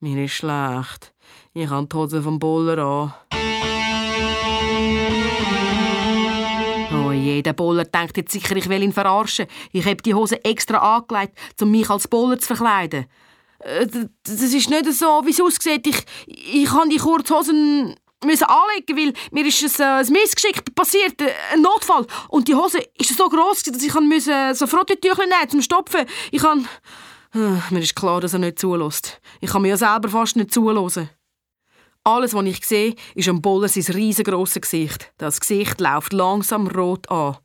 Mir 0.00 0.24
ist 0.24 0.32
schlecht. 0.32 1.12
Ich 1.52 1.68
habe 1.68 1.86
die 1.86 1.96
Hose 1.96 2.22
vom 2.22 2.38
Boller 2.38 2.78
an. 2.78 3.14
Oh 6.92 7.12
je, 7.12 7.42
der 7.42 7.52
Boller 7.52 7.84
denkt 7.84 8.16
jetzt 8.16 8.32
sicher, 8.32 8.56
ich 8.56 8.68
will 8.68 8.82
ihn 8.82 8.92
verarschen. 8.92 9.46
Ich 9.72 9.84
habe 9.84 9.96
die 9.96 10.14
Hose 10.14 10.44
extra 10.44 10.96
angelegt, 10.96 11.36
um 11.60 11.70
mich 11.70 11.90
als 11.90 12.06
Boller 12.06 12.38
zu 12.38 12.46
verkleiden. 12.46 13.06
Äh, 13.60 13.86
das 14.22 14.40
ist 14.40 14.70
nicht 14.70 14.92
so, 14.92 15.22
wie 15.24 15.30
es 15.30 15.40
aussieht. 15.40 15.86
Ich, 15.86 16.04
ich 16.26 16.70
habe 16.70 16.88
die 16.88 16.98
Kurzhosen 16.98 17.96
müssen 18.24 18.44
anlegen, 18.44 18.96
weil 18.96 19.12
mir 19.30 19.46
ist 19.46 19.80
ein, 19.80 19.86
ein 19.86 20.12
Missgeschick 20.12 20.74
passiert, 20.74 21.20
äh, 21.20 21.32
ein 21.52 21.62
Notfall. 21.62 22.06
Und 22.28 22.48
die 22.48 22.54
Hose 22.54 22.78
ist 22.98 23.16
so 23.16 23.28
groß, 23.28 23.62
dass 23.64 23.82
ich 23.82 23.94
müssen 23.94 24.54
so 24.54 24.66
Frottentücher 24.66 25.26
nehmen 25.26 25.48
zum 25.48 25.62
Stopfen. 25.62 26.06
Ich 26.30 26.42
kann... 26.42 26.68
Äh, 27.34 27.60
mir 27.70 27.80
ist 27.80 27.94
klar, 27.94 28.20
dass 28.20 28.32
er 28.32 28.38
nicht 28.38 28.58
zulässt. 28.58 29.20
Ich 29.40 29.50
kann 29.50 29.62
mir 29.62 29.68
ja 29.68 29.76
selber 29.76 30.08
fast 30.08 30.36
nicht 30.36 30.52
zulassen. 30.52 31.10
Alles, 32.04 32.32
was 32.32 32.44
ich 32.46 32.64
sehe, 32.64 32.94
ist 33.14 33.28
am 33.28 33.42
Boller 33.42 33.68
sein 33.68 33.84
riesengroßes 33.94 34.62
Gesicht. 34.62 35.12
Das 35.18 35.40
Gesicht 35.40 35.80
läuft 35.80 36.14
langsam 36.14 36.66
rot 36.68 37.10
an. 37.10 37.36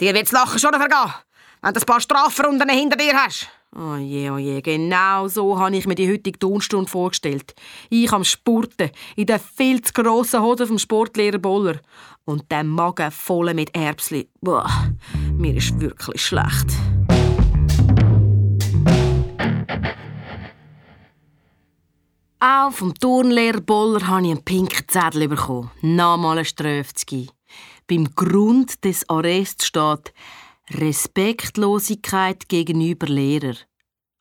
Dir 0.00 0.14
wird's 0.14 0.32
Lachen 0.32 0.58
schon 0.58 0.74
vergehen, 0.74 1.14
wenn 1.62 1.74
du 1.74 1.80
ein 1.80 1.86
paar 1.86 2.00
Strafrunden 2.00 2.68
hinter 2.68 2.96
dir 2.96 3.14
hast. 3.14 3.48
Oh 3.76 3.96
je, 3.96 4.30
oh 4.30 4.38
je, 4.38 4.60
genau 4.60 5.26
so 5.26 5.58
habe 5.58 5.76
ich 5.76 5.84
mir 5.84 5.96
die 5.96 6.08
heutige 6.08 6.38
Tonstunde 6.38 6.88
vorgestellt. 6.88 7.56
Ich 7.90 8.12
am 8.12 8.22
Spurten, 8.22 8.90
in 9.16 9.26
der 9.26 9.40
viel 9.40 9.82
zu 9.82 9.92
grossen 9.92 10.42
Hose 10.42 10.68
vom 10.68 10.78
Sportlehrer 10.78 11.38
Boller. 11.38 11.80
Und 12.24 12.48
der 12.52 12.62
Magen 12.62 13.10
voll 13.10 13.52
mit 13.52 13.74
Erbsli. 13.74 14.28
Boah, 14.40 14.70
mir 15.36 15.56
ist 15.56 15.80
wirklich 15.80 16.24
schlecht. 16.24 16.70
Auch 22.38 22.70
vom 22.70 22.94
Turnlehrer 22.94 23.60
Boller 23.60 24.06
habe 24.06 24.26
ich 24.26 24.30
einen 24.30 24.44
pinken 24.44 24.86
Zettel 24.86 25.26
bekommen. 25.26 25.72
Nochmal 25.80 26.38
ein 26.38 26.44
Ströfzgi. 26.44 27.28
Beim 27.88 28.14
Grund 28.14 28.84
des 28.84 29.08
Arrests 29.08 29.66
steht 29.66 30.14
Respektlosigkeit 30.70 32.48
gegenüber 32.48 33.06
Lehrer. 33.06 33.54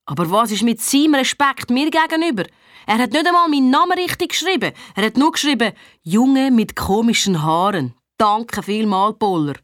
Aber 0.06 0.30
was 0.30 0.52
ist 0.52 0.64
mit 0.64 0.82
seinem 0.82 1.16
Respekt 1.16 1.70
mir 1.70 1.89
gegenüber? 1.89 2.44
Er 2.86 2.98
hat 2.98 3.14
nicht 3.14 3.26
einmal 3.26 3.48
meinen 3.48 3.70
Namen 3.70 3.98
richtig 3.98 4.30
geschrieben. 4.30 4.74
Er 4.96 5.06
hat 5.06 5.18
nur 5.18 5.32
geschrieben, 5.32 5.72
Junge 6.02 6.52
mit 6.52 6.76
komischen 6.76 7.41
Haaren. 7.41 7.94
Danke 8.18 8.62
vielmal, 8.62 9.14
Boller. 9.14 9.56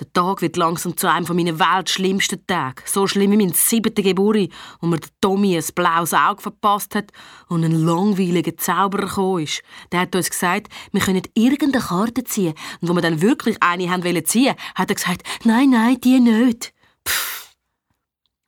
Der 0.00 0.12
Tag 0.12 0.42
wird 0.42 0.56
langsam 0.56 0.96
zu 0.96 1.10
einem 1.10 1.26
meiner 1.34 1.58
weltschlimmsten 1.58 2.46
Tage. 2.46 2.82
So 2.86 3.08
schlimm 3.08 3.32
wie 3.32 3.36
mein 3.36 3.52
siebter 3.52 4.02
Geburt, 4.02 4.48
wo 4.80 4.86
mir 4.86 4.98
der 4.98 5.10
Tommy 5.20 5.56
ein 5.56 5.64
blaues 5.74 6.14
Auge 6.14 6.40
verpasst 6.40 6.94
hat 6.94 7.10
und 7.48 7.64
ein 7.64 7.72
langweiliger 7.72 8.56
Zauberer 8.56 9.08
gekommen 9.08 9.42
ist. 9.42 9.62
Der 9.90 10.00
hat 10.00 10.14
uns 10.14 10.30
gesagt, 10.30 10.68
wir 10.92 11.00
können 11.00 11.22
irgendeine 11.34 11.84
Karte 11.84 12.22
ziehen. 12.22 12.54
Und 12.80 12.88
wo 12.88 12.94
wir 12.94 13.02
dann 13.02 13.20
wirklich 13.20 13.56
eine 13.60 13.90
haben 13.90 14.04
wollen 14.04 14.24
ziehen, 14.24 14.54
hat 14.76 14.88
er 14.88 14.94
gesagt, 14.94 15.24
nein, 15.42 15.70
nein, 15.70 16.00
die 16.00 16.20
nicht. 16.20 16.72
Pff. 17.06 17.56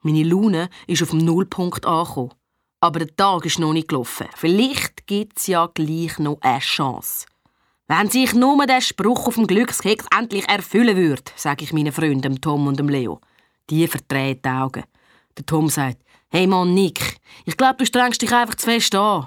Meine 0.03 0.23
Laune 0.23 0.71
ist 0.87 1.03
auf 1.03 1.11
dem 1.11 1.19
Nullpunkt 1.19 1.85
angekommen. 1.85 2.33
Aber 2.81 3.01
der 3.01 3.15
Tag 3.17 3.45
ist 3.45 3.59
noch 3.59 3.73
nicht 3.73 3.89
gelaufen. 3.89 4.29
Vielleicht 4.37 5.07
gibt 5.09 5.39
es 5.39 5.49
ja 5.49 5.67
gleich 5.67 6.19
noch 6.21 6.39
eine 6.43 6.61
Chance. 6.61 7.27
Wenn 7.91 8.09
sich 8.09 8.35
nur 8.35 8.67
der 8.67 8.81
Spruch 8.81 9.27
auf 9.27 9.35
dem 9.35 9.49
Glückskeks 9.49 10.07
endlich 10.17 10.49
erfüllen 10.49 10.97
würde, 10.97 11.25
sage 11.35 11.65
ich 11.65 11.73
meinen 11.73 11.91
Freunden 11.91 12.41
Tom 12.41 12.69
und 12.69 12.79
Leo. 12.79 13.21
Die 13.69 13.85
verdrehen 13.89 14.39
die 14.45 14.49
Augen. 14.49 14.85
Der 15.37 15.45
Tom 15.45 15.69
sagt, 15.69 15.99
hey 16.29 16.47
Mann, 16.47 16.73
Nick, 16.73 17.17
ich 17.47 17.57
glaube, 17.57 17.79
du 17.79 17.87
strengst 17.87 18.23
dich 18.23 18.33
einfach 18.33 18.55
zu 18.55 18.67
fest 18.67 18.95
an. 18.95 19.27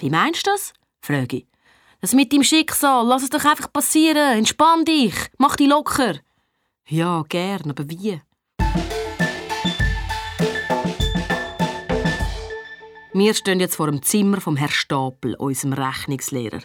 Wie 0.00 0.10
meinst 0.10 0.44
du 0.44 0.50
das? 0.50 0.72
frage 1.00 1.36
ich. 1.36 1.46
Das 2.00 2.12
mit 2.12 2.32
deinem 2.32 2.42
Schicksal, 2.42 3.06
lass 3.06 3.22
es 3.22 3.30
doch 3.30 3.44
einfach 3.44 3.72
passieren. 3.72 4.38
Entspann 4.38 4.84
dich, 4.84 5.14
mach 5.38 5.54
dich 5.54 5.68
locker. 5.68 6.16
Ja, 6.88 7.22
gern, 7.28 7.70
aber 7.70 7.88
wie? 7.88 8.20
Wir 13.12 13.34
stehen 13.34 13.60
jetzt 13.60 13.76
vor 13.76 13.86
dem 13.86 14.02
Zimmer 14.02 14.40
vom 14.40 14.56
Herr 14.56 14.66
Stapel, 14.66 15.36
unserem 15.36 15.74
Rechnungslehrer. 15.74 16.62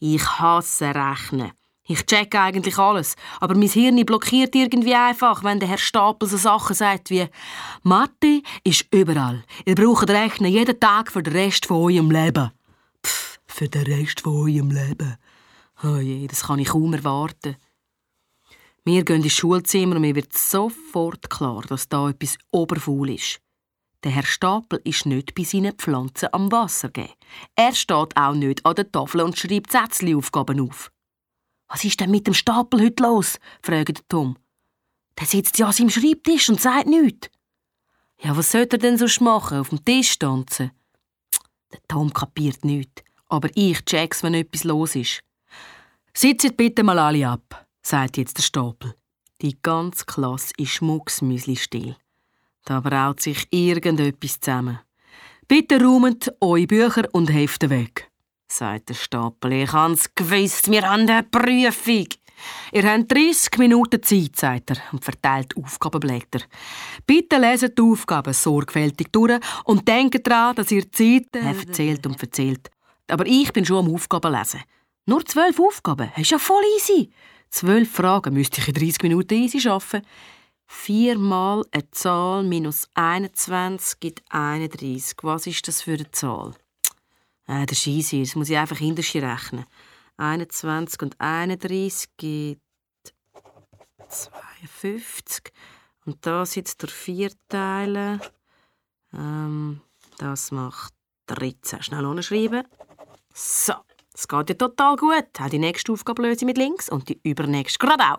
Ich 0.00 0.24
hasse 0.38 0.94
Rechnen. 0.94 1.52
Ich 1.90 2.04
checke 2.04 2.38
eigentlich 2.38 2.76
alles, 2.78 3.16
aber 3.40 3.54
mein 3.54 3.68
Hirn 3.68 4.04
blockiert 4.04 4.54
irgendwie 4.54 4.94
einfach, 4.94 5.42
wenn 5.42 5.58
der 5.58 5.70
Herr 5.70 5.78
Stapel 5.78 6.28
so 6.28 6.36
Sachen 6.36 6.76
sagt 6.76 7.08
wie 7.08 7.26
«Mathe 7.82 8.42
ist 8.62 8.86
überall. 8.92 9.42
Ihr 9.64 9.74
braucht 9.74 10.10
Rechnen 10.10 10.52
jeden 10.52 10.78
Tag 10.78 11.10
für 11.10 11.22
den 11.22 11.32
Rest 11.32 11.64
von 11.64 11.78
eurem 11.78 12.10
Leben.» 12.10 12.50
Pff, 13.04 13.40
für 13.46 13.68
den 13.68 13.84
Rest 13.84 14.20
von 14.20 14.34
eurem 14.34 14.70
Leben. 14.70 15.16
Oh 15.82 15.96
je, 15.96 16.26
das 16.26 16.42
kann 16.42 16.58
ich 16.58 16.68
kaum 16.68 16.92
erwarten. 16.92 17.56
Wir 18.84 19.04
gehen 19.04 19.22
ins 19.22 19.32
Schulzimmer 19.32 19.96
und 19.96 20.02
mir 20.02 20.14
wird 20.14 20.36
sofort 20.36 21.30
klar, 21.30 21.62
dass 21.68 21.88
da 21.88 22.10
etwas 22.10 22.36
oberfaul 22.50 23.10
ist. 23.10 23.40
Der 24.04 24.12
Herr 24.12 24.24
Stapel 24.24 24.80
ist 24.84 25.06
nicht 25.06 25.34
bei 25.34 25.42
seinen 25.42 25.72
Pflanzen 25.72 26.28
am 26.32 26.52
Wasser 26.52 26.88
geben. 26.88 27.12
Er 27.56 27.74
steht 27.74 28.16
auch 28.16 28.34
nicht 28.34 28.64
an 28.64 28.76
der 28.76 28.90
Tafel 28.90 29.22
und 29.22 29.36
schreibt 29.36 29.72
Sätzli-Aufgaben 29.72 30.60
auf. 30.60 30.92
Was 31.66 31.84
ist 31.84 31.98
denn 32.00 32.10
mit 32.10 32.26
dem 32.26 32.34
Stapel 32.34 32.80
heute 32.80 33.02
los? 33.02 33.40
fragt 33.60 34.08
Tom. 34.08 34.36
Der 35.18 35.26
sitzt 35.26 35.58
ja 35.58 35.66
an 35.66 35.72
seinem 35.72 35.90
Schreibtisch 35.90 36.48
und 36.48 36.60
sagt 36.60 36.86
nichts. 36.86 37.28
Ja, 38.20 38.36
was 38.36 38.52
sollte 38.52 38.76
er 38.76 38.80
denn 38.80 38.98
sonst 38.98 39.20
machen? 39.20 39.58
Auf 39.58 39.70
dem 39.70 39.84
Tisch 39.84 40.18
tanzen? 40.18 40.70
Der 41.72 41.80
Tom 41.88 42.12
kapiert 42.12 42.64
nichts, 42.64 43.02
aber 43.28 43.48
ich 43.54 43.84
check's, 43.84 44.22
wenn 44.22 44.34
etwas 44.34 44.64
los 44.64 44.94
ist. 44.94 45.22
Sitzt 46.14 46.56
bitte 46.56 46.84
mal 46.84 46.98
alle 46.98 47.28
ab, 47.28 47.66
sagt 47.82 48.16
jetzt 48.16 48.38
der 48.38 48.42
Stapel. 48.42 48.94
Die 49.42 49.60
ganze 49.60 50.04
Klasse 50.04 50.52
ist 50.56 50.82
mucksmüsli 50.82 51.56
still. 51.56 51.96
Da 52.68 52.80
braut 52.80 53.22
sich 53.22 53.48
irgendetwas 53.50 54.40
zusammen. 54.40 54.80
Bitte 55.48 55.82
räumt 55.82 56.30
eure 56.42 56.66
Bücher 56.66 57.08
und 57.12 57.32
Hefte 57.32 57.70
weg, 57.70 58.10
sagt 58.46 58.90
der 58.90 58.94
Stapel. 58.94 59.54
Ich 59.54 59.72
hab's 59.72 60.14
gewusst, 60.14 60.70
wir 60.70 60.82
haben 60.82 61.08
eine 61.08 61.22
Prüfung. 61.22 62.08
Ihr 62.72 62.82
habt 62.82 63.10
30 63.10 63.56
Minuten 63.56 64.02
Zeit, 64.02 64.36
sagt 64.36 64.72
er 64.72 64.76
und 64.92 65.02
verteilt 65.02 65.56
Aufgabenblätter. 65.56 66.40
Bitte 67.06 67.38
leset 67.38 67.78
die 67.78 67.82
Aufgaben 67.82 68.34
sorgfältig 68.34 69.08
durch 69.12 69.40
und 69.64 69.88
denkt 69.88 70.26
daran, 70.26 70.54
dass 70.56 70.70
ihr 70.70 70.92
Zeit... 70.92 71.28
Er 71.32 71.56
erzählt 71.56 72.06
und 72.06 72.22
erzählt. 72.22 72.70
Aber 73.06 73.24
ich 73.24 73.50
bin 73.50 73.64
schon 73.64 73.86
am 73.86 73.94
Aufgaben 73.94 74.34
lesen. 74.34 74.60
Nur 75.06 75.24
zwölf 75.24 75.58
Aufgaben, 75.58 76.10
das 76.10 76.20
ist 76.20 76.32
ja 76.32 76.38
voll 76.38 76.64
easy. 76.76 77.10
Zwölf 77.48 77.90
Fragen 77.90 78.34
müsste 78.34 78.60
ich 78.60 78.68
in 78.68 78.74
30 78.74 79.04
Minuten 79.04 79.32
easy 79.32 79.58
schaffen. 79.58 80.02
4 80.70 81.18
mal 81.18 81.64
eine 81.72 81.90
Zahl 81.90 82.44
minus 82.44 82.88
21 82.94 84.00
gibt 84.00 84.22
31. 84.28 85.16
Was 85.22 85.46
ist 85.46 85.66
das 85.66 85.82
für 85.82 85.94
eine 85.94 86.10
Zahl? 86.10 86.54
Äh, 87.46 87.64
das 87.64 87.78
ist 87.78 87.86
easy, 87.86 88.22
das 88.22 88.36
muss 88.36 88.50
ich 88.50 88.56
einfach 88.56 88.76
hinterher 88.76 89.32
rechnen. 89.32 89.64
21 90.18 91.02
und 91.02 91.20
31 91.20 92.10
gibt 92.18 92.60
52. 94.08 95.52
Und 96.04 96.24
das 96.26 96.54
jetzt 96.54 96.82
durch 96.82 96.92
4 96.92 97.32
teilen. 97.48 98.20
Ähm, 99.14 99.80
das 100.18 100.50
macht 100.50 100.92
13. 101.26 101.82
Schnell 101.82 102.22
schreiben. 102.22 102.64
So. 103.32 103.74
Es 104.18 104.26
geht 104.26 104.48
ja 104.48 104.56
total 104.56 104.96
gut. 104.96 105.28
Auch 105.40 105.48
die 105.48 105.60
nächste 105.60 105.92
Aufgabe 105.92 106.22
löse 106.22 106.40
ich 106.40 106.46
mit 106.46 106.58
links 106.58 106.88
und 106.88 107.08
die 107.08 107.20
übernächste 107.22 107.78
gerade 107.78 108.02
auch. 108.02 108.18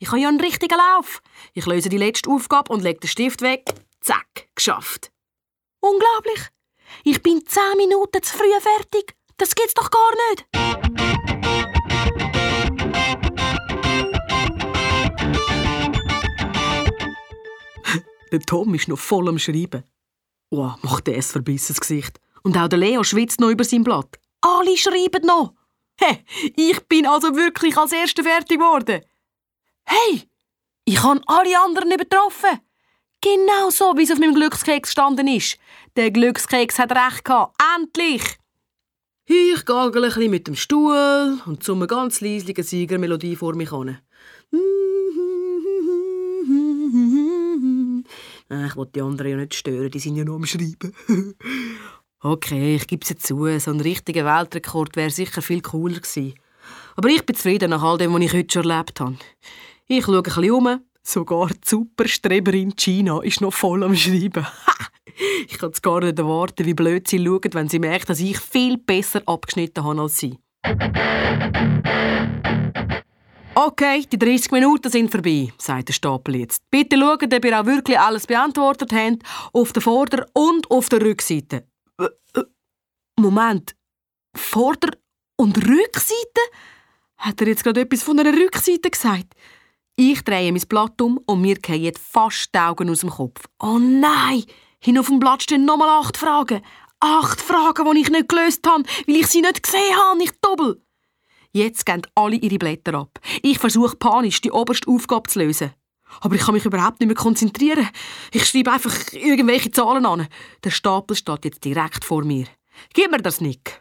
Ich 0.00 0.08
habe 0.08 0.18
ja 0.18 0.28
einen 0.28 0.40
richtigen 0.40 0.76
Lauf. 0.76 1.22
Ich 1.54 1.64
löse 1.66 1.88
die 1.88 1.98
letzte 1.98 2.28
Aufgabe 2.28 2.72
und 2.72 2.82
lege 2.82 2.98
den 2.98 3.08
Stift 3.08 3.42
weg. 3.42 3.62
Zack, 4.00 4.48
geschafft. 4.56 5.12
Unglaublich. 5.78 6.48
Ich 7.04 7.22
bin 7.22 7.46
zehn 7.46 7.76
Minuten 7.76 8.24
zu 8.24 8.36
früh 8.36 8.50
fertig. 8.58 9.14
Das 9.36 9.54
geht's 9.54 9.74
doch 9.74 9.88
gar 9.88 10.10
nicht. 10.30 10.46
der 18.32 18.40
Tom 18.40 18.74
ist 18.74 18.88
noch 18.88 18.98
voll 18.98 19.28
am 19.28 19.38
Schreiben. 19.38 19.84
Oh, 20.50 20.72
macht 20.82 21.06
er 21.06 21.14
ein 21.14 21.22
verbissenes 21.22 21.80
Gesicht. 21.80 22.18
Und 22.42 22.56
auch 22.56 22.66
der 22.66 22.80
Leo 22.80 23.04
schwitzt 23.04 23.38
noch 23.38 23.50
über 23.50 23.62
sein 23.62 23.84
Blatt. 23.84 24.18
Alle 24.40 24.76
schreiben 24.76 25.26
noch. 25.26 25.54
Hey, 25.98 26.24
ich 26.56 26.80
bin 26.88 27.06
also 27.06 27.34
wirklich 27.34 27.76
als 27.76 27.92
Erster 27.92 28.22
fertig 28.22 28.58
geworden. 28.58 29.02
Hey, 29.84 30.28
ich 30.84 31.02
habe 31.02 31.20
alle 31.26 31.58
anderen 31.60 31.90
übertroffen. 31.90 32.60
Genau 33.20 33.70
so, 33.70 33.96
wie 33.96 34.02
es 34.02 34.10
auf 34.10 34.18
meinem 34.18 34.34
Glückskeks 34.34 34.90
gestanden 34.90 35.26
ist. 35.26 35.58
Der 35.96 36.10
Glückskeks 36.10 36.78
hat 36.78 36.92
recht 36.92 37.24
gehabt. 37.24 37.56
Endlich! 37.76 38.22
Ich 39.24 39.64
gagel 39.64 40.04
ein 40.04 40.10
bisschen 40.10 40.30
mit 40.30 40.46
dem 40.46 40.54
Stuhl 40.54 41.40
und 41.46 41.68
einer 41.68 41.86
ganz 41.88 42.20
leislichen 42.20 42.62
Siegermelodie 42.62 43.34
vor 43.34 43.56
mich 43.56 43.70
hin. 43.70 43.98
Ich 48.48 48.76
wollte 48.76 48.92
die 48.92 49.02
anderen 49.02 49.30
ja 49.32 49.36
nicht 49.38 49.54
stören, 49.54 49.90
die 49.90 49.98
sind 49.98 50.14
ja 50.14 50.24
nur 50.24 50.36
am 50.36 50.46
Schreiben. 50.46 50.94
Okay, 52.22 52.76
ich 52.76 52.86
gebe 52.86 53.04
es 53.04 53.14
zu, 53.18 53.58
so 53.58 53.70
ein 53.70 53.80
richtiger 53.80 54.24
Weltrekord 54.24 54.96
wäre 54.96 55.10
sicher 55.10 55.42
viel 55.42 55.60
cooler 55.60 56.00
gewesen. 56.00 56.34
Aber 56.96 57.10
ich 57.10 57.24
bin 57.26 57.36
zufrieden 57.36 57.70
nach 57.70 57.82
all 57.82 57.98
dem, 57.98 58.14
was 58.14 58.22
ich 58.22 58.32
heute 58.32 58.52
schon 58.52 58.70
erlebt 58.70 59.00
habe. 59.00 59.16
Ich 59.86 60.04
schaue 60.04 60.16
ein 60.16 60.22
bisschen 60.22 60.50
um. 60.50 60.80
Sogar 61.02 61.48
die 61.48 61.60
Superstreberin 61.62 62.74
China 62.74 63.22
ist 63.22 63.40
noch 63.40 63.52
voll 63.52 63.84
am 63.84 63.94
Schreiben. 63.94 64.46
ich 65.46 65.58
kann 65.58 65.70
es 65.70 65.82
gar 65.82 66.00
nicht 66.00 66.18
erwarten, 66.18 66.64
wie 66.64 66.74
blöd 66.74 67.06
sie 67.06 67.22
schauen, 67.24 67.52
wenn 67.52 67.68
sie 67.68 67.78
merkt, 67.78 68.08
dass 68.08 68.18
ich 68.18 68.38
viel 68.38 68.78
besser 68.78 69.22
abgeschnitten 69.26 69.84
habe 69.84 70.00
als 70.00 70.18
sie. 70.18 70.38
Okay, 73.54 74.04
die 74.10 74.18
30 74.18 74.50
Minuten 74.52 74.90
sind 74.90 75.10
vorbei, 75.10 75.52
sagt 75.58 75.88
der 75.88 75.92
Stapel 75.92 76.36
jetzt. 76.36 76.62
Bitte 76.70 76.98
schaut, 76.98 77.32
ob 77.32 77.44
ihr 77.44 77.60
auch 77.60 77.66
wirklich 77.66 77.98
alles 77.98 78.26
beantwortet 78.26 78.92
habt, 78.92 79.22
auf 79.52 79.72
der 79.72 79.82
Vorder- 79.82 80.26
und 80.32 80.70
auf 80.70 80.88
der 80.88 81.02
Rückseite. 81.02 81.64
Moment, 83.18 83.74
Vorder- 84.36 84.98
und 85.36 85.56
Rückseite? 85.56 86.40
Hat 87.16 87.40
er 87.40 87.48
jetzt 87.48 87.64
gerade 87.64 87.80
etwas 87.80 88.02
von 88.02 88.18
einer 88.18 88.36
Rückseite 88.36 88.90
gesagt? 88.90 89.34
Ich 89.96 90.22
drehe 90.22 90.52
mein 90.52 90.62
Blatt 90.68 91.00
um 91.00 91.18
und 91.26 91.40
mir 91.40 91.56
fallen 91.64 91.92
fast 91.98 92.54
die 92.54 92.58
Augen 92.58 92.90
aus 92.90 93.00
dem 93.00 93.10
Kopf. 93.10 93.44
Oh 93.58 93.78
nein! 93.78 94.44
Hin 94.78 94.98
auf 94.98 95.06
dem 95.06 95.18
Blatt 95.18 95.42
stehen 95.42 95.64
nochmal 95.64 95.88
acht 95.88 96.18
Fragen. 96.18 96.60
Acht 97.00 97.40
Fragen, 97.40 97.90
die 97.90 98.00
ich 98.02 98.10
nicht 98.10 98.28
gelöst 98.28 98.66
habe, 98.66 98.84
weil 99.06 99.16
ich 99.16 99.26
sie 99.28 99.40
nicht 99.40 99.62
gesehen 99.62 99.96
habe. 99.96 100.22
Ich 100.22 100.32
doppel. 100.42 100.82
Jetzt 101.52 101.86
gehen 101.86 102.02
alle 102.14 102.36
ihre 102.36 102.58
Blätter 102.58 102.94
ab. 102.94 103.18
Ich 103.42 103.58
versuche 103.58 103.96
panisch, 103.96 104.42
die 104.42 104.50
oberste 104.50 104.90
Aufgabe 104.90 105.30
zu 105.30 105.38
lösen. 105.38 105.72
Aber 106.20 106.34
ich 106.34 106.42
kann 106.42 106.54
mich 106.54 106.64
überhaupt 106.64 107.00
nicht 107.00 107.08
mehr 107.08 107.16
konzentrieren. 107.16 107.88
Ich 108.32 108.46
schreibe 108.46 108.72
einfach 108.72 109.12
irgendwelche 109.12 109.70
Zahlen 109.70 110.06
an. 110.06 110.28
Der 110.64 110.70
Stapel 110.70 111.16
steht 111.16 111.44
jetzt 111.44 111.64
direkt 111.64 112.04
vor 112.04 112.24
mir. 112.24 112.46
Gib 112.94 113.10
mir 113.10 113.18
das, 113.18 113.40
Nick. 113.40 113.78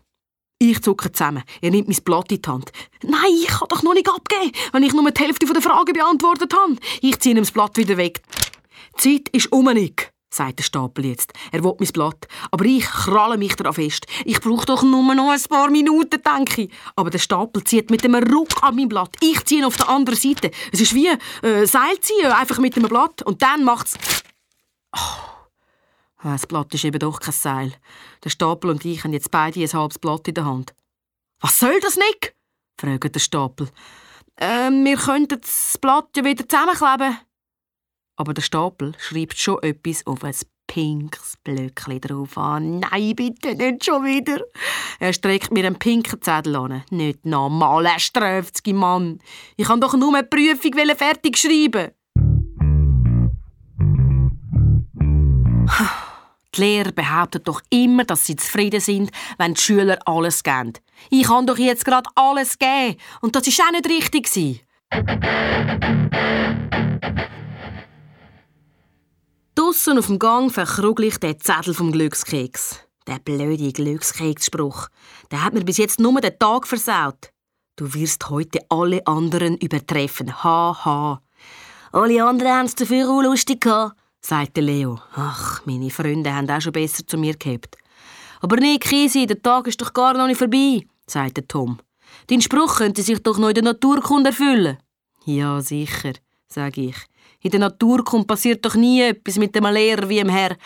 Ich 0.57 0.81
zucke 0.81 1.11
zusammen. 1.11 1.43
Er 1.61 1.71
nimmt 1.71 1.87
mein 1.87 2.03
Blatt 2.03 2.31
in 2.31 2.41
die 2.41 2.49
Hand. 2.49 2.71
Nein, 3.03 3.33
ich 3.41 3.47
kann 3.47 3.67
doch 3.69 3.83
noch 3.83 3.93
nicht 3.93 4.09
abgeben, 4.09 4.51
wenn 4.71 4.83
ich 4.83 4.93
nur 4.93 5.11
die 5.11 5.21
Hälfte 5.21 5.45
der 5.45 5.61
Fragen 5.61 5.93
beantwortet 5.93 6.53
habe. 6.53 6.77
Ich 7.01 7.19
ziehe 7.19 7.35
ihm 7.35 7.41
das 7.41 7.51
Blatt 7.51 7.77
wieder 7.77 7.97
weg. 7.97 8.21
Die 8.97 9.21
Zeit 9.21 9.29
ist 9.35 9.51
um, 9.51 9.65
Nick, 9.65 10.13
sagt 10.35 10.59
der 10.59 10.63
Stapel 10.63 11.05
jetzt. 11.05 11.33
Er 11.51 11.63
will 11.63 11.75
mein 11.79 11.89
Blatt. 11.89 12.27
Aber 12.51 12.65
ich 12.65 12.85
kralle 12.85 13.37
mich 13.37 13.55
daran 13.55 13.73
fest. 13.73 14.05
Ich 14.25 14.39
brauche 14.41 14.65
doch 14.65 14.83
nur 14.83 15.15
noch 15.15 15.31
ein 15.31 15.41
paar 15.49 15.69
Minuten, 15.69 16.21
denke 16.21 16.63
ich. 16.63 16.71
Aber 16.95 17.09
der 17.09 17.19
Stapel 17.19 17.63
zieht 17.63 17.89
mit 17.89 18.03
einem 18.03 18.23
Ruck 18.23 18.61
an 18.61 18.75
mein 18.75 18.89
Blatt. 18.89 19.15
Ich 19.21 19.43
ziehe 19.45 19.61
ihn 19.61 19.65
auf 19.65 19.77
der 19.77 19.89
anderen 19.89 20.19
Seite. 20.19 20.51
Es 20.71 20.81
ist 20.81 20.93
wie 20.93 21.07
äh, 21.07 21.65
Seilziehen, 21.65 22.31
einfach 22.31 22.57
mit 22.59 22.75
einem 22.75 22.89
Blatt. 22.89 23.21
Und 23.23 23.41
dann 23.41 23.63
macht's... 23.63 23.95
Oh. 24.95 24.99
Ah, 26.25 26.31
das 26.31 26.47
Blatt 26.47 26.73
ist 26.73 26.83
eben 26.83 26.99
doch 26.99 27.19
kein 27.19 27.33
Seil. 27.33 27.73
Der 28.23 28.31
Stapel 28.31 28.71
und 28.71 28.83
ich 28.83 29.03
haben 29.03 29.13
jetzt 29.13 29.29
beide 29.29 29.61
ein 29.61 29.71
halbes 29.71 29.99
Blatt 29.99 30.27
in 30.27 30.33
der 30.33 30.45
Hand. 30.45 30.73
Was 31.39 31.59
soll 31.59 31.79
das, 31.79 31.97
Nick? 31.97 32.35
fragt 32.79 33.13
der 33.13 33.19
Stapel. 33.19 33.69
Ähm, 34.37 34.83
wir 34.83 34.97
könnten 34.97 35.39
das 35.39 35.77
Blatt 35.79 36.09
ja 36.17 36.25
wieder 36.25 36.47
zusammenkleben. 36.47 37.19
Aber 38.17 38.33
der 38.33 38.41
Stapel 38.41 38.93
schreibt 38.97 39.37
schon 39.37 39.61
etwas 39.61 40.05
auf 40.07 40.23
ein 40.23 40.35
pinkes 40.67 41.35
Blöckchen 41.43 42.01
drauf 42.01 42.37
an. 42.37 42.79
Nein, 42.79 43.15
bitte 43.15 43.55
nicht 43.55 43.85
schon 43.85 44.05
wieder. 44.05 44.41
Er 44.99 45.13
streckt 45.13 45.51
mir 45.51 45.65
einen 45.65 45.77
pinken 45.77 46.21
Zettel 46.21 46.55
an. 46.55 46.83
Nicht 46.89 47.25
normal, 47.25 47.85
er 47.85 47.99
ströfzige 47.99 48.73
Mann. 48.73 49.19
Ich 49.57 49.67
kann 49.67 49.81
doch 49.81 49.95
nur 49.95 50.15
eine 50.15 50.23
Prüfung 50.23 50.73
fertig 50.95 51.37
schreiben. 51.37 51.91
Die 56.55 56.61
Lehrer 56.61 56.93
behaupten 56.93 57.43
doch 57.43 57.61
immer, 57.69 58.05
dass 58.05 58.25
sie 58.25 58.37
zufrieden 58.37 58.79
sind, 58.79 59.11
wenn 59.37 59.55
die 59.55 59.61
Schüler 59.61 59.99
alles 60.05 60.41
geben. 60.41 60.73
Ich 61.09 61.27
kann 61.27 61.45
doch 61.45 61.57
jetzt 61.57 61.83
gerade 61.83 62.09
alles 62.15 62.57
geben. 62.57 62.95
Und 63.19 63.35
das 63.35 63.45
war 63.45 63.67
auch 63.67 63.71
nicht 63.71 63.89
richtig. 63.89 64.65
Draussen 69.65 69.97
auf 69.97 70.05
dem 70.05 70.19
Gang 70.19 70.51
verkrugel 70.51 71.05
ich 71.05 71.17
den 71.17 71.39
Zettel 71.39 71.73
vom 71.73 71.91
Glückskeks. 71.91 72.81
Der 73.07 73.17
blöde 73.17 73.71
Glückskeksspruch. 73.71 74.89
Der 75.31 75.43
hat 75.43 75.55
mir 75.55 75.65
bis 75.65 75.77
jetzt 75.77 75.99
nur 75.99 76.21
den 76.21 76.37
Tag 76.37 76.67
versaut. 76.67 77.31
Du 77.75 77.91
wirst 77.95 78.29
heute 78.29 78.59
alle 78.69 79.05
anderen 79.07 79.57
übertreffen. 79.57 80.43
Haha. 80.43 80.85
Ha. 80.85 81.21
Alle 81.93 82.23
anderen 82.23 82.51
haben 82.51 82.65
es 82.67 82.75
dafür 82.75 83.09
auch 83.09 83.23
lustig 83.23 83.61
gehabt, 83.61 83.95
sagte 84.21 84.61
Leo. 84.61 84.99
Ach, 85.15 85.65
meine 85.65 85.89
Freunde 85.89 86.31
haben 86.31 86.47
auch 86.47 86.61
schon 86.61 86.73
besser 86.73 87.07
zu 87.07 87.17
mir 87.17 87.35
gehabt. 87.35 87.75
Aber 88.41 88.57
nee, 88.57 88.77
Kisi, 88.77 89.25
der 89.25 89.41
Tag 89.41 89.65
ist 89.65 89.81
doch 89.81 89.93
gar 89.93 90.13
noch 90.13 90.27
nicht 90.27 90.37
vorbei, 90.37 90.85
sagte 91.07 91.47
Tom. 91.47 91.79
Dein 92.27 92.41
Spruch 92.41 92.77
könnte 92.77 93.01
sich 93.01 93.23
doch 93.23 93.39
noch 93.39 93.49
in 93.49 93.55
der 93.55 93.63
Naturkunde 93.63 94.29
erfüllen. 94.29 94.77
Ja, 95.25 95.59
sicher, 95.59 96.13
sage 96.47 96.81
ich. 96.81 96.97
In 97.45 97.51
der 97.51 97.59
Naturkunde 97.59 98.25
passiert 98.25 98.65
doch 98.65 98.73
nie 98.73 99.03
etwas 99.03 99.37
mit 99.37 99.53
dem 99.53 99.65
Lehrer 99.65 100.09
wie 100.09 100.15
dem 100.15 100.29
Herr. 100.29 100.57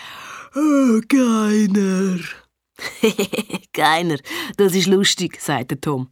Oh, 0.56 1.02
keiner. 1.10 2.20
keiner, 3.74 4.18
das 4.56 4.74
ist 4.74 4.88
lustig, 4.88 5.42
sagte 5.42 5.82
Tom. 5.82 6.08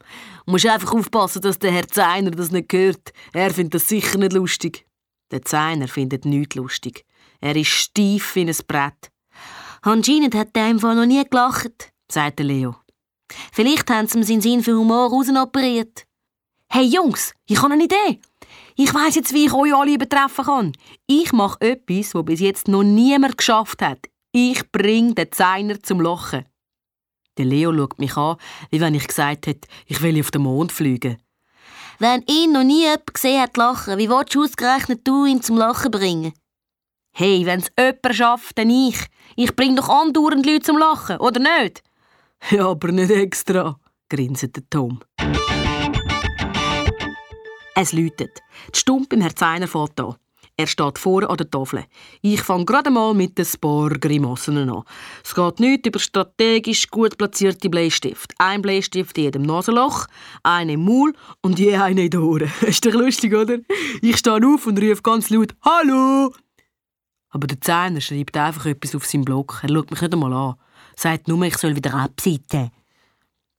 Du 0.46 0.52
musst 0.52 0.66
einfach 0.66 0.92
aufpassen, 0.92 1.42
dass 1.42 1.58
der 1.58 1.72
Herr 1.72 1.88
Zeiner 1.88 2.32
das 2.32 2.52
nicht 2.52 2.74
hört. 2.74 3.14
Er 3.32 3.54
findet 3.54 3.76
das 3.76 3.88
sicher 3.88 4.18
nicht 4.18 4.34
lustig. 4.34 4.86
Der 5.32 5.42
Zeiner 5.42 5.88
findet 5.88 6.26
nichts 6.26 6.56
lustig. 6.56 7.06
Er 7.40 7.56
ist 7.56 7.70
steif 7.70 8.36
wie 8.36 8.42
ein 8.42 8.56
Brett. 8.68 9.10
Anscheinend 9.84 10.36
hat 10.36 10.50
er 10.54 10.70
im 10.70 10.80
noch 10.80 11.06
nie 11.06 11.24
gelacht, 11.24 11.94
sagte 12.12 12.44
Leo. 12.44 12.76
Vielleicht 13.54 13.90
haben 13.90 14.10
sie 14.10 14.18
ihm 14.18 14.24
seinen 14.24 14.42
Sinn 14.42 14.64
für 14.64 14.76
Humor 14.78 15.12
rausoperiert. 15.12 16.04
Hey 16.68 16.84
Jungs, 16.84 17.34
ich 17.46 17.62
habe 17.62 17.72
eine 17.72 17.86
Idee. 17.86 18.20
Ich 18.80 18.94
weiß 18.94 19.16
jetzt, 19.16 19.34
wie 19.34 19.48
ich 19.48 19.54
euch 19.54 19.74
alle 19.74 19.96
übertreffen 19.96 20.46
kann. 20.46 20.74
Ich 21.08 21.34
mache 21.34 21.60
etwas, 21.62 22.14
was 22.14 22.26
bis 22.26 22.40
jetzt 22.40 22.68
noch 22.68 22.84
niemand 22.84 23.36
geschafft 23.36 23.82
hat. 23.82 24.08
Ich 24.32 24.72
bringe 24.72 25.16
den 25.16 25.32
Designer 25.32 25.82
zum 25.82 26.00
Lachen. 26.00 26.46
Der 27.40 27.46
Leo 27.46 27.74
schaut 27.74 27.98
mich 27.98 28.16
an, 28.16 28.38
wie 28.70 28.80
wenn 28.80 28.94
ich 28.94 29.08
gesagt 29.08 29.48
hätte, 29.48 29.68
ich 29.88 30.00
will 30.04 30.20
auf 30.20 30.30
den 30.30 30.44
Mond 30.44 30.72
fliegen. 30.72 31.18
Wenn 31.98 32.22
ihn 32.30 32.52
noch 32.52 32.64
nie 32.64 32.84
jemand 32.84 33.12
gesehen 33.16 33.42
hat 33.42 33.58
lachen, 33.58 33.98
wie 33.98 34.10
willst 34.10 34.36
du 34.36 34.44
ausgerechnet 34.44 35.02
du 35.08 35.26
ihn 35.26 35.42
zum 35.42 35.58
Lachen 35.58 35.90
bringen? 35.90 36.34
Hey, 37.16 37.48
wenn 37.48 37.62
es 37.62 37.72
jemand 37.80 38.16
schafft, 38.16 38.60
dann 38.60 38.70
ich. 38.70 39.00
Ich 39.36 39.56
bringe 39.56 39.78
doch 39.78 39.90
andauernd 39.90 40.46
Leute 40.46 40.62
zum 40.62 40.78
Lachen, 40.78 41.18
oder 41.18 41.40
nicht? 41.40 41.82
Ja, 42.52 42.68
aber 42.68 42.92
nicht 42.92 43.10
extra, 43.10 43.80
grinset 44.08 44.70
Tom. 44.70 45.00
Es 47.80 47.94
läutet. 47.94 48.42
Die 48.74 48.80
Stumpe 48.80 49.18
im 49.18 49.22
Herr 49.22 49.36
Zeiner 49.36 49.68
fährt. 49.68 50.02
Er 50.60 50.66
steht 50.66 50.98
vorne 50.98 51.30
an 51.30 51.38
der 51.38 51.52
Tafel. 51.52 51.86
Ich 52.24 52.42
fange 52.42 52.66
gerade 52.66 52.90
mal 52.90 53.14
mit 53.14 53.38
den 53.38 53.46
Spar-Grimassen 53.46 54.68
an. 54.68 54.82
Es 55.24 55.36
geht 55.36 55.60
nicht 55.60 55.86
über 55.86 56.00
strategisch 56.00 56.90
gut 56.90 57.20
platzierte 57.20 57.70
Bleistift. 57.70 58.34
Ein 58.40 58.64
Bleistift 58.64 59.16
in 59.20 59.26
jedem 59.26 59.42
Nasenloch, 59.44 60.08
eine 60.42 60.74
im 60.74 60.86
Maul 60.86 61.14
und 61.44 61.60
je 61.60 61.76
eine 61.76 62.06
in 62.06 62.10
den 62.10 62.22
Ohren. 62.22 62.52
Ist 62.62 62.84
doch 62.84 62.94
lustig, 62.94 63.36
oder? 63.36 63.60
Ich 64.02 64.18
stehe 64.18 64.42
auf 64.44 64.66
und 64.66 64.82
rufe 64.82 65.04
ganz 65.04 65.30
laut 65.30 65.54
«Hallo!» 65.62 66.34
Aber 67.30 67.46
der 67.46 67.62
Zehner 67.62 68.02
schreibt 68.02 68.36
einfach 68.38 68.66
etwas 68.66 68.96
auf 68.96 69.06
seinem 69.06 69.24
Block. 69.24 69.60
Er 69.62 69.70
schaut 69.70 69.92
mich 69.92 70.02
nicht 70.02 70.14
einmal 70.14 70.34
an. 70.34 70.56
Sagt 70.96 71.28
nur, 71.28 71.44
ich 71.44 71.60
soll 71.60 71.76
wieder 71.76 71.94
abseiten. 71.94 72.72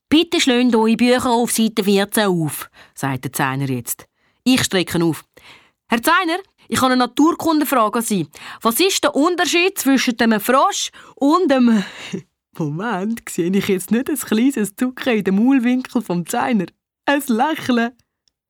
«Bitte 0.09 0.41
schlönt 0.41 0.75
eure 0.75 0.97
Bücher 0.97 1.31
auf 1.31 1.53
Seite 1.53 1.85
14 1.85 2.27
auf», 2.27 2.71
sagt 2.95 3.25
der 3.25 3.33
Zehner 3.33 3.69
jetzt. 3.69 4.07
Ich 4.43 4.65
strecke 4.65 5.03
auf. 5.05 5.25
Herr 5.91 6.03
Zeiner, 6.03 6.39
ich 6.69 6.81
habe 6.81 6.93
eine 6.93 7.05
Naturkundefrage 7.05 7.99
an 7.99 8.05
Sie. 8.05 8.27
Was 8.63 8.81
ist 8.81 9.05
der 9.05 9.15
Unterschied 9.15 9.79
zwischen 9.79 10.19
einem 10.21 10.41
Frosch 10.41 10.91
und 11.17 11.53
einem... 11.53 11.83
Moment, 12.59 13.29
sehe 13.29 13.51
ich 13.51 13.69
jetzt 13.69 13.91
nicht 13.91 14.11
ein 14.11 14.17
kleines 14.17 14.75
Zucker 14.75 15.13
in 15.13 15.25
dem 15.25 15.37
Maulwinkel 15.37 16.03
vom 16.03 16.27
Zeiner? 16.27 16.67
Ein 17.07 17.23
Lächeln. 17.27 17.93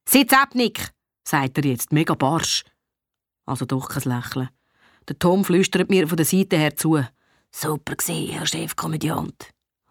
Sitz 0.08 0.32
ab, 0.32 0.54
Nick, 0.54 0.90
sagt 1.26 1.58
er 1.58 1.64
jetzt, 1.64 1.92
mega 1.92 2.14
barsch. 2.14 2.64
Also 3.46 3.66
doch 3.66 3.88
kein 3.88 4.02
Lächeln. 4.04 4.48
Der 5.08 5.18
Tom 5.18 5.44
flüstert 5.44 5.90
mir 5.90 6.08
von 6.08 6.16
der 6.16 6.26
Seite 6.26 6.56
her 6.56 6.76
zu. 6.76 7.04
Super 7.50 7.96
gesehen, 7.96 8.32
Herr 8.32 8.46
Chefkomödiant. 8.46 9.50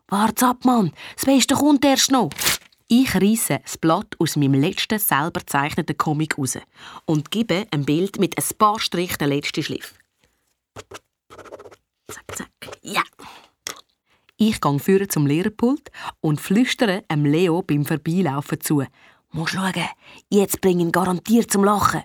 Wart's 0.10 0.44
ab, 0.44 0.64
Mann. 0.64 0.94
Das 1.16 1.26
Beste 1.26 1.56
kommt 1.56 1.84
erst 1.84 2.12
noch. 2.12 2.30
Ich 2.88 3.14
reisse 3.14 3.60
das 3.64 3.78
Blatt 3.78 4.16
aus 4.20 4.38
meinem 4.38 4.54
letzten 4.54 5.00
selber 5.00 5.42
gezeichneten 5.42 5.98
Comic 5.98 6.38
raus 6.38 6.58
und 7.06 7.32
gebe 7.32 7.68
ein 7.72 7.84
Bild 7.84 8.18
mit 8.18 8.38
ein 8.38 8.58
paar 8.58 8.80
Strichen 8.80 9.18
den 9.18 9.30
letzten 9.30 9.64
Schliff. 9.64 9.96
Zack, 12.08 12.38
zack. 12.38 12.80
Ja. 12.82 13.04
Ich 14.38 14.62
gehe 14.62 14.80
führen 14.80 15.10
zum 15.10 15.28
Lehrerpult 15.28 15.92
und 16.22 16.40
flüstere 16.40 17.04
einem 17.10 17.26
Leo 17.26 17.62
beim 17.62 17.86
Vorbeilaufen 17.86 18.62
zu. 18.62 18.84
Muss 19.32 19.50
schauen, 19.50 19.74
jetzt 20.30 20.62
bring 20.62 20.80
ihn 20.80 20.94
garantiert 20.94 21.52
zum 21.52 21.66
Lachen. 21.66 22.04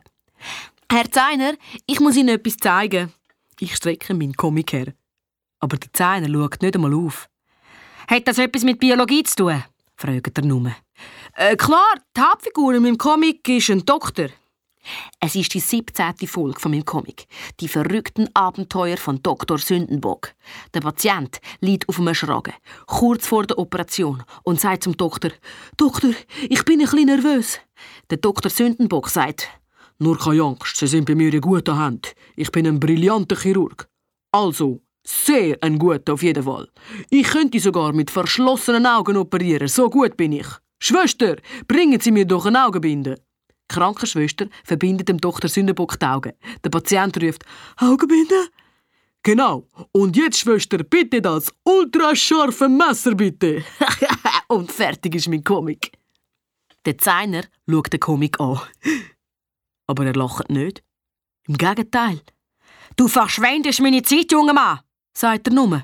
Herr 0.91 1.11
Zeiner, 1.11 1.55
ich 1.87 2.01
muss 2.01 2.17
Ihnen 2.17 2.31
etwas 2.31 2.57
zeigen. 2.57 3.13
Ich 3.61 3.77
strecke 3.77 4.15
meinen 4.15 4.35
Comic 4.35 4.73
her. 4.73 4.93
Aber 5.61 5.77
der 5.77 5.93
Zeiner 5.93 6.29
schaut 6.29 6.61
nicht 6.61 6.75
einmal 6.75 6.95
auf. 6.95 7.29
Hat 8.13 8.29
das 8.29 8.37
etwas 8.37 8.63
mit 8.63 8.79
Biologie 8.79 9.23
zu 9.23 9.37
tun? 9.37 9.65
fragt 9.97 10.37
er 10.37 10.45
nur. 10.45 10.71
Äh, 11.35 11.57
klar, 11.57 11.95
die 12.15 12.21
Hauptfigur 12.21 12.75
in 12.75 12.83
meinem 12.83 12.99
Comic 12.99 13.49
ist 13.49 13.71
ein 13.71 13.87
Doktor. 13.87 14.27
Es 15.19 15.35
ist 15.35 15.55
die 15.55 15.61
17. 15.61 16.29
Folge 16.29 16.61
von 16.61 16.73
meinem 16.73 16.85
Comic. 16.85 17.27
Die 17.59 17.69
verrückten 17.69 18.29
Abenteuer 18.35 18.99
von 18.99 19.23
Dr. 19.23 19.57
Sündenbock. 19.57 20.35
Der 20.75 20.81
Patient 20.81 21.41
liegt 21.61 21.89
auf 21.89 21.99
einem 21.99 22.15
Schragen, 22.15 22.53
kurz 22.87 23.27
vor 23.27 23.47
der 23.47 23.59
Operation, 23.59 24.23
und 24.43 24.61
sagt 24.61 24.85
zum 24.85 24.95
Doktor: 24.95 25.31
Doktor, 25.79 26.11
ich 26.51 26.67
bin 26.67 26.81
ein 26.81 26.91
bisschen 26.91 27.07
nervös. 27.07 27.61
Der 28.11 28.19
Dr. 28.19 28.51
Sündenbock 28.51 29.09
sagt: 29.09 29.49
Nur 29.99 30.19
keine 30.19 30.43
Angst, 30.43 30.77
Sie 30.77 30.87
sind 30.87 31.07
bei 31.07 31.15
mir 31.15 31.33
in 31.33 31.41
guter 31.41 31.79
Hand. 31.79 32.15
Ich 32.37 32.53
bin 32.53 32.67
ein 32.67 32.79
brillanter 32.79 33.37
Chirurg. 33.37 33.89
Also, 34.33 34.83
sehr 35.05 35.57
ein 35.61 35.79
guter 35.79 36.15
auf 36.15 36.23
jeden 36.23 36.45
Fall. 36.45 36.69
Ich 37.11 37.29
könnte 37.29 37.59
sogar 37.61 37.93
mit 37.93 38.11
verschlossenen 38.11 38.87
Augen 38.87 39.17
operieren, 39.17 39.69
so 39.69 39.91
gut 39.91 40.17
bin 40.17 40.33
ich. 40.33 40.47
Schwester, 40.79 41.37
bringen 41.69 42.01
Sie 42.01 42.11
mir 42.11 42.25
doch 42.25 42.47
eine 42.47 42.65
Augenbinde. 42.65 43.17
Die 43.17 43.75
Krankenschwester 43.75 44.47
verbindet 44.65 45.09
dem 45.09 45.19
Dr. 45.19 45.49
Sündenbock 45.49 45.99
die 45.99 46.07
Augen. 46.07 46.33
Der 46.65 46.71
Patient 46.71 47.23
ruft, 47.23 47.45
Augenbinde? 47.79 48.49
Genau. 49.23 49.69
Und 49.93 50.17
jetzt, 50.17 50.41
Schwester, 50.41 50.79
bitte 50.79 51.23
das 51.23 51.53
ultrascharfe 51.65 52.69
Messer, 52.69 53.15
bitte. 53.15 53.65
Und 54.49 54.73
fertig 54.73 55.15
ist 55.15 55.29
mein 55.29 55.45
Comic. 55.45 55.93
Der 56.85 56.95
Designer 56.95 57.45
schaut 57.71 57.93
den 57.93 58.01
Comic 58.01 58.41
an. 58.41 58.61
Aber 59.87 60.05
er 60.05 60.15
lacht 60.15 60.51
nicht. 60.51 60.83
Im 61.47 61.57
Gegenteil. 61.57 62.21
Du 62.97 63.07
verschwendest 63.07 63.81
meine 63.81 64.03
Zeit, 64.03 64.33
junger 64.33 64.53
Mann 64.53 64.81
sagt 65.13 65.49
er 65.49 65.55
nur. 65.55 65.83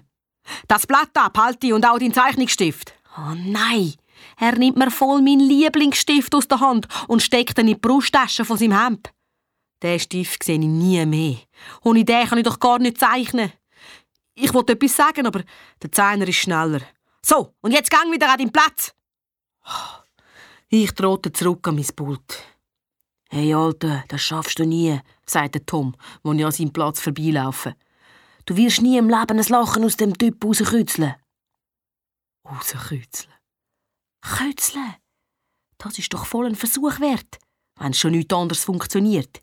Das 0.66 0.86
Blatt 0.86 1.10
ab, 1.14 1.36
halte 1.38 1.74
und 1.74 1.86
auch 1.86 1.98
deinen 1.98 2.14
Zeichnungsstift. 2.14 2.94
Oh 3.16 3.34
nein! 3.34 3.94
Er 4.38 4.56
nimmt 4.56 4.76
mir 4.76 4.90
voll 4.90 5.22
meinen 5.22 5.40
Lieblingsstift 5.40 6.34
aus 6.34 6.48
der 6.48 6.60
Hand 6.60 6.88
und 7.06 7.22
steckt 7.22 7.58
ihn 7.58 7.68
in 7.68 7.74
die 7.74 7.80
Brusttasche 7.80 8.44
von 8.44 8.56
seinem 8.56 8.80
Hemd. 8.80 9.12
Den 9.82 10.00
Stift 10.00 10.42
sehe 10.42 10.58
ich 10.58 10.66
nie 10.66 11.04
mehr. 11.06 11.36
Ohne 11.84 12.04
den 12.04 12.26
kann 12.26 12.38
ich 12.38 12.44
doch 12.44 12.58
gar 12.58 12.78
nicht 12.78 12.98
zeichnen. 12.98 13.52
Ich 14.34 14.52
wollte 14.54 14.72
etwas 14.72 14.96
sagen, 14.96 15.26
aber 15.26 15.42
der 15.82 15.92
Zeichner 15.92 16.28
ist 16.28 16.36
schneller. 16.36 16.80
So, 17.22 17.54
und 17.60 17.72
jetzt 17.72 17.90
gang 17.90 18.12
wieder 18.12 18.30
an 18.30 18.38
deinen 18.38 18.52
Platz. 18.52 18.94
Ich 20.68 20.92
trotte 20.92 21.32
zurück 21.32 21.66
an 21.68 21.76
mein 21.76 21.86
Pult. 21.94 22.42
Hey, 23.30 23.52
Alter, 23.54 24.04
das 24.08 24.22
schaffst 24.22 24.58
du 24.58 24.64
nie, 24.64 24.98
sagt 25.26 25.66
Tom, 25.66 25.94
als 26.24 26.38
ich 26.38 26.44
an 26.44 26.52
seinem 26.52 26.72
Platz 26.72 27.00
vorbeilaufe. 27.00 27.74
Du 28.48 28.56
wirst 28.56 28.80
nie 28.80 28.96
im 28.96 29.10
Leben 29.10 29.38
ein 29.38 29.44
Lachen 29.44 29.84
aus 29.84 29.98
dem 29.98 30.16
Typ 30.16 30.42
rauskützeln. 30.42 31.14
Rauskützeln? 32.48 33.34
Kützeln? 34.22 34.94
Das 35.76 35.98
ist 35.98 36.14
doch 36.14 36.24
voll 36.24 36.46
ein 36.46 36.54
Versuch 36.54 36.98
wert, 36.98 37.36
wenn 37.78 37.90
es 37.90 37.98
schon 37.98 38.12
nichts 38.12 38.34
anderes 38.34 38.64
funktioniert. 38.64 39.42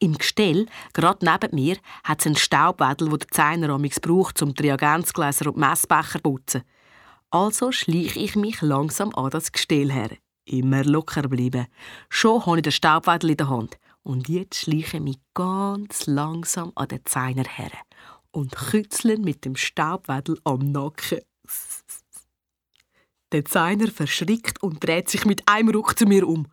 Im 0.00 0.18
Gestell, 0.18 0.66
gerade 0.92 1.24
neben 1.24 1.54
mir, 1.54 1.76
hat 2.02 2.18
es 2.18 2.26
einen 2.26 2.34
Staubwedel, 2.34 3.10
den 3.10 3.18
der 3.20 3.28
Zeiner 3.28 3.70
amix 3.70 4.00
braucht, 4.00 4.42
um 4.42 4.54
die 4.54 4.64
Reagenzgläser 4.64 5.46
und 5.46 5.54
die 5.54 5.60
Messbecher 5.60 6.18
zu 6.18 6.22
putzen. 6.22 6.62
Also 7.30 7.70
schleiche 7.70 8.18
ich 8.18 8.34
mich 8.34 8.60
langsam 8.60 9.14
an 9.14 9.30
das 9.30 9.52
Gestell 9.52 9.92
her. 9.92 10.10
Immer 10.46 10.82
locker 10.82 11.28
bleiben. 11.28 11.68
Schon 12.08 12.44
habe 12.44 12.56
ich 12.56 12.64
den 12.64 12.72
Staubwedel 12.72 13.30
in 13.30 13.36
der 13.36 13.50
Hand. 13.50 13.78
Und 14.02 14.28
jetzt 14.28 14.56
schleiche 14.56 14.96
ich 14.96 15.02
mich 15.02 15.18
ganz 15.32 16.06
langsam 16.06 16.72
an 16.74 16.88
den 16.88 17.04
Zeiner 17.04 17.44
her 17.44 17.70
und 18.32 18.54
kützeln 18.54 19.22
mit 19.22 19.44
dem 19.44 19.56
Staubwedel 19.56 20.38
am 20.44 20.72
Nacken. 20.72 21.20
Der 23.32 23.44
Zeiner 23.44 23.90
verschrickt 23.90 24.62
und 24.62 24.84
dreht 24.84 25.08
sich 25.08 25.24
mit 25.24 25.42
einem 25.46 25.70
Ruck 25.70 25.98
zu 25.98 26.06
mir 26.06 26.26
um. 26.26 26.46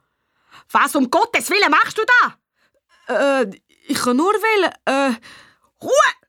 Was 0.71 0.95
um 0.95 1.09
Gottes 1.09 1.49
Willen 1.49 1.71
machst 1.71 1.97
du 1.97 2.03
da? 3.07 3.41
Äh, 3.41 3.51
ich 3.87 3.97
kann 3.97 4.17
nur 4.17 4.33
wählen. 4.33 4.71
Äh, 4.85 5.15
Ruhe! 5.81 6.27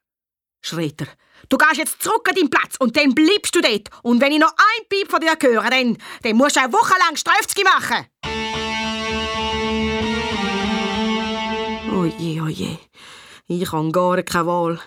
schreit 0.61 1.01
er. 1.01 1.09
Du 1.49 1.57
gehst 1.57 1.77
jetzt 1.77 2.03
zurück 2.03 2.29
an 2.29 2.35
deinen 2.35 2.51
Platz 2.51 2.77
und 2.79 2.97
dann 2.97 3.15
bleibst 3.15 3.55
du 3.55 3.61
dort. 3.61 3.89
Und 4.03 4.21
wenn 4.21 4.33
ich 4.33 4.39
noch 4.39 4.53
ein 4.53 4.89
Piep 4.89 5.11
von 5.11 5.21
dir 5.21 5.37
höre, 5.41 5.71
dann, 5.71 5.97
dann 6.23 6.37
musst 6.37 6.57
du 6.57 6.61
eine 6.61 6.73
Woche 6.73 6.95
lang 6.99 7.17
Streifzgi 7.17 7.65
machen. 7.65 8.07
Oje, 11.91 12.43
oje. 12.43 12.79
Ich 13.47 13.73
habe 13.73 13.91
gar 13.93 14.23
keine 14.23 14.47
Wahl. 14.47 14.81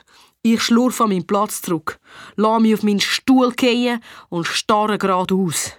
Ich 0.43 0.63
schlurfe 0.63 1.03
an 1.03 1.09
meinen 1.09 1.27
Platz 1.27 1.61
zurück, 1.61 1.99
lasse 2.35 2.61
mich 2.61 2.73
auf 2.73 2.83
meinen 2.83 2.99
Stuhl 2.99 3.51
gehen 3.51 4.01
und 4.29 4.47
starre 4.47 4.97
geradeaus. 4.97 5.73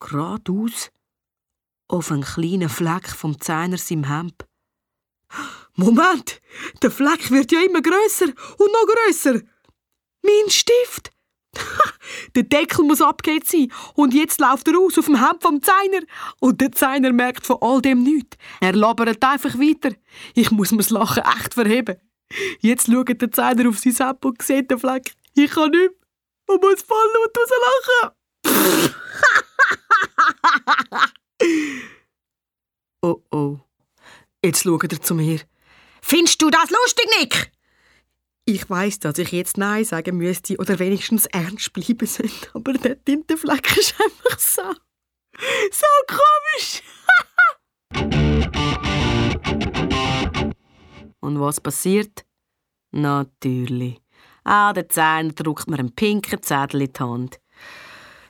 Geradeaus? 0.00 0.90
Auf 1.86 2.10
einen 2.10 2.24
kleinen 2.24 2.68
Fleck 2.68 3.08
vom 3.08 3.40
Zehner 3.40 3.78
im 3.90 4.08
Hemd. 4.08 4.44
Moment, 5.76 6.40
der 6.82 6.90
Fleck 6.90 7.30
wird 7.30 7.52
ja 7.52 7.60
immer 7.60 7.80
grösser 7.80 8.26
und 8.26 8.72
noch 8.72 8.86
grösser. 8.86 9.40
Mein 10.22 10.50
Stift! 10.50 11.12
der 12.34 12.42
Deckel 12.42 12.84
muss 12.84 13.00
abgeht 13.00 13.46
sein 13.46 13.70
und 13.94 14.14
jetzt 14.14 14.40
läuft 14.40 14.66
er 14.66 14.78
aus 14.78 14.98
auf 14.98 15.06
dem 15.06 15.24
Hemd 15.24 15.42
vom 15.42 15.62
Zeiner 15.62 16.04
und 16.40 16.60
der 16.60 16.72
Zeiner 16.72 17.12
merkt 17.12 17.46
von 17.46 17.58
all 17.60 17.80
dem 17.80 18.02
nichts. 18.02 18.36
Er 18.60 18.72
labert 18.72 19.24
einfach 19.24 19.54
weiter. 19.54 19.94
Ich 20.34 20.50
muss 20.50 20.72
mir's 20.72 20.90
Lachen 20.90 21.22
echt 21.22 21.54
verheben. 21.54 21.96
Jetzt 22.60 22.90
schaut 22.90 23.20
der 23.20 23.30
Zeiner 23.30 23.68
auf 23.68 23.78
sein 23.78 23.94
Hemd 23.94 24.24
und 24.24 24.42
sieht 24.42 24.70
den 24.70 24.78
Fleck. 24.78 25.12
Ich 25.34 25.50
kann 25.50 25.70
nicht 25.70 25.80
mehr 25.80 25.90
und 26.46 26.62
muss 26.62 26.82
voll 26.82 27.10
laut 27.14 27.36
rauslachen. 27.36 28.16
oh 33.02 33.22
oh. 33.30 33.58
Jetzt 34.44 34.62
schaut 34.62 34.92
er 34.92 35.00
zu 35.00 35.14
mir. 35.14 35.40
Findest 36.02 36.42
du 36.42 36.50
das 36.50 36.68
lustig, 36.70 37.08
Nick? 37.18 37.50
Ich 38.46 38.68
weiß, 38.68 38.98
dass 38.98 39.16
ich 39.16 39.32
jetzt 39.32 39.56
Nein 39.56 39.84
sagen 39.84 40.18
müsste 40.18 40.58
oder 40.58 40.78
wenigstens 40.78 41.24
ernst 41.26 41.72
bleiben 41.72 42.06
sollte, 42.06 42.50
aber 42.52 42.74
der 42.74 43.02
Tintenfleck 43.02 43.74
ist 43.76 43.94
einfach 43.98 44.38
so. 44.38 44.74
so 45.70 45.86
komisch. 46.06 46.82
Und 51.24 51.40
was 51.40 51.58
passiert? 51.58 52.26
Natürlich. 52.90 53.98
Ah, 54.44 54.74
der 54.74 54.90
Zehner 54.90 55.32
drückt 55.32 55.68
mir 55.68 55.78
einen 55.78 55.94
pinken 55.94 56.42
Zettel 56.42 56.82
in 56.82 56.92
die 56.92 57.00
Hand. 57.00 57.40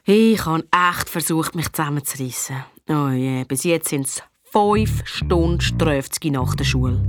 Ich 0.04 0.46
habe 0.46 0.64
echt 0.70 1.10
versucht, 1.10 1.56
mich 1.56 1.72
zusammenzureissen. 1.72 2.64
Oh 2.88 3.08
je, 3.08 3.38
yeah. 3.38 3.44
bis 3.44 3.64
jetzt 3.64 3.88
sind 3.88 4.06
es 4.06 4.22
fünf 4.44 5.04
Stunden 5.06 5.60
Strafzgi 5.60 6.30
nach 6.30 6.54
der 6.54 6.64
Schule. 6.64 7.02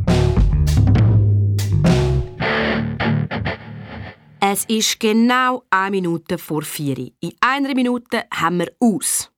Es 4.40 4.66
ist 4.66 5.00
genau 5.00 5.64
eine 5.70 5.92
Minute 5.92 6.40
vor 6.40 6.64
vier. 6.64 6.98
In 7.20 7.34
einer 7.42 7.76
Minute 7.76 8.24
haben 8.34 8.58
wir 8.58 8.72
aus. 8.80 9.30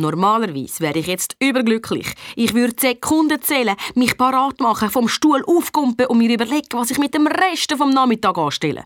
Normalerweise 0.00 0.80
wäre 0.80 0.98
ich 0.98 1.06
jetzt 1.06 1.36
überglücklich. 1.40 2.14
Ich 2.36 2.54
würde 2.54 2.74
Sekunden 2.78 3.40
zählen, 3.42 3.76
mich 3.94 4.16
parat 4.16 4.60
machen, 4.60 4.90
vom 4.90 5.08
Stuhl 5.08 5.44
aufkumpen 5.46 6.06
und 6.06 6.18
mir 6.18 6.32
überlegen, 6.32 6.68
was 6.72 6.90
ich 6.90 6.98
mit 6.98 7.14
dem 7.14 7.26
Rest 7.26 7.72
vom 7.76 7.90
Nachmittag 7.90 8.38
anstelle. 8.38 8.84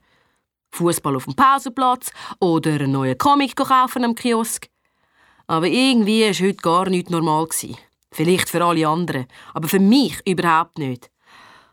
Fußball 0.72 1.16
auf 1.16 1.24
dem 1.24 1.34
Pausenplatz 1.34 2.10
oder 2.40 2.72
einen 2.72 2.92
neuen 2.92 3.16
Comic 3.16 3.56
kaufen 3.56 4.04
am 4.04 4.14
Kiosk. 4.14 4.68
Aber 5.46 5.66
irgendwie 5.66 6.22
war 6.22 6.48
heute 6.48 6.56
gar 6.56 6.90
nicht 6.90 7.10
normal. 7.10 7.48
Vielleicht 8.10 8.48
für 8.48 8.64
alle 8.64 8.88
anderen, 8.88 9.26
aber 9.52 9.68
für 9.68 9.80
mich 9.80 10.20
überhaupt 10.26 10.78
nicht. 10.78 11.10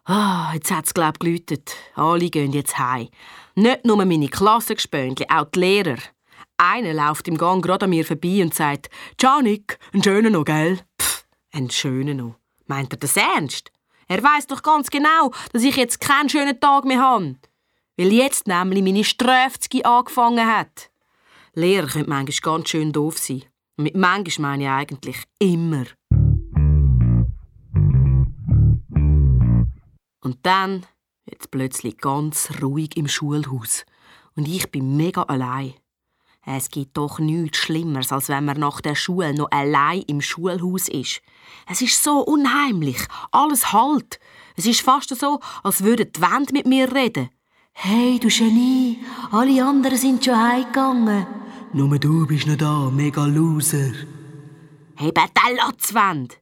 Ah, 0.06 0.52
jetzt 0.54 0.72
hat 0.72 0.86
es, 0.86 0.94
glaube 0.94 1.14
ich, 1.14 1.20
geläutet. 1.20 1.76
Alle 1.96 2.30
gehen 2.30 2.54
jetzt 2.54 2.78
heim. 2.78 3.10
Nicht 3.56 3.86
nur 3.86 3.98
meine 3.98 4.28
Klassengespöntchen, 4.28 5.30
auch 5.30 5.46
die 5.46 5.60
Lehrer. 5.60 5.98
Einer 6.64 6.94
läuft 6.94 7.28
im 7.28 7.40
Gang 7.40 7.66
gerade 7.66 7.86
an 7.86 7.90
mir 7.90 8.06
vorbei 8.06 8.44
und 8.44 8.54
sagt, 8.54 8.92
«Ciao, 9.20 9.42
Nick, 9.42 9.80
einen 9.94 10.04
schönen 10.04 10.34
noch, 10.34 10.46
gell?» 10.46 10.78
Pff, 11.02 11.26
einen 11.52 11.72
schönen 11.72 12.18
noch. 12.18 12.36
Meint 12.68 12.94
er 12.94 13.00
das 13.00 13.18
ernst? 13.18 13.72
Er 14.08 14.22
weiß 14.22 14.46
doch 14.46 14.62
ganz 14.62 14.92
genau, 14.92 15.32
dass 15.54 15.64
ich 15.64 15.76
jetzt 15.76 16.00
keinen 16.00 16.30
schönen 16.30 16.60
Tag 16.60 16.86
mehr 16.86 17.02
habe. 17.02 17.36
Weil 17.98 18.14
jetzt 18.14 18.46
nämlich 18.46 18.84
meine 18.84 19.04
Strafzgi 19.04 19.84
angefangen 19.84 20.46
hat. 20.46 20.92
Lehrer 21.56 21.88
können 21.88 22.08
manchmal 22.08 22.58
ganz 22.58 22.70
schön 22.70 22.92
doof 22.92 23.18
sein. 23.18 23.42
Und 23.78 23.86
mit 23.86 23.96
manchmal 23.96 24.52
meine 24.52 24.64
ich 24.66 24.70
eigentlich 24.70 25.24
immer. 25.40 25.86
Und 30.24 30.38
dann 30.44 30.86
wird 31.26 31.42
es 31.42 31.48
plötzlich 31.48 31.98
ganz 31.98 32.52
ruhig 32.62 32.96
im 32.98 33.08
Schulhaus. 33.08 33.84
Und 34.36 34.48
ich 34.48 34.70
bin 34.70 34.96
mega 34.96 35.24
allein. 35.24 35.74
Es 36.46 36.70
gibt 36.70 36.98
doch 36.98 37.20
nichts 37.20 37.60
Schlimmeres, 37.60 38.12
als 38.12 38.30
wenn 38.30 38.46
man 38.46 38.60
nach 38.60 38.82
der 38.82 38.96
Schule 38.96 39.34
noch 39.34 39.52
allein 39.52 40.02
im 40.08 40.22
Schulhaus 40.22 40.88
ist. 40.88 41.22
Es 41.70 41.82
ist 41.82 42.04
so 42.04 42.20
unheimlich. 42.20 42.98
Alles 43.32 43.72
halt. 43.72 44.20
Es 44.56 44.66
ist 44.66 44.82
fast 44.82 45.16
so, 45.16 45.40
als 45.64 45.84
würden 45.84 46.12
die 46.12 46.22
Wände 46.22 46.54
mit 46.54 46.66
mir 46.66 46.94
reden. 46.94 47.30
Hey, 47.74 48.20
du 48.20 48.28
Genie, 48.28 49.00
alle 49.32 49.64
anderen 49.64 49.98
sind 49.98 50.26
schon 50.26 50.38
heimgegangen. 50.38 51.28
Nur 51.74 51.98
du 52.00 52.26
bist 52.28 52.48
noch 52.48 52.58
da, 52.58 52.90
mega 52.92 53.26
Loser. 53.26 53.94
Hey, 54.96 55.12
Bettellotzwand! 55.12 56.38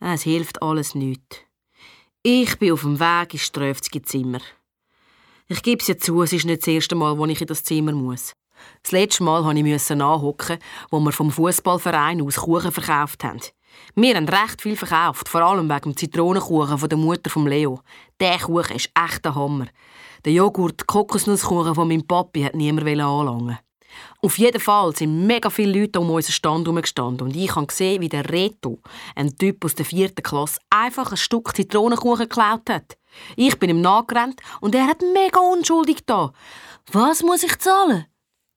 Es 0.00 0.22
hilft 0.22 0.62
alles 0.62 0.94
nichts. 0.94 1.38
Ich 2.22 2.58
bin 2.58 2.72
auf 2.72 2.80
dem 2.82 2.98
Weg 2.98 3.34
ins 3.34 3.42
Ströfzige 3.42 4.02
Zimmer. 4.02 4.40
Ich 5.48 5.62
gebe 5.62 5.80
es 5.80 5.88
ja 5.88 5.98
zu, 5.98 6.22
es 6.22 6.32
ist 6.32 6.46
nicht 6.46 6.62
das 6.62 6.68
erste 6.68 6.94
Mal, 6.94 7.18
wo 7.18 7.26
ich 7.26 7.40
in 7.40 7.46
das 7.46 7.62
Zimmer 7.62 7.92
muss. 7.92 8.32
Das 8.82 8.92
letzte 8.92 9.22
Mal 9.22 9.42
musste 9.42 9.94
ich 9.94 10.02
anhocken, 10.02 10.58
wo 10.90 11.00
wir 11.00 11.12
vom 11.12 11.30
Fußballverein 11.30 12.22
aus 12.22 12.36
Kuchen 12.36 12.72
verkauft 12.72 13.24
haben. 13.24 13.40
Wir 13.94 14.16
haben 14.16 14.28
recht 14.28 14.60
viel 14.60 14.76
verkauft, 14.76 15.28
vor 15.28 15.42
allem 15.42 15.68
wegen 15.68 15.92
dem 15.92 15.96
Zitronenkuchen 15.96 16.78
von 16.78 16.88
der 16.88 16.98
Mutter 16.98 17.30
von 17.30 17.46
Leo. 17.46 17.80
Der 18.20 18.38
Kuchen 18.38 18.76
ist 18.76 18.90
echt 18.94 19.26
ein 19.26 19.34
Hammer. 19.34 19.66
Der 20.24 20.32
Joghurt-Kokosnusskuchen 20.32 21.74
von 21.74 21.88
meinem 21.88 22.06
Papi 22.06 22.42
hat 22.42 22.54
niemand 22.54 22.86
anlangen. 22.86 23.58
Auf 24.20 24.38
jeden 24.38 24.60
Fall 24.60 24.94
sind 24.96 25.26
mega 25.26 25.50
viele 25.50 25.80
Leute 25.80 26.00
um 26.00 26.10
unseren 26.10 26.32
Stand 26.32 26.66
herumgestanden 26.66 27.26
und 27.26 27.36
ich 27.36 27.54
habe 27.54 27.66
gesehen, 27.66 28.00
wie 28.00 28.08
der 28.08 28.30
Reto, 28.30 28.78
ein 29.14 29.36
Typ 29.36 29.64
aus 29.64 29.74
der 29.74 29.84
vierten 29.84 30.22
Klasse, 30.22 30.60
einfach 30.70 31.10
ein 31.10 31.16
Stück 31.16 31.54
Zitronenkuchen 31.54 32.28
geklaut 32.28 32.70
hat. 32.70 32.96
Ich 33.36 33.58
bin 33.58 33.70
ihm 33.70 33.80
nachgerannt 33.80 34.40
und 34.60 34.74
er 34.74 34.86
hat 34.86 35.02
mega 35.12 35.40
unschuldig 35.40 36.06
da. 36.06 36.32
Was 36.92 37.22
muss 37.22 37.42
ich 37.42 37.58
zahlen? 37.58 38.06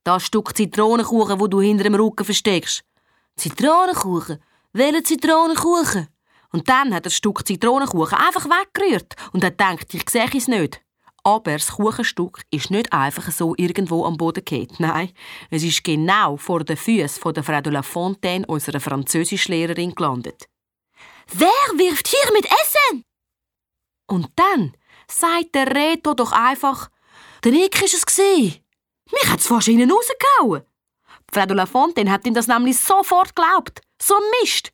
Das 0.05 0.23
Stück 0.23 0.55
Zitronenkuchen, 0.55 1.39
wo 1.39 1.47
du 1.47 1.61
hinter 1.61 1.85
dem 1.85 1.95
Rücken 1.95 2.23
versteckst. 2.23 2.83
Zitronenkuchen? 3.37 4.37
Welcher 4.71 5.03
Zitronenkuchen? 5.03 6.07
Und 6.51 6.69
dann 6.69 6.93
hat 6.93 7.01
er 7.05 7.09
das 7.09 7.15
Stück 7.15 7.45
Zitronenkuchen 7.45 8.15
einfach 8.15 8.45
weggerührt 8.45 9.15
und 9.33 9.43
hat 9.43 9.57
gedacht, 9.57 9.91
ich 9.95 10.07
sehe 10.07 10.29
es 10.31 10.47
nicht. 10.47 10.79
Aber 11.23 11.53
das 11.53 11.71
Kuchenstück 11.71 12.43
ist 12.51 12.69
nicht 12.69 12.93
einfach 12.93 13.31
so 13.31 13.55
irgendwo 13.57 14.05
am 14.05 14.15
Boden 14.15 14.45
gefallen. 14.45 14.67
Nein, 14.77 15.11
es 15.49 15.63
ist 15.63 15.83
genau 15.83 16.37
vor 16.37 16.63
den 16.63 16.77
Füßen 16.77 17.33
der 17.33 17.43
Frau 17.43 17.61
de 17.61 17.73
la 17.73 17.81
Fontaine, 17.81 18.45
unserer 18.45 18.79
Französischlehrerin, 18.79 19.95
gelandet. 19.95 20.47
Wer 21.33 21.79
wirft 21.79 22.09
hier 22.09 22.31
mit 22.31 22.45
Essen? 22.45 23.03
Und 24.05 24.27
dann 24.35 24.77
sagt 25.07 25.55
der 25.55 25.75
Reto 25.75 26.13
doch 26.13 26.31
einfach, 26.31 26.91
der 27.43 27.53
Nick 27.53 27.81
war 27.81 27.85
es. 27.85 28.64
Mich 29.21 29.31
hat 29.31 29.39
es 29.39 29.47
fast 29.47 29.67
innen 29.67 29.91
rausgehauen. 29.91 30.63
Frau 31.31 31.45
de 31.45 31.55
la 31.55 31.65
Fontaine 31.65 32.11
hat 32.11 32.25
ihm 32.25 32.33
das 32.33 32.47
nämlich 32.47 32.77
sofort 32.79 33.35
geglaubt. 33.35 33.81
So 34.01 34.15
ein 34.15 34.21
Mist. 34.41 34.71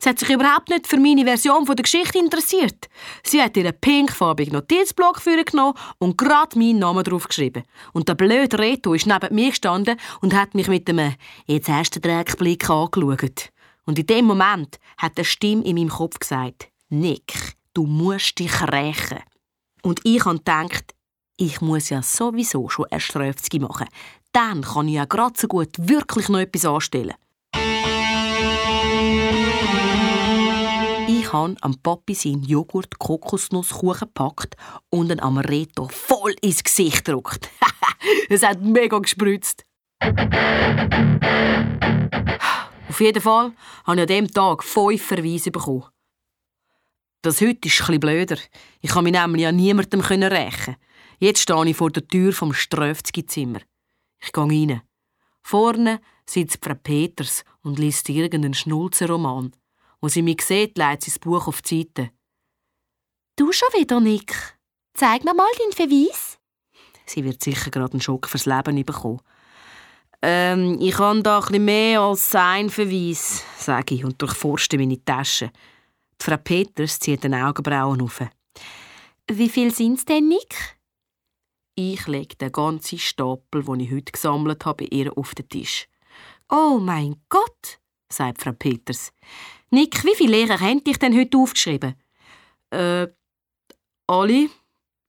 Sie 0.00 0.08
hat 0.08 0.18
sich 0.18 0.30
überhaupt 0.30 0.68
nicht 0.68 0.86
für 0.86 0.98
meine 0.98 1.24
Version 1.24 1.64
der 1.64 1.76
Geschichte 1.76 2.18
interessiert. 2.18 2.88
Sie 3.22 3.40
hat 3.40 3.56
ihren 3.56 3.78
pinkfarbigen 3.78 4.52
Notizblock 4.52 5.22
genommen 5.24 5.78
und 5.98 6.18
gerade 6.18 6.58
meinen 6.58 6.80
Namen 6.80 7.04
draufgeschrieben. 7.04 7.62
Und 7.92 8.08
der 8.08 8.14
blöde 8.14 8.58
Reto 8.58 8.94
ist 8.94 9.06
neben 9.06 9.34
mir 9.34 9.50
gestanden 9.50 9.98
und 10.20 10.34
hat 10.34 10.54
mich 10.54 10.68
mit 10.68 10.88
einem 10.88 11.14
«Jetzt 11.46 11.68
hast 11.68 11.96
du 11.96 12.00
den 12.00 12.10
Dreckblick» 12.10 12.68
angeschaut. 12.68 13.50
Und 13.86 13.98
in 13.98 14.06
dem 14.06 14.24
Moment 14.24 14.78
hat 14.98 15.16
eine 15.16 15.24
Stimme 15.24 15.64
in 15.64 15.76
meinem 15.76 15.90
Kopf 15.90 16.18
gesagt 16.18 16.68
«Nick, 16.88 17.54
du 17.72 17.86
musst 17.86 18.38
dich 18.38 18.62
rächen. 18.62 19.20
Und 19.82 20.00
ich 20.04 20.24
habe 20.24 20.38
gedacht, 20.38 20.94
ich 21.36 21.60
muss 21.60 21.88
ja 21.88 22.02
sowieso 22.02 22.68
schon 22.68 22.86
ein 22.90 23.00
Ströfzgi 23.00 23.58
machen. 23.58 23.88
Dann 24.32 24.62
kann 24.62 24.88
ich 24.88 24.94
ja 24.94 25.04
gerade 25.04 25.38
so 25.38 25.48
gut 25.48 25.70
wirklich 25.78 26.28
noch 26.28 26.38
etwas 26.38 26.64
anstellen. 26.64 27.14
Ich 31.06 31.32
habe 31.32 31.56
am 31.60 31.76
Papi 31.82 32.14
seinen 32.14 32.44
Joghurt 32.44 32.98
Kokosnusskuchen 32.98 34.08
gepackt 34.08 34.56
und 34.90 35.10
einen 35.10 35.20
Amaretto 35.20 35.88
voll 35.88 36.34
ins 36.40 36.62
Gesicht 36.62 37.04
gedruckt. 37.04 37.50
es 38.28 38.42
hat 38.42 38.60
mega 38.60 38.98
gespritzt. 38.98 39.64
Auf 42.88 43.00
jeden 43.00 43.20
Fall 43.22 43.52
habe 43.84 43.96
ich 43.96 44.02
an 44.02 44.06
diesem 44.06 44.28
Tag 44.28 44.62
fünf 44.62 45.02
Verweise 45.02 45.50
bekommen. 45.50 45.84
Das 47.22 47.40
heute 47.40 47.66
ist 47.66 47.80
etwas 47.80 47.98
blöder. 47.98 48.36
Ich 48.80 48.90
kann 48.90 49.04
mich 49.04 49.12
nämlich 49.12 49.46
an 49.46 49.56
niemandem 49.56 50.00
rächen. 50.00 50.76
Jetzt 51.18 51.40
stehe 51.40 51.66
ich 51.66 51.76
vor 51.76 51.90
der 51.90 52.06
Tür 52.06 52.32
vom 52.32 52.52
Ströfzgi-Zimmer. 52.52 53.60
Ich 54.20 54.32
gehe 54.32 54.44
rein. 54.44 54.82
Vorne 55.42 56.00
sitzt 56.26 56.64
Frau 56.64 56.74
Peters 56.74 57.44
und 57.62 57.78
liest 57.78 58.08
irgendeinen 58.08 58.54
Schnulzenroman. 58.54 59.52
Wo 60.00 60.08
sie 60.08 60.22
mich 60.22 60.42
sieht, 60.42 60.78
legt 60.78 61.02
sie 61.02 61.10
das 61.10 61.18
Buch 61.18 61.46
auf 61.46 61.62
die 61.62 61.82
Seite. 61.82 62.10
Du 63.36 63.52
schon 63.52 63.68
wieder, 63.78 64.00
Nick? 64.00 64.34
Zeig 64.94 65.24
mir 65.24 65.34
mal 65.34 65.46
deinen 65.58 65.72
Verweis. 65.72 66.38
Sie 67.04 67.24
wird 67.24 67.42
sicher 67.42 67.70
gerade 67.70 67.92
einen 67.92 68.00
Schock 68.00 68.28
fürs 68.28 68.46
Leben 68.46 68.84
bekommen. 68.84 69.20
Ähm, 70.22 70.78
ich 70.80 70.98
habe 70.98 71.22
da 71.22 71.38
etwas 71.38 71.58
mehr 71.58 72.00
als 72.00 72.34
ein 72.34 72.70
Verweis, 72.70 73.44
sage 73.58 73.96
ich 73.96 74.04
und 74.04 74.20
durchforste 74.22 74.78
meine 74.78 75.04
Tasche. 75.04 75.50
Die 76.20 76.24
Frau 76.24 76.36
Peters 76.38 76.98
zieht 76.98 77.24
den 77.24 77.34
Augenbrauen 77.34 78.00
auf. 78.00 78.22
Wie 79.30 79.48
viel 79.48 79.74
sind 79.74 79.98
es 79.98 80.04
denn, 80.04 80.28
Nick? 80.28 80.78
Ich 81.76 82.06
lege 82.06 82.36
den 82.36 82.52
ganzen 82.52 82.98
Stapel, 82.98 83.64
den 83.64 83.80
ich 83.80 83.90
heute 83.90 84.12
gesammelt 84.12 84.64
habe, 84.64 84.84
bei 84.84 84.96
ihr 84.96 85.18
auf 85.18 85.34
den 85.34 85.48
Tisch. 85.48 85.88
Oh 86.48 86.78
mein 86.80 87.16
Gott, 87.28 87.80
sagt 88.08 88.42
Frau 88.42 88.52
Peters. 88.52 89.12
Nick, 89.70 90.04
wie 90.04 90.14
viele 90.14 90.36
Lehrer 90.36 90.60
haben 90.60 90.84
dich 90.84 90.98
denn 90.98 91.18
heute 91.18 91.36
aufgeschrieben? 91.36 91.96
Äh, 92.70 93.08
alle, 94.06 94.50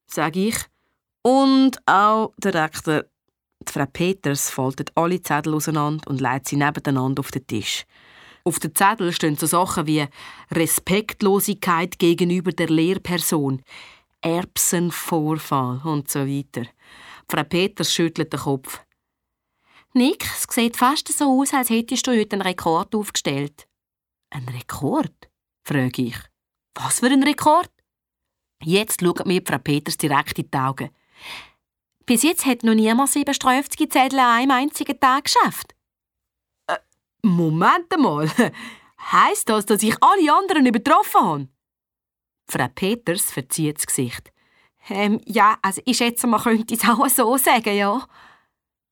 sage 0.07 0.47
ich. 0.47 0.55
Und 1.21 1.77
auch 1.85 2.33
der 2.37 2.55
Rektor. 2.55 3.03
Die 3.67 3.71
Frau 3.71 3.85
Peters 3.85 4.49
faltet 4.49 4.91
alle 4.95 5.21
Zettel 5.21 5.53
auseinander 5.53 6.09
und 6.09 6.19
legt 6.19 6.47
sie 6.47 6.55
nebeneinander 6.55 7.19
auf 7.19 7.29
den 7.29 7.45
Tisch. 7.45 7.85
Auf 8.43 8.59
den 8.59 8.73
Zettel 8.75 9.11
stehen 9.11 9.35
so 9.37 9.45
Sachen 9.47 9.87
wie 9.87 10.05
Respektlosigkeit 10.51 11.97
gegenüber 11.97 12.51
der 12.51 12.69
Lehrperson, 12.69 13.63
Erbsenvorfall 14.25 15.81
und 15.83 16.09
so 16.09 16.21
weiter. 16.21 16.67
Frau 17.29 17.43
Peters 17.43 17.93
schüttelt 17.93 18.33
den 18.33 18.39
Kopf. 18.39 18.81
Nick, 19.93 20.25
es 20.25 20.47
sieht 20.49 20.75
fast 20.75 21.07
so 21.07 21.39
aus, 21.39 21.53
als 21.53 21.69
hättest 21.69 22.07
du 22.07 22.11
heute 22.11 22.33
einen 22.33 22.41
Rekord 22.41 22.95
aufgestellt. 22.95 23.67
Ein 24.31 24.49
Rekord? 24.49 25.13
frage 25.63 26.01
ich. 26.01 26.17
Was 26.73 26.99
für 26.99 27.05
ein 27.05 27.23
Rekord? 27.23 27.69
Jetzt 28.63 29.01
schaut 29.01 29.25
mir 29.27 29.43
Frau 29.45 29.59
Peters 29.59 29.97
direkt 29.97 30.39
in 30.39 30.49
die 30.49 30.57
Augen. 30.57 30.89
Bis 32.05 32.23
jetzt 32.23 32.45
hat 32.47 32.63
noch 32.63 32.73
niemand 32.73 33.09
sieben 33.11 33.33
Strafzettel 33.33 34.19
an 34.19 34.39
einem 34.39 34.51
einzigen 34.51 34.99
Tag 34.99 35.25
geschafft. 35.25 35.75
Äh, 36.67 36.77
Moment 37.21 37.95
mal. 37.97 38.29
Heißt 39.11 39.49
das, 39.49 39.67
dass 39.67 39.83
ich 39.83 39.95
alle 40.01 40.33
anderen 40.33 40.65
übertroffen 40.65 41.21
habe? 41.21 41.47
Frau 42.47 42.67
Peters 42.73 43.31
verzieht 43.31 43.77
das 43.77 43.87
Gesicht. 43.87 44.31
Ähm, 44.89 45.19
ja, 45.25 45.57
also 45.61 45.81
ich 45.85 45.97
schätze, 45.97 46.27
man 46.27 46.41
könnte 46.41 46.75
es 46.75 46.87
auch 46.87 47.07
so 47.09 47.37
sagen, 47.37 47.75
ja. 47.75 48.05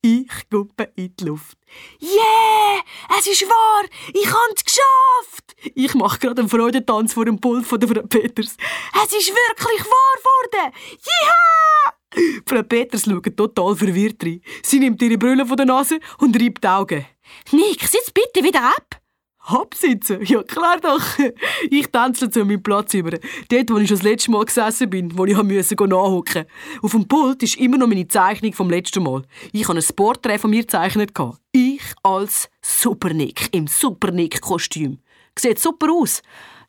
Ich 0.01 0.49
gucke 0.49 0.91
in 0.95 1.15
die 1.15 1.23
Luft. 1.23 1.57
Yeah! 2.01 2.81
Es 3.17 3.25
ist 3.25 3.47
wahr! 3.47 3.85
Ich 4.13 4.27
habe 4.27 4.53
es 4.53 4.65
geschafft! 4.65 5.55
Ich 5.75 5.93
mache 5.93 6.19
gerade 6.19 6.41
einen 6.41 6.49
Freudentanz 6.49 7.13
vor 7.13 7.23
dem 7.23 7.39
Pult 7.39 7.65
von 7.65 7.79
der 7.79 7.87
Frau 7.87 8.01
Peters. 8.01 8.57
Es 9.01 9.13
ist 9.13 9.29
wirklich 9.29 9.85
wahr 9.85 10.17
geworden! 10.17 10.73
Ja! 11.05 12.41
Frau 12.45 12.63
Peters 12.63 13.05
schaut 13.05 13.37
total 13.37 13.75
verwirrt 13.75 14.23
rein. 14.23 14.41
Sie 14.61 14.79
nimmt 14.79 15.01
ihre 15.01 15.17
Brille 15.17 15.45
von 15.45 15.55
der 15.55 15.67
Nase 15.67 15.99
und 16.19 16.39
reibt 16.39 16.63
die 16.63 16.67
Augen. 16.67 17.05
Nick, 17.51 17.81
sitz 17.83 18.11
bitte 18.11 18.43
wieder 18.43 18.61
ab! 18.61 19.02
Absitzen? 19.45 20.25
Ja, 20.25 20.41
klar 20.41 20.79
doch. 20.79 21.03
Ich 21.69 21.87
tanze 21.87 22.29
zu 22.29 22.45
meinem 22.45 22.63
Platz 22.63 22.93
über. 22.93 23.11
Dort, 23.49 23.69
wo 23.71 23.77
ich 23.77 23.89
schon 23.89 23.97
das 23.97 24.03
letzte 24.03 24.31
Mal 24.31 24.45
gesessen 24.45 24.89
bin, 24.89 25.17
wo 25.17 25.25
ich 25.25 25.35
musste 25.35 25.75
nachhocken. 25.75 26.45
Auf 26.81 26.91
dem 26.91 27.07
Pult 27.07 27.43
ist 27.43 27.57
immer 27.57 27.77
noch 27.77 27.87
meine 27.87 28.07
Zeichnung 28.07 28.53
vom 28.53 28.69
letzten 28.69 29.03
Mal. 29.03 29.23
Ich 29.51 29.67
habe 29.67 29.77
ein 29.77 29.95
Porträt 29.95 30.37
von 30.37 30.49
mir 30.49 30.61
gezeichnet. 30.61 31.11
Ich 31.51 31.81
als 32.03 32.49
Supernick 32.61 33.49
im 33.51 33.67
Supernick-Kostüm. 33.67 34.99
Sieht 35.37 35.59
super 35.59 35.91
aus. 35.91 36.21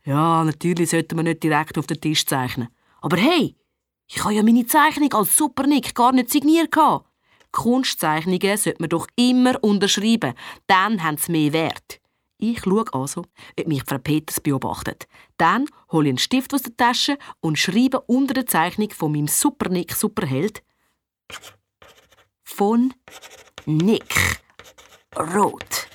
Ja, 0.05 0.43
natürlich 0.45 0.91
sollte 0.91 1.15
man 1.15 1.27
nicht 1.27 1.43
direkt 1.43 1.79
auf 1.79 1.87
den 1.87 2.01
Tisch 2.01 2.27
zeichnen. 2.27 2.69
Aber 3.01 3.17
hey, 3.17 3.55
ich 4.09 4.23
habe 4.23 4.35
ja 4.35 4.43
meine 4.43 4.67
Zeichnung 4.67 5.13
als 5.15 5.37
Supernick 5.37 5.95
gar 5.95 6.13
nicht 6.13 6.31
signiert. 6.31 6.75
Kunstzeichnungen 7.53 8.57
sollte 8.57 8.83
man 8.83 8.89
doch 8.89 9.07
immer 9.17 9.63
unterschreiben. 9.63 10.35
Dann 10.67 11.03
haben 11.03 11.17
sie 11.17 11.33
mehr 11.33 11.53
Wert. 11.53 12.04
Ich 12.47 12.61
schaue 12.61 12.85
also, 12.93 13.25
ob 13.59 13.67
mich 13.67 13.85
Frau 13.85 13.97
Peters 13.97 14.39
beobachtet. 14.39 15.07
Dann 15.39 15.67
hole 15.91 16.09
ich 16.09 16.11
einen 16.11 16.19
Stift 16.19 16.53
aus 16.53 16.61
der 16.61 16.77
Tasche 16.77 17.17
und 17.41 17.59
schreibe 17.59 18.03
unter 18.03 18.35
der 18.35 18.45
Zeichnung 18.45 18.91
von 18.91 19.13
meinem 19.13 19.29
Supernick 19.29 19.95
Superheld 19.95 20.63
von 22.43 22.93
Nick 23.65 24.43
Roth. 25.17 25.89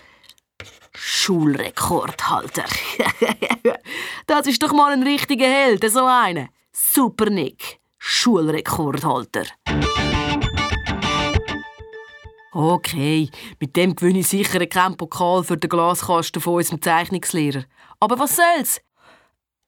Schulrekordhalter. 0.96 2.66
das 4.26 4.48
ist 4.48 4.64
doch 4.64 4.74
mal 4.74 4.92
ein 4.92 5.04
richtiger 5.04 5.48
Held, 5.48 5.88
so 5.92 6.04
einer. 6.04 6.50
Supernick, 6.72 7.80
Schulrekordhalter. 8.00 9.46
Okay, 12.52 13.30
mit 13.60 13.76
dem 13.76 13.96
gewinne 13.96 14.20
ich 14.20 14.28
sicher 14.28 14.66
keinen 14.66 14.98
Pokal 14.98 15.44
für 15.44 15.58
den 15.58 15.70
Glaskasten 15.70 16.42
von 16.42 16.56
unserem 16.56 16.82
Zeichnungslehrer. 16.82 17.66
Aber 18.00 18.18
was 18.18 18.38
soll's? 18.38 18.82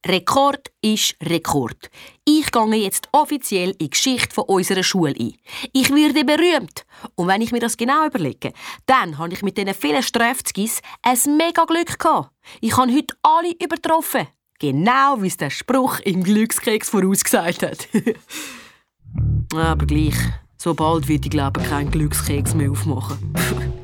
Rekord 0.04 0.72
ist 0.82 1.16
Rekord. 1.22 1.92
Ich 2.26 2.52
gehe 2.52 2.76
jetzt 2.76 3.08
offiziell 3.12 3.72
in 3.72 3.78
die 3.78 3.90
Geschichte 3.92 4.34
von 4.34 4.46
unserer 4.46 4.82
Schule 4.82 5.14
ein. 5.20 5.36
Ich 5.74 5.94
werde 5.94 6.26
berühmt. 6.26 6.86
Und 7.14 7.28
wenn 7.28 7.42
ich 7.42 7.52
mir 7.52 7.60
das 7.60 7.78
genau 7.78 8.08
überlege, 8.08 8.52
dann 8.88 9.20
habe 9.20 9.34
ich 9.34 9.44
mit 9.44 9.58
diesen 9.58 9.76
vielen 9.76 10.02
Strafzgis 10.02 10.82
ein 11.04 11.38
mega 11.38 11.66
Glück 11.66 12.00
gehabt. 12.00 12.32
Ich 12.62 12.76
habe 12.78 12.92
heute 12.92 13.16
alle 13.22 13.54
übertroffen. 13.62 14.28
Genau 14.58 15.22
wie 15.22 15.28
es 15.28 15.38
der 15.38 15.52
Spruch 15.52 16.00
im 16.00 16.24
Glückskeks 16.24 16.90
vorausgesagt 16.90 17.62
hat. 17.62 17.88
Aber 19.54 19.86
gleich. 19.86 20.16
So 20.64 20.76
bald 20.76 21.08
wird 21.08 21.26
ich 21.26 21.32
glaube 21.32 21.60
keinen 21.60 21.90
Glückskeks 21.90 22.54
mehr 22.54 22.70
aufmachen. 22.70 23.34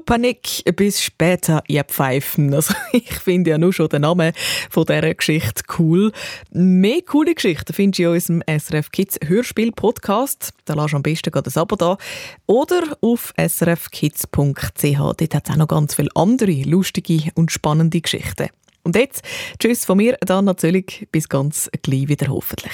Panik 0.00 0.64
bis 0.76 1.02
später 1.02 1.62
ihr 1.68 1.84
Pfeifen. 1.84 2.54
Also 2.54 2.74
ich 2.92 3.12
finde 3.12 3.50
ja 3.50 3.58
nur 3.58 3.72
schon 3.72 3.88
den 3.88 4.02
Namen 4.02 4.32
von 4.70 4.86
dieser 4.86 5.14
Geschichte 5.14 5.62
cool. 5.78 6.12
Mehr 6.50 7.02
coole 7.02 7.34
Geschichten 7.34 7.72
findest 7.72 7.98
du 7.98 8.02
in 8.04 8.08
unserem 8.10 8.42
SRF 8.46 8.90
Kids 8.90 9.18
Hörspiel 9.24 9.72
Podcast. 9.72 10.52
Da 10.64 10.74
lass 10.74 10.94
am 10.94 11.02
besten 11.02 11.30
gerade 11.30 11.50
ein 11.50 11.60
Abo 11.60 11.76
da. 11.76 11.98
Oder 12.46 12.96
auf 13.00 13.34
srfkids.ch. 13.36 14.98
Dort 14.98 15.34
hat 15.34 15.48
es 15.48 15.52
auch 15.52 15.56
noch 15.56 15.68
ganz 15.68 15.94
viele 15.94 16.10
andere 16.14 16.62
lustige 16.62 17.30
und 17.34 17.52
spannende 17.52 18.00
Geschichten. 18.00 18.48
Und 18.84 18.96
jetzt, 18.96 19.22
tschüss 19.58 19.84
von 19.84 19.98
mir, 19.98 20.16
dann 20.20 20.44
natürlich 20.44 21.06
bis 21.12 21.28
ganz 21.28 21.70
gleich 21.82 22.08
wieder 22.08 22.28
hoffentlich. 22.28 22.72